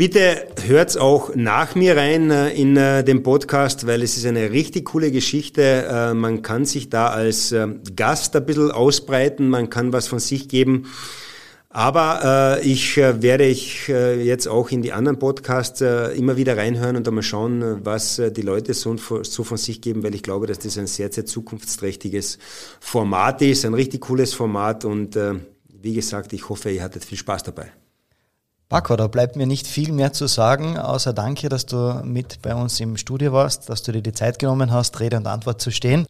Bitte 0.01 0.47
hört's 0.65 0.97
auch 0.97 1.35
nach 1.35 1.75
mir 1.75 1.95
rein 1.95 2.31
äh, 2.31 2.49
in 2.59 2.75
äh, 2.75 3.03
den 3.03 3.21
Podcast, 3.21 3.85
weil 3.85 4.01
es 4.01 4.17
ist 4.17 4.25
eine 4.25 4.49
richtig 4.49 4.85
coole 4.85 5.11
Geschichte. 5.11 5.61
Äh, 5.61 6.15
man 6.15 6.41
kann 6.41 6.65
sich 6.65 6.89
da 6.89 7.09
als 7.09 7.53
Gast 7.95 8.35
ein 8.35 8.43
bisschen 8.47 8.71
ausbreiten, 8.71 9.47
man 9.47 9.69
kann 9.69 9.93
was 9.93 10.07
von 10.07 10.17
sich 10.17 10.49
geben. 10.49 10.87
Aber 11.69 12.57
äh, 12.63 12.67
ich 12.67 12.97
äh, 12.97 13.21
werde 13.21 13.45
ich 13.45 13.89
äh, 13.89 14.19
jetzt 14.23 14.47
auch 14.47 14.71
in 14.71 14.81
die 14.81 14.91
anderen 14.91 15.19
Podcasts 15.19 15.81
äh, 15.81 16.17
immer 16.17 16.35
wieder 16.35 16.57
reinhören 16.57 16.95
und 16.95 17.07
einmal 17.07 17.21
schauen, 17.21 17.85
was 17.85 18.17
äh, 18.17 18.31
die 18.31 18.41
Leute 18.41 18.73
so, 18.73 18.95
so 18.97 19.43
von 19.43 19.57
sich 19.57 19.81
geben, 19.81 20.01
weil 20.01 20.15
ich 20.15 20.23
glaube, 20.23 20.47
dass 20.47 20.57
das 20.57 20.79
ein 20.79 20.87
sehr, 20.87 21.11
sehr 21.11 21.27
zukunftsträchtiges 21.27 22.39
Format 22.79 23.43
ist, 23.43 23.65
ein 23.65 23.75
richtig 23.75 24.01
cooles 24.01 24.33
Format 24.33 24.83
und 24.83 25.15
äh, 25.15 25.35
wie 25.79 25.93
gesagt, 25.93 26.33
ich 26.33 26.49
hoffe, 26.49 26.71
ihr 26.71 26.81
hattet 26.81 27.05
viel 27.05 27.19
Spaß 27.19 27.43
dabei. 27.43 27.71
Paco, 28.72 28.95
da 28.95 29.07
bleibt 29.07 29.36
mir 29.36 29.47
nicht 29.47 29.67
viel 29.67 29.91
mehr 29.91 30.13
zu 30.13 30.28
sagen, 30.28 30.78
außer 30.78 31.11
danke, 31.11 31.49
dass 31.49 31.65
du 31.65 32.01
mit 32.05 32.41
bei 32.41 32.55
uns 32.55 32.80
im 32.80 32.95
Studio 32.95 33.34
warst, 33.34 33.67
dass 33.67 33.84
du 33.84 33.91
dir 33.91 34.01
die 34.01 34.13
Zeit 34.13 34.39
genommen 34.39 34.72
hast, 34.72 34.97
Rede 35.01 35.17
und 35.17 35.28
Antwort 35.28 35.59
zu 35.59 35.72
stehen. 35.72 36.05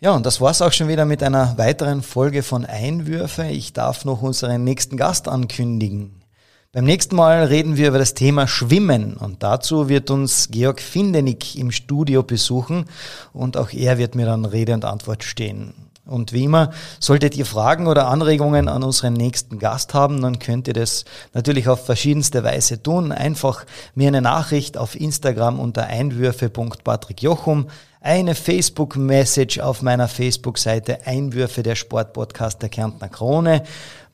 Ja, 0.00 0.12
und 0.12 0.24
das 0.24 0.40
war's 0.40 0.62
auch 0.62 0.70
schon 0.70 0.86
wieder 0.86 1.06
mit 1.06 1.24
einer 1.24 1.58
weiteren 1.58 2.02
Folge 2.02 2.44
von 2.44 2.64
Einwürfe. 2.64 3.46
Ich 3.46 3.72
darf 3.72 4.04
noch 4.04 4.22
unseren 4.22 4.62
nächsten 4.62 4.96
Gast 4.96 5.26
ankündigen. 5.26 6.22
Beim 6.70 6.84
nächsten 6.84 7.16
Mal 7.16 7.46
reden 7.46 7.76
wir 7.76 7.88
über 7.88 7.98
das 7.98 8.14
Thema 8.14 8.46
Schwimmen 8.46 9.16
und 9.16 9.42
dazu 9.42 9.88
wird 9.88 10.08
uns 10.08 10.50
Georg 10.52 10.80
Findenick 10.80 11.56
im 11.56 11.72
Studio 11.72 12.22
besuchen 12.22 12.84
und 13.32 13.56
auch 13.56 13.72
er 13.72 13.98
wird 13.98 14.14
mir 14.14 14.26
dann 14.26 14.44
Rede 14.44 14.72
und 14.74 14.84
Antwort 14.84 15.24
stehen. 15.24 15.74
Und 16.06 16.34
wie 16.34 16.44
immer, 16.44 16.70
solltet 17.00 17.34
ihr 17.34 17.46
Fragen 17.46 17.86
oder 17.86 18.08
Anregungen 18.08 18.68
an 18.68 18.82
unseren 18.82 19.14
nächsten 19.14 19.58
Gast 19.58 19.94
haben, 19.94 20.20
dann 20.20 20.38
könnt 20.38 20.68
ihr 20.68 20.74
das 20.74 21.06
natürlich 21.32 21.66
auf 21.68 21.86
verschiedenste 21.86 22.44
Weise 22.44 22.82
tun. 22.82 23.10
Einfach 23.10 23.64
mir 23.94 24.08
eine 24.08 24.20
Nachricht 24.20 24.76
auf 24.76 25.00
Instagram 25.00 25.58
unter 25.58 25.86
einwürfe.patrickjochum, 25.86 27.68
eine 28.02 28.34
Facebook-Message 28.34 29.60
auf 29.60 29.80
meiner 29.80 30.08
Facebook-Seite 30.08 31.06
Einwürfe 31.06 31.62
der 31.62 31.74
Sportpodcast 31.74 32.60
der 32.60 32.68
Kärntner 32.68 33.08
Krone 33.08 33.62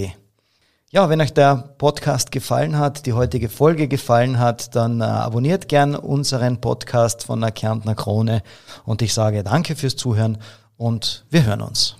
Ja, 0.95 1.09
wenn 1.09 1.19
euch 1.19 1.33
der 1.33 1.57
Podcast 1.77 2.31
gefallen 2.31 2.77
hat, 2.77 3.05
die 3.05 3.11
heutige 3.11 3.49
Folge 3.49 3.89
gefallen 3.89 4.39
hat, 4.39 4.77
dann 4.77 5.01
äh, 5.01 5.03
abonniert 5.03 5.67
gern 5.67 5.93
unseren 5.93 6.61
Podcast 6.61 7.25
von 7.25 7.41
der 7.41 7.51
Kärntner 7.51 7.95
Krone 7.95 8.41
und 8.85 9.01
ich 9.01 9.13
sage 9.13 9.43
danke 9.43 9.75
fürs 9.75 9.97
Zuhören 9.97 10.37
und 10.77 11.25
wir 11.29 11.43
hören 11.43 11.59
uns. 11.63 11.97